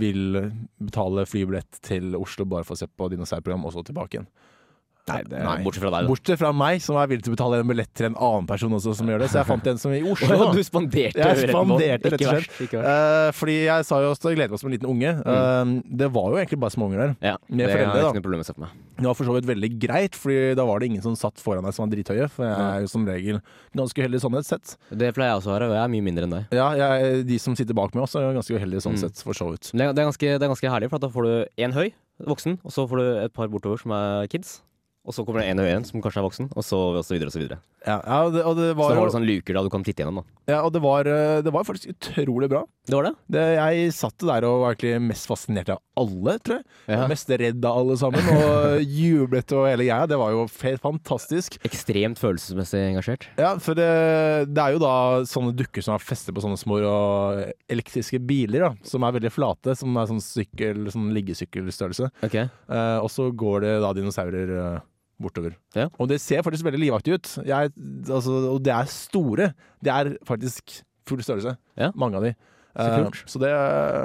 vil 0.00 0.40
betale 0.80 1.26
flybillett 1.28 1.82
til 1.84 2.16
Oslo 2.18 2.48
bare 2.48 2.64
for 2.64 2.78
å 2.78 2.82
se 2.82 2.88
på 2.88 3.10
dinosaurprogram, 3.12 3.68
og 3.68 3.76
så 3.76 3.84
tilbake 3.86 4.18
igjen. 4.18 4.30
Nei, 5.10 5.16
det 5.26 5.38
nei, 5.42 5.56
bortsett 5.64 5.82
fra 5.82 5.90
deg, 5.90 6.04
da. 6.06 6.08
Bortsett 6.12 6.38
fra 6.38 6.50
meg, 6.54 6.78
som 6.84 6.94
er 7.00 7.08
villig 7.10 7.24
til 7.26 7.32
å 7.32 7.34
betale 7.34 7.56
en 7.58 7.66
billett 7.66 7.88
til 7.98 8.06
en 8.06 8.14
annen 8.22 8.44
person 8.46 8.70
også 8.76 8.92
som 8.94 9.08
gjør 9.10 9.24
det. 9.24 9.28
Så 9.32 9.40
jeg 9.40 9.48
fant 9.48 9.66
en 9.72 9.80
som 9.82 9.90
i 9.96 9.98
Oslo. 10.12 10.28
ja, 10.30 10.46
du 10.54 10.60
spanderte 10.62 11.18
Jeg 11.18 11.48
spanderte, 11.50 11.88
rett 11.90 12.06
og 12.06 12.12
Ikke 12.14 12.28
slett. 12.28 12.36
verst, 12.46 12.60
ikke 12.68 12.78
verst. 12.78 12.92
Eh, 12.92 13.30
fordi 13.34 13.56
jeg 13.64 13.88
sa 13.88 13.98
jo 14.04 14.12
også 14.12 14.22
at 14.22 14.28
jeg 14.30 14.38
gledet 14.38 14.54
meg 14.54 14.62
som 14.62 14.70
en 14.70 14.76
liten 14.76 14.90
unge. 14.92 15.10
Uh, 15.26 15.72
det 16.02 16.08
var 16.14 16.28
jo 16.30 16.38
egentlig 16.38 16.60
bare 16.62 16.74
småunger 16.76 17.02
der. 17.02 17.16
Ja, 17.32 17.34
Med 17.50 17.64
det 17.66 17.72
foreldre, 17.74 17.96
jeg 17.98 18.06
da. 18.06 18.12
ikke 18.14 18.22
noe 18.22 18.44
med 18.44 18.62
meg. 18.62 18.78
Det 19.02 19.08
var 19.10 19.18
for 19.18 19.30
så 19.32 19.34
vidt 19.40 19.50
veldig 19.50 19.70
greit, 19.82 20.14
Fordi 20.22 20.38
da 20.60 20.68
var 20.70 20.78
det 20.84 20.90
ingen 20.92 21.02
som 21.02 21.18
satt 21.18 21.42
foran 21.42 21.66
deg 21.66 21.74
som 21.74 21.82
var 21.88 21.92
drithøye. 21.96 22.30
For 22.30 22.46
jeg 22.46 22.62
er 22.68 22.86
jo 22.86 22.92
som 22.94 23.08
regel 23.10 23.42
ganske 23.74 24.04
uheldig 24.06 24.22
sånn 24.22 24.38
sett. 24.46 24.76
Det 24.94 25.10
pleier 25.18 25.34
jeg 25.34 25.42
også 25.42 25.50
å 25.50 25.56
være, 25.58 25.70
og 25.72 25.76
jeg 25.80 25.82
er 25.82 25.92
mye 25.98 26.06
mindre 26.12 26.28
enn 26.30 26.36
deg. 26.38 26.54
Ja, 26.54 26.70
jeg, 26.78 27.26
de 27.26 27.42
som 27.42 27.58
sitter 27.58 27.74
bak 27.74 27.90
meg 27.98 28.06
også, 28.06 28.22
er 28.22 28.38
ganske 28.38 28.54
uheldige 28.54 28.86
sånn 28.86 28.94
Mm. 28.94 29.02
sett, 29.02 29.18
for 29.26 29.34
så 29.34 29.50
vidt. 29.50 29.72
Det 29.74 29.80
er, 29.82 29.90
det, 29.96 29.98
er 30.04 30.12
ganske, 30.12 30.28
det 30.38 30.46
er 30.46 30.50
ganske 30.54 30.70
herlig, 30.78 30.90
for 30.94 31.02
da 31.02 31.08
får 31.10 31.26
du 31.26 31.62
én 31.66 31.72
høy, 31.74 31.88
voksen, 32.22 32.60
og 32.62 32.70
så 32.70 32.84
får 32.86 33.00
du 33.02 33.06
et 33.24 33.32
par 33.34 33.48
bortover 33.50 33.80
som 33.82 33.90
er 33.96 34.28
kids. 34.30 34.60
Og 35.02 35.14
så 35.16 35.24
kommer 35.26 35.42
det 35.42 35.50
en 35.50 35.58
og 35.58 35.66
en 35.66 35.84
som 35.86 36.02
kanskje 36.02 36.20
er 36.20 36.26
voksen, 36.28 36.48
og 36.54 36.62
så, 36.62 36.78
og 36.94 37.02
så 37.02 37.16
videre 37.16 37.30
og 37.32 37.34
så 37.34 37.40
videre. 37.42 37.58
Ja, 37.82 37.96
ja 38.06 38.18
det, 38.30 38.42
og 38.46 38.54
det 38.54 38.68
Så 38.70 38.76
var 38.78 38.92
jo 38.92 39.00
har 39.00 39.08
du 39.10 39.14
sånn 39.16 39.26
luker 39.26 39.56
da 39.56 39.62
du 39.66 39.70
kan 39.72 39.82
titte 39.82 40.04
gjennom, 40.04 40.20
da. 40.22 40.52
ja, 40.52 40.60
og 40.62 40.70
det 40.74 40.82
var, 40.84 41.08
eh, 41.10 41.40
det 41.42 41.50
var 41.54 41.66
faktisk 41.66 41.90
utrolig 41.90 42.48
bra. 42.52 42.60
Det 42.86 42.94
var 42.94 43.08
det? 43.08 43.12
Det, 43.34 43.42
jeg 43.58 43.94
satt 43.94 44.24
der 44.26 44.46
og 44.46 44.60
var 44.62 44.76
egentlig 44.76 45.02
mest 45.08 45.26
fascinert 45.30 45.72
av 45.74 45.80
alle, 45.98 46.36
tror 46.42 46.60
jeg. 46.60 46.66
Ja. 46.90 47.00
Mest 47.10 47.30
redd 47.42 47.66
av 47.66 47.80
alle 47.80 47.96
sammen. 47.98 48.30
Og 48.34 48.86
jublet 49.02 49.54
og 49.54 49.66
hele 49.70 49.86
greia. 49.88 50.06
Det 50.10 50.18
var 50.18 50.34
jo 50.34 50.44
helt 50.64 50.82
fantastisk. 50.82 51.58
Ekstremt 51.66 52.22
følelsesmessig 52.22 52.84
engasjert. 52.92 53.28
Ja, 53.38 53.52
for 53.62 53.78
det, 53.78 53.88
det 54.50 54.64
er 54.64 54.74
jo 54.74 54.82
da 54.82 54.94
sånne 55.30 55.54
dukker 55.58 55.86
som 55.86 55.94
er 55.94 56.02
festet 56.02 56.34
på 56.34 56.42
sånne 56.42 56.58
små 56.58 56.78
og 56.82 57.42
elektriske 57.70 58.22
biler, 58.26 58.68
da, 58.68 58.72
som 58.86 59.06
er 59.06 59.18
veldig 59.18 59.34
flate. 59.34 59.76
Som 59.78 59.98
er 59.98 60.10
sånn 60.10 60.22
sykkel, 60.22 60.86
sånn 60.94 61.10
liggesykkelstørrelse. 61.18 62.10
Okay. 62.26 62.50
Eh, 62.70 62.98
og 63.02 63.10
så 63.14 63.30
går 63.30 63.66
det 63.66 63.76
da 63.84 63.92
dinosaurer 63.98 64.56
eh, 64.58 64.80
bortover. 65.24 65.56
Ja. 65.78 65.88
Og 65.98 66.10
det 66.10 66.20
ser 66.22 66.44
faktisk 66.44 66.66
veldig 66.66 66.82
livaktig 66.84 67.16
ut. 67.16 67.34
Jeg, 67.48 67.72
altså, 68.08 68.38
og 68.52 68.62
det 68.64 68.74
er 68.74 68.90
store. 68.92 69.52
Det 69.82 69.92
er 69.94 70.14
faktisk 70.28 70.80
full 71.08 71.22
størrelse. 71.24 71.56
Ja. 71.78 71.90
Mange 71.98 72.18
av 72.20 72.26
de. 72.28 72.34
Så 72.72 72.92
Eh, 72.92 73.10
så 73.26 73.38
det 73.38 73.52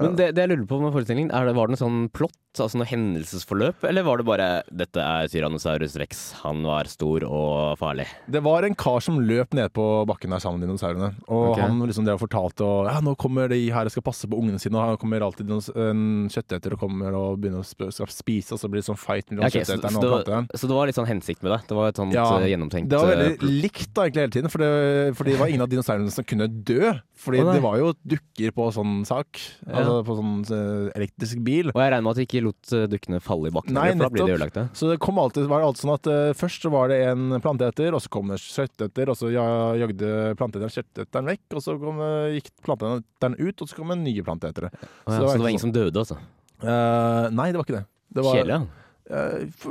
Men 0.02 0.18
det, 0.18 0.34
det 0.36 0.44
jeg 0.44 0.52
lurer 0.52 0.68
på 0.68 0.82
med 0.82 0.94
forestillingen, 0.96 1.32
det, 1.32 1.56
var 1.56 1.70
det 1.70 1.76
noe 1.76 1.80
sånn 1.80 2.08
plott, 2.12 2.36
altså 2.58 2.80
noe 2.80 2.90
hendelsesforløp, 2.90 3.86
eller 3.86 4.04
var 4.04 4.20
det 4.20 4.26
bare 4.28 4.48
'dette 4.68 4.98
er 5.04 5.30
Tyrannosaurus 5.30 5.96
rex, 6.02 6.24
han 6.42 6.64
var 6.66 6.90
stor 6.90 7.24
og 7.28 7.78
farlig'? 7.80 8.08
Det 8.28 8.42
var 8.44 8.66
en 8.66 8.76
kar 8.76 9.00
som 9.04 9.20
løp 9.22 9.54
ned 9.54 9.72
på 9.78 9.86
bakken 10.10 10.34
der 10.34 10.42
sammen 10.42 10.60
med 10.60 10.72
dinosaurene. 10.72 11.14
Og 11.28 11.54
okay. 11.54 11.64
han 11.64 11.80
liksom 11.86 12.08
det 12.08 12.16
og 12.18 12.24
fortalte 12.26 12.66
og, 12.66 12.90
ja, 12.90 13.00
nå 13.04 13.16
kommer 13.16 13.48
de 13.52 13.62
her 13.72 13.88
og 13.88 13.94
skal 13.94 14.04
passe 14.04 14.28
på 14.28 14.40
ungene 14.40 14.60
sine, 14.60 14.76
og 14.76 14.96
han 14.96 15.00
kommer 15.00 15.24
alltid 15.24 15.54
en 15.54 16.28
kjøtteter 16.34 16.76
og 16.76 16.82
kommer 16.82 17.14
og 17.14 17.40
begynner 17.40 17.64
å 17.64 18.10
spise, 18.12 18.56
og 18.56 18.60
så 18.60 18.68
blir 18.68 18.82
det 18.82 18.90
sånn 18.90 19.00
fight 19.00 19.30
mellom 19.32 19.48
okay, 19.48 19.62
ok, 19.62 19.70
kjøtteteren 19.70 20.02
og 20.02 20.08
planteren. 20.08 20.50
så 20.56 20.68
det 20.68 20.80
var 20.80 20.90
litt 20.90 20.98
sånn 20.98 21.12
hensikt 21.12 21.46
med 21.46 21.54
det? 21.54 21.62
Det 21.70 21.78
var 21.78 21.94
et 21.94 22.02
sånt 22.02 22.18
Ja, 22.18 22.28
eh, 22.42 22.50
gjennomtenkt 22.52 22.90
Det 22.90 23.00
var 23.00 23.14
eh, 23.14 23.24
veldig 23.24 23.54
likt 23.64 23.94
da 23.94 24.08
egentlig 24.08 24.26
hele 24.26 24.36
tiden, 24.36 24.52
for 24.52 24.66
det, 24.66 24.72
fordi 25.20 25.36
det 25.36 25.40
var 25.40 25.54
ingen 25.54 25.68
av 25.68 25.72
dinosaurene 25.72 26.12
som 26.12 26.26
kunne 26.28 26.50
dø. 26.50 26.98
Fordi 27.18 27.42
oh, 27.42 27.54
det 27.54 27.62
var 27.64 27.78
jo 27.80 27.94
dukker 28.06 28.54
på 28.58 28.68
sånn 28.74 29.02
sak, 29.08 29.40
Ja. 29.68 29.80
altså 29.82 29.96
på 30.08 30.16
sånn 30.18 30.34
eh, 30.58 30.88
elektrisk 30.98 31.42
bil. 31.46 31.72
Og 31.74 31.82
jeg 31.82 31.94
regner 31.94 32.06
med 32.08 32.14
at 32.16 32.20
de 32.20 32.26
ikke 32.28 32.44
lot 32.46 32.74
eh, 32.74 32.88
dukkene 32.92 33.22
falle 33.24 33.52
i 33.52 33.56
bakken, 33.56 33.78
Nei, 33.78 33.90
for 33.92 34.04
da 34.04 34.10
blir 34.14 34.26
de 34.26 34.36
ødelagte. 34.38 34.64
Så 34.78 34.90
det 34.92 34.98
kom 35.04 35.22
alltid, 35.22 35.50
var 35.52 35.62
det 35.62 35.70
alltid 35.70 35.84
sånn 35.86 35.94
at 35.96 36.10
uh, 36.12 36.32
først 36.38 36.66
så 36.66 36.72
var 36.74 36.90
det 36.92 36.98
en 37.12 37.38
planteeter, 37.44 37.94
og 37.94 38.04
så 38.04 38.12
kom 38.14 38.34
det 38.34 38.40
kjøtteter, 38.44 39.14
og 39.14 39.20
så 39.20 39.30
jagde 39.34 40.14
planteeteren 40.40 40.74
kjøtteteren 40.74 41.32
vekk, 41.34 41.46
og 41.54 41.66
så 41.68 41.78
kom, 41.82 42.02
uh, 42.02 42.34
gikk 42.34 42.52
planteeteren 42.66 43.38
ut, 43.38 43.62
og 43.62 43.70
så 43.70 43.78
kom 43.78 43.94
det 43.94 44.02
nye 44.02 44.26
planteetere. 44.26 44.74
Ja, 44.74 44.90
så 45.06 45.22
det 45.22 45.38
var 45.46 45.54
ingen 45.54 45.66
som 45.68 45.76
døde, 45.76 46.04
altså? 46.04 46.20
Uh, 46.64 47.30
nei, 47.38 47.52
det 47.54 47.62
var 47.62 47.68
ikke 47.68 47.78
det. 47.78 47.86
det 48.18 48.26
var, 48.26 48.42
ja. 48.42 48.62
Eh, 49.10 49.68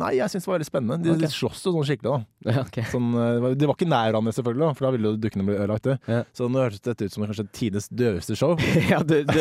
nei, 0.00 0.12
jeg 0.18 0.32
syns 0.32 0.44
det 0.44 0.50
var 0.50 0.56
veldig 0.58 0.68
spennende. 0.68 0.98
De, 1.02 1.12
okay. 1.14 1.24
de 1.26 1.30
slåss 1.32 1.62
jo 1.66 1.72
sånn 1.74 1.86
skikkelig, 1.88 2.12
da. 2.12 2.52
ja 2.52 2.62
okay. 2.64 2.86
Sånn, 2.92 3.08
de 3.12 3.54
det 3.58 3.68
var- 3.68 3.76
ikke 3.76 3.88
nær 3.90 4.10
hverandre, 4.10 4.34
selvfølgelig, 4.36 4.70
for 4.78 4.86
da 4.86 4.92
ville 4.94 5.12
jo 5.12 5.20
dukkene 5.26 5.46
bli 5.48 5.56
ødelagt. 5.58 5.90
Ja. 6.08 6.22
Så 6.36 6.48
nå 6.52 6.62
hørtes 6.62 6.84
dette 6.84 7.08
ut 7.08 7.16
som 7.16 7.26
kanskje 7.26 7.46
tidenes 7.56 7.88
døveste 7.90 8.38
show. 8.38 8.56
ja, 8.92 9.02
du, 9.02 9.18
du 9.28 9.40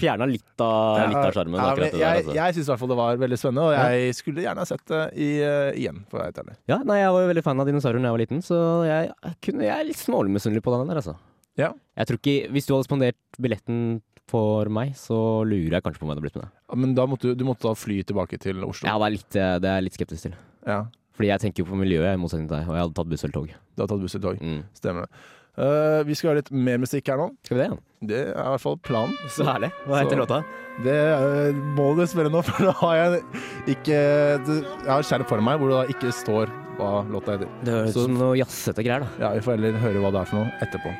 fjerna 0.00 0.28
litt 0.30 0.64
av 0.64 1.32
sjarmen, 1.34 1.58
Ja, 1.60 1.70
akkurat 1.72 1.92
der. 1.92 2.02
jeg 2.02 2.18
Altså. 2.18 2.34
jeg 2.34 2.58
syns 2.58 2.66
i 2.66 2.72
hvert 2.72 2.82
fall 2.82 2.92
det 2.94 3.00
var 3.00 3.22
veldig 3.24 3.38
spennende, 3.38 3.68
og 3.68 3.76
jeg 3.78 4.18
skulle 4.18 4.44
gjerne 4.44 4.64
ha 4.64 4.68
sett 4.68 4.84
det 4.90 5.02
i, 5.14 5.30
uh, 5.44 5.70
igjen. 5.76 6.04
For 6.10 6.24
ærlig. 6.24 6.56
Ja, 6.70 6.80
nei, 6.82 7.00
jeg 7.02 7.14
var 7.14 7.24
jo 7.24 7.32
veldig 7.32 7.46
fan 7.46 7.62
av 7.62 7.68
dinosaurer 7.68 8.02
da 8.02 8.08
jeg 8.10 8.16
var 8.16 8.24
liten, 8.24 8.44
så 8.44 8.60
jeg, 8.88 9.10
jeg, 9.12 9.38
kunne, 9.44 9.66
jeg 9.68 9.74
er 9.76 9.88
litt 9.88 10.00
smålig 10.00 10.62
på 10.64 10.74
den 10.74 10.90
der, 10.90 11.00
altså. 11.02 11.16
Ja. 11.58 11.72
Jeg 11.98 12.06
tror 12.08 12.20
ikke, 12.20 12.36
Hvis 12.54 12.68
du 12.68 12.74
hadde 12.74 12.86
spandert 12.86 13.40
billetten 13.42 13.80
for 14.28 14.68
meg, 14.72 14.92
så 14.98 15.16
lurer 15.48 15.78
jeg 15.78 15.84
kanskje 15.86 16.02
på 16.02 16.06
om 16.06 16.12
jeg 16.12 16.18
hadde 16.18 16.26
blitt 16.28 16.38
med. 16.40 16.52
Ja, 16.68 16.78
Men 16.84 16.94
da 16.98 17.06
måtte 17.10 17.30
du, 17.32 17.34
du 17.40 17.44
måtte 17.48 17.66
da 17.68 17.74
fly 17.78 18.02
tilbake 18.08 18.38
til 18.42 18.60
Oslo. 18.66 18.86
Ja, 18.90 18.98
det 19.00 19.08
er, 19.08 19.16
litt, 19.16 19.32
eh, 19.40 19.56
det 19.64 19.70
er 19.72 19.80
jeg 19.80 19.88
litt 19.88 19.98
skeptisk 19.98 20.28
til. 20.28 20.36
Ja. 20.68 20.82
Fordi 21.18 21.32
jeg 21.32 21.42
tenker 21.42 21.64
jo 21.64 21.70
på 21.72 21.80
miljøet, 21.80 22.12
i 22.14 22.20
motsetning 22.20 22.46
til 22.46 22.60
deg, 22.60 22.68
og 22.70 22.76
jeg 22.76 22.84
hadde 22.86 22.94
tatt 23.00 23.10
buss 23.10 23.24
eller 23.26 23.34
tog. 23.40 23.50
Du 23.74 23.82
har 23.82 23.90
tatt 23.90 24.04
buss 24.04 24.14
eller 24.14 24.26
tog. 24.28 24.44
Mm. 24.44 24.60
Stemmer. 24.78 25.08
uh, 25.58 26.00
vi 26.06 26.14
skal 26.14 26.30
høre 26.30 26.42
litt 26.44 26.52
mer 26.54 26.78
musikk 26.84 27.08
her 27.10 27.18
nå. 27.18 27.30
Skal 27.42 27.56
vi 27.58 27.64
det? 27.64 27.78
Det 28.12 28.20
er 28.28 28.36
i 28.44 28.52
hvert 28.52 28.62
fall 28.62 28.76
planen. 28.86 29.16
Så 29.34 29.42
herlig. 29.48 29.72
Hva 29.88 29.98
heter 30.04 30.14
Så- 30.14 30.20
låta? 30.22 30.38
Det 30.84 30.94
uh, 31.18 31.58
må 31.74 31.88
du 31.98 32.04
spørre 32.06 32.30
nå, 32.30 32.44
for 32.46 32.68
da 32.68 32.76
har 32.84 32.94
jeg 33.00 33.22
ikke 33.74 33.96
Jeg 33.98 34.86
har 34.92 35.02
skjerm 35.08 35.26
foran 35.26 35.42
meg 35.48 35.58
hvor 35.58 35.72
det 35.72 35.80
da 35.80 35.96
ikke 35.96 36.12
står 36.14 36.52
hva 36.78 36.92
låta 37.10 37.34
heter. 37.34 37.50
Det 37.66 37.74
høres 37.74 37.96
ut 37.96 38.04
som 38.04 38.14
noe 38.20 38.36
jazzete 38.38 38.84
greier, 38.86 39.02
da. 39.02 39.10
Ja, 39.24 39.32
Vi 39.34 39.42
får 39.42 39.56
heller 39.58 39.80
høre 39.82 40.04
hva 40.04 40.12
det 40.14 40.20
er 40.22 40.30
for 40.30 40.44
noe 40.44 40.52
etterpå. 40.62 40.92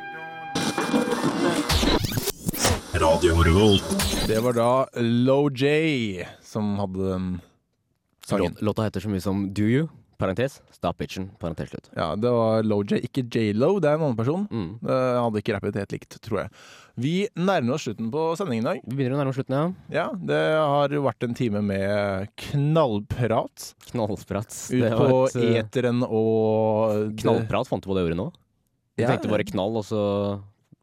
Radio 3.08 3.34
Revolt. 3.40 3.84
Det 4.28 4.36
var 4.44 4.52
da 4.52 4.86
Low 5.00 5.46
J 5.56 6.26
som 6.44 6.74
hadde 6.76 7.06
den 7.08 7.28
sangen. 8.26 8.52
Låt, 8.58 8.62
låta 8.68 8.84
heter 8.84 9.00
så 9.00 9.08
mye 9.08 9.22
som 9.24 9.46
Do 9.56 9.64
You? 9.64 9.86
Parentes. 10.20 10.58
Stop 10.74 10.98
bitchen. 11.00 11.30
Parentes 11.40 11.70
slutt. 11.70 11.88
Ja, 11.96 12.10
det 12.20 12.28
var 12.34 12.66
Low 12.68 12.82
J, 12.84 12.98
ikke 13.06 13.22
J-Lo. 13.32 13.78
Det 13.80 13.88
er 13.88 13.96
en 13.96 14.04
annen 14.10 14.18
person. 14.18 14.44
Mm. 14.50 14.66
Det 14.82 14.98
hadde 15.22 15.40
ikke 15.40 15.54
rappet 15.56 15.78
helt 15.80 15.94
likt, 15.94 16.18
tror 16.26 16.40
jeg. 16.42 16.52
Vi 17.00 17.14
nærmer 17.38 17.78
oss 17.78 17.86
slutten 17.86 18.10
på 18.12 18.26
sendingen 18.36 18.66
i 18.66 18.68
dag. 18.68 18.82
Vi 18.84 18.98
begynner 18.98 19.16
å 19.16 19.22
nærme 19.22 19.32
oss 19.32 19.40
slutten, 19.40 19.56
ja. 19.56 20.02
Ja, 20.02 20.06
Det 20.32 20.42
har 20.58 20.92
jo 20.98 21.02
vært 21.06 21.24
en 21.30 21.38
time 21.38 21.62
med 21.64 22.28
knallprat. 22.44 23.70
Knallprat. 23.88 24.52
Ut 24.68 24.84
Det 24.84 24.92
på 25.00 25.22
et, 25.30 25.40
eh, 25.46 25.56
eteren 25.62 26.04
og 26.04 27.16
Knallprat, 27.24 27.72
fant 27.72 27.80
du 27.80 27.88
på 27.88 27.96
det 27.96 28.04
ordet 28.10 28.20
nå? 28.20 28.28
Du 28.98 29.02
Ja, 29.06 29.14
tenkte 29.14 29.32
bare 29.32 29.48
knall, 29.48 29.80
og 29.80 29.86
så 29.88 30.04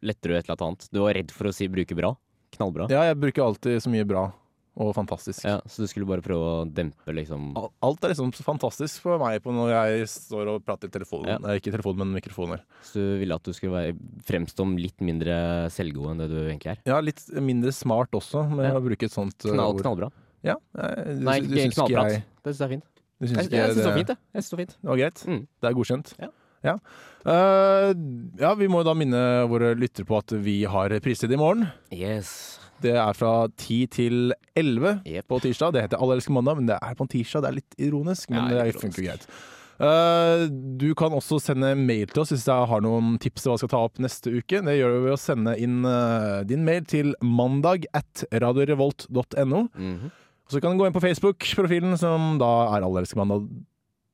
letter 0.06 0.32
du 0.32 0.38
et 0.38 0.46
eller 0.48 0.65
annet. 0.70 0.88
Du 0.94 1.02
var 1.04 1.13
redd 1.18 1.32
for 1.36 1.50
å 1.50 1.54
si 1.56 1.68
bruke 1.72 1.98
bra. 1.98 2.13
Knallbra. 2.56 2.88
Ja, 2.94 3.04
jeg 3.10 3.18
bruker 3.20 3.44
alltid 3.50 3.82
så 3.84 3.91
mye 3.91 4.06
bra 4.08 4.28
og 4.76 4.89
fantastisk. 4.91 5.46
Ja, 5.48 5.62
så 5.72 5.86
du 5.86 5.88
skulle 5.88 6.08
bare 6.10 6.20
prøve 6.24 6.48
å 6.52 6.56
dempe 6.68 7.13
liksom 7.15 7.54
Alt 7.56 8.04
er 8.04 8.12
liksom 8.12 8.34
så 8.36 8.44
fantastisk 8.44 9.06
for 9.06 9.22
meg 9.22 9.38
på 9.44 9.54
når 9.56 9.70
jeg 9.72 10.08
står 10.12 10.50
og 10.52 10.65
prater 10.68 10.91
i 10.91 10.91
telefonen. 10.91 11.30
Ja. 11.32 11.38
Nei, 11.39 11.54
ikke 11.62 11.72
i 11.72 11.76
telefonen, 11.78 12.02
men 12.04 12.18
mikrofoner. 12.20 12.60
Så 12.84 13.00
du 13.00 13.13
ville 13.22 13.38
at 13.39 13.44
du 13.48 13.54
skulle 13.56 13.72
være, 13.72 13.96
fremstå 14.28 14.65
om 14.68 14.74
litt 14.80 15.00
mindre 15.00 15.38
selvgod 15.72 16.12
enn 16.12 16.24
det 16.26 16.28
du 16.34 16.38
egentlig 16.44 16.74
er? 16.74 16.82
Ja, 16.91 17.00
litt 17.00 17.24
mindre 17.39 17.72
smart 17.76 18.12
også, 18.20 18.44
med 18.52 18.68
Ja. 18.68 18.74
å 18.76 18.84
bruke 18.84 19.08
et 19.08 19.15
sånt 19.15 19.39
uh, 19.48 19.54
Knall, 19.54 19.76
ord. 19.78 19.82
knallbra. 19.86 20.12
Ja, 20.44 20.56
jeg- 20.76 21.20
du, 21.20 21.24
Nei, 21.24 21.39
du 21.39 21.56
syns 21.56 21.72
ikke 21.72 21.80
knallprat. 21.80 22.12
jeg 22.12 22.24
Det 22.44 22.52
syns 22.54 22.60
jeg 22.65 22.70
fint. 22.76 22.86
Du 23.15 23.28
syns 23.28 23.38
Jeg, 23.39 23.52
jeg 23.56 23.70
syns 23.72 23.76
det 23.80 23.86
var 23.88 23.96
fint, 23.96 24.08
det. 24.12 24.18
jeg 24.36 24.44
synes 24.44 24.50
det 24.52 24.89
var 24.91 24.98
greit? 25.00 25.24
Mm. 25.26 25.48
Det 25.63 25.70
er 25.72 25.74
godkjent? 25.80 26.13
Ja. 26.20 26.28
Ja. 26.63 26.78
Uh, 27.26 27.91
ja, 28.38 28.54
vi 28.58 28.68
må 28.70 28.84
da 28.86 28.94
minne 28.98 29.20
våre 29.50 29.74
lyttere 29.78 30.06
på 30.06 30.20
at 30.22 30.32
vi 30.46 30.60
har 30.70 30.94
pristid 31.04 31.34
i 31.34 31.39
morgen. 31.41 31.65
Yes. 31.94 32.60
Det 32.84 32.94
er 33.00 33.13
fra 33.18 33.48
10 33.58 33.86
til 33.96 34.34
11 34.56 35.02
Yep. 35.08 35.28
på 35.32 35.39
tirsdag. 35.41 35.74
Det 35.74 35.86
heter 35.86 36.02
Alle 36.02 36.18
elsker 36.20 36.36
mandag, 36.36 36.58
men 36.60 36.68
det 36.70 36.78
er 36.82 36.96
på 36.98 37.06
en 37.06 37.12
tirsdag. 37.12 37.41
Det 37.41 37.50
er 37.50 37.60
litt 37.62 37.78
ironisk, 37.82 38.30
men 38.30 38.52
Ja, 38.52 38.63
det 38.68 38.76
funker 38.82 39.08
greit. 39.08 39.28
Uh, 39.76 40.46
du 40.80 40.94
kan 40.96 41.12
også 41.12 41.36
sende 41.44 41.74
mail 41.76 42.08
til 42.08 42.22
oss 42.22 42.32
hvis 42.32 42.46
jeg 42.48 42.68
har 42.70 42.84
noen 42.84 43.18
tips 43.20 43.44
til 43.44 43.52
hva 43.52 43.56
jeg 43.58 43.63
skal 43.65 43.72
ta 43.74 43.82
opp 43.89 44.00
neste 44.00 44.32
uke. 44.32 44.62
Det 44.63 44.76
gjør 44.78 44.94
du 44.94 45.00
ved 45.08 45.15
å 45.15 45.20
sende 45.20 45.56
inn 45.60 45.82
uh, 45.84 46.44
din 46.48 46.63
mail 46.68 46.86
til 46.88 47.12
mandag 47.24 47.88
at 47.96 48.24
radiorevolt.no. 48.32 49.65
Mhm. 49.76 50.13
Så 50.46 50.62
kan 50.62 50.76
du 50.76 50.78
gå 50.78 50.86
inn 50.86 50.94
på 50.94 51.02
Facebook-profilen, 51.02 51.96
som 51.98 52.36
da 52.38 52.52
er 52.76 52.84
Alle 52.86 53.02
elsker 53.02 53.18
mandag. 53.18 53.48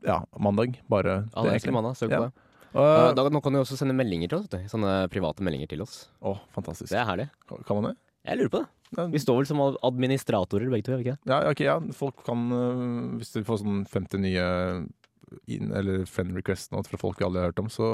Ja, 0.05 0.21
mandag. 0.39 0.79
Bare 0.89 1.21
egentlig. 1.45 1.73
mandag. 1.75 1.97
Søk 1.99 2.09
på 2.13 2.23
det. 2.27 2.31
Eh, 2.31 2.47
Uh, 2.71 3.09
da, 3.11 3.25
nå 3.27 3.41
kan 3.43 3.51
du 3.51 3.59
også 3.59 3.75
sende 3.75 3.91
meldinger 3.91 4.29
til 4.31 4.37
oss. 4.37 4.45
vet 4.47 4.63
du. 4.63 4.69
Sånne 4.71 5.09
private 5.11 5.43
meldinger 5.43 5.67
til 5.67 5.81
oss. 5.83 6.05
Å, 6.23 6.37
fantastisk. 6.55 6.87
Det 6.93 7.01
er 7.01 7.07
herlig. 7.09 7.25
Kan 7.67 7.81
man 7.81 7.89
det? 7.89 7.97
Jeg 8.23 8.39
lurer 8.39 8.53
på 8.53 8.61
det. 8.61 9.05
Vi 9.11 9.19
står 9.23 9.41
vel 9.41 9.47
som 9.49 9.59
administratorer 9.87 10.71
begge 10.71 10.85
to, 10.87 10.93
gjør 10.93 11.01
vi 11.01 11.05
ikke 11.09 11.17
det? 11.17 11.31
Ja, 11.31 11.39
ok, 11.51 11.63
ja. 11.67 11.75
Folk 11.95 12.23
kan 12.27 12.45
øh, 12.51 12.81
Hvis 13.19 13.31
du 13.35 13.41
får 13.47 13.61
sånn 13.63 13.83
50 13.91 14.23
nye 14.23 14.45
in, 15.51 15.71
eller 15.75 16.03
friend 16.07 16.35
requests 16.35 16.71
nå 16.73 16.83
fra 16.87 16.99
folk 16.99 17.19
vi 17.19 17.27
aldri 17.27 17.43
har 17.43 17.51
hørt 17.51 17.61
om, 17.63 17.69
så 17.71 17.87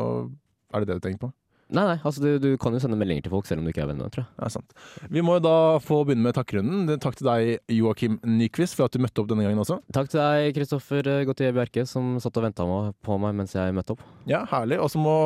er 0.74 0.84
det 0.84 0.90
det 0.90 1.00
du 1.00 1.06
tenker 1.06 1.28
på? 1.28 1.32
Nei, 1.68 1.84
nei, 1.84 1.96
altså 2.00 2.22
du, 2.24 2.28
du 2.40 2.50
kan 2.62 2.72
jo 2.72 2.80
sende 2.80 2.96
meldinger 3.00 3.26
til 3.26 3.34
folk 3.34 3.48
selv 3.50 3.60
om 3.60 3.68
du 3.68 3.74
ikke 3.74 3.82
er 3.84 3.90
venn 3.90 3.98
med 4.00 4.08
dem, 4.08 4.14
tror 4.16 4.24
jeg. 4.24 4.32
Ja, 4.40 4.50
sant. 4.54 4.76
Vi 5.12 5.24
må 5.26 5.36
jo 5.36 5.44
da 5.44 5.56
få 5.84 5.98
begynne 6.08 6.24
med 6.24 6.38
takkrunden. 6.38 6.94
Takk 7.04 7.18
til 7.20 7.28
deg, 7.28 7.58
Joakim 7.76 8.16
Nyquist, 8.24 8.78
for 8.78 8.88
at 8.88 8.96
du 8.96 9.04
møtte 9.04 9.20
opp 9.20 9.28
denne 9.32 9.44
gangen 9.44 9.60
også. 9.64 9.82
Takk 9.96 10.08
til 10.14 10.22
deg, 10.22 10.54
Kristoffer 10.56 11.12
Gautier 11.28 11.56
Bjerke, 11.58 11.84
som 11.90 12.16
satt 12.24 12.40
og 12.40 12.48
venta 12.48 12.68
på 13.04 13.20
meg 13.20 13.36
mens 13.42 13.58
jeg 13.58 13.76
møtte 13.76 13.98
opp. 13.98 14.06
Ja, 14.32 14.46
herlig. 14.54 14.80
Og 14.84 14.94
så 14.94 15.02
må 15.02 15.18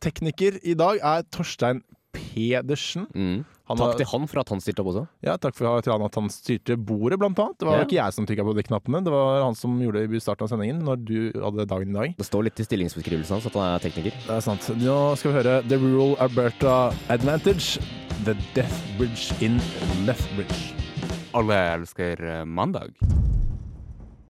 Tekniker 0.00 0.56
i 0.64 0.76
dag 0.78 1.02
er 1.04 1.28
Torstein 1.28 1.84
Pedersen. 2.16 3.06
Mm. 3.14 3.44
Han 3.66 3.80
Takk 3.80 3.96
til 3.98 4.06
han 4.06 4.26
for 4.30 4.38
at 4.44 4.50
han 4.52 4.60
stilte 4.62 4.82
opp 4.84 4.90
også. 4.92 5.02
Ja, 5.26 5.34
takk 5.42 5.56
for 5.58 5.66
at 5.78 6.14
han 6.14 6.28
styrte 6.30 6.76
bordet, 6.78 7.18
blant 7.18 7.38
annet. 7.42 7.58
Det 7.58 7.66
var 7.66 7.78
Ja. 7.80 7.84
ikke 7.84 7.98
jeg 7.98 8.12
som 8.14 8.26
trykka 8.26 8.44
på 8.46 8.54
de 8.54 8.62
knappene, 8.62 9.00
det 9.04 9.10
var 9.10 9.42
han 9.42 9.54
som 9.58 9.74
gjorde 9.82 10.06
det 10.06 10.14
i 10.14 10.20
starten 10.22 10.44
av 10.46 10.50
sendingen, 10.52 10.82
når 10.86 11.04
du 11.04 11.32
hadde 11.34 11.66
dagen 11.66 11.90
i 11.90 11.98
dag. 11.98 12.14
Det 12.16 12.26
står 12.28 12.44
litt 12.44 12.60
i 12.60 12.66
stillingsbeskrivelsen 12.68 13.34
hans 13.40 13.46
at 13.46 13.54
han 13.58 13.74
er 13.74 13.82
tekniker. 13.82 14.14
Det 14.26 14.36
er 14.36 14.40
sant. 14.40 14.62
Nå 14.78 15.16
skal 15.18 15.32
vi 15.32 15.42
høre 15.42 15.56
The 15.68 15.76
Rural 15.82 16.16
Alberta 16.22 16.94
Advantage, 17.10 17.80
The 18.24 18.34
Death 18.54 18.78
Bridge 18.98 19.34
in 19.42 19.58
Lethbridge. 20.06 20.72
Alle 21.34 21.58
elsker 21.76 22.22
eh, 22.22 22.44
mandag. 22.44 22.94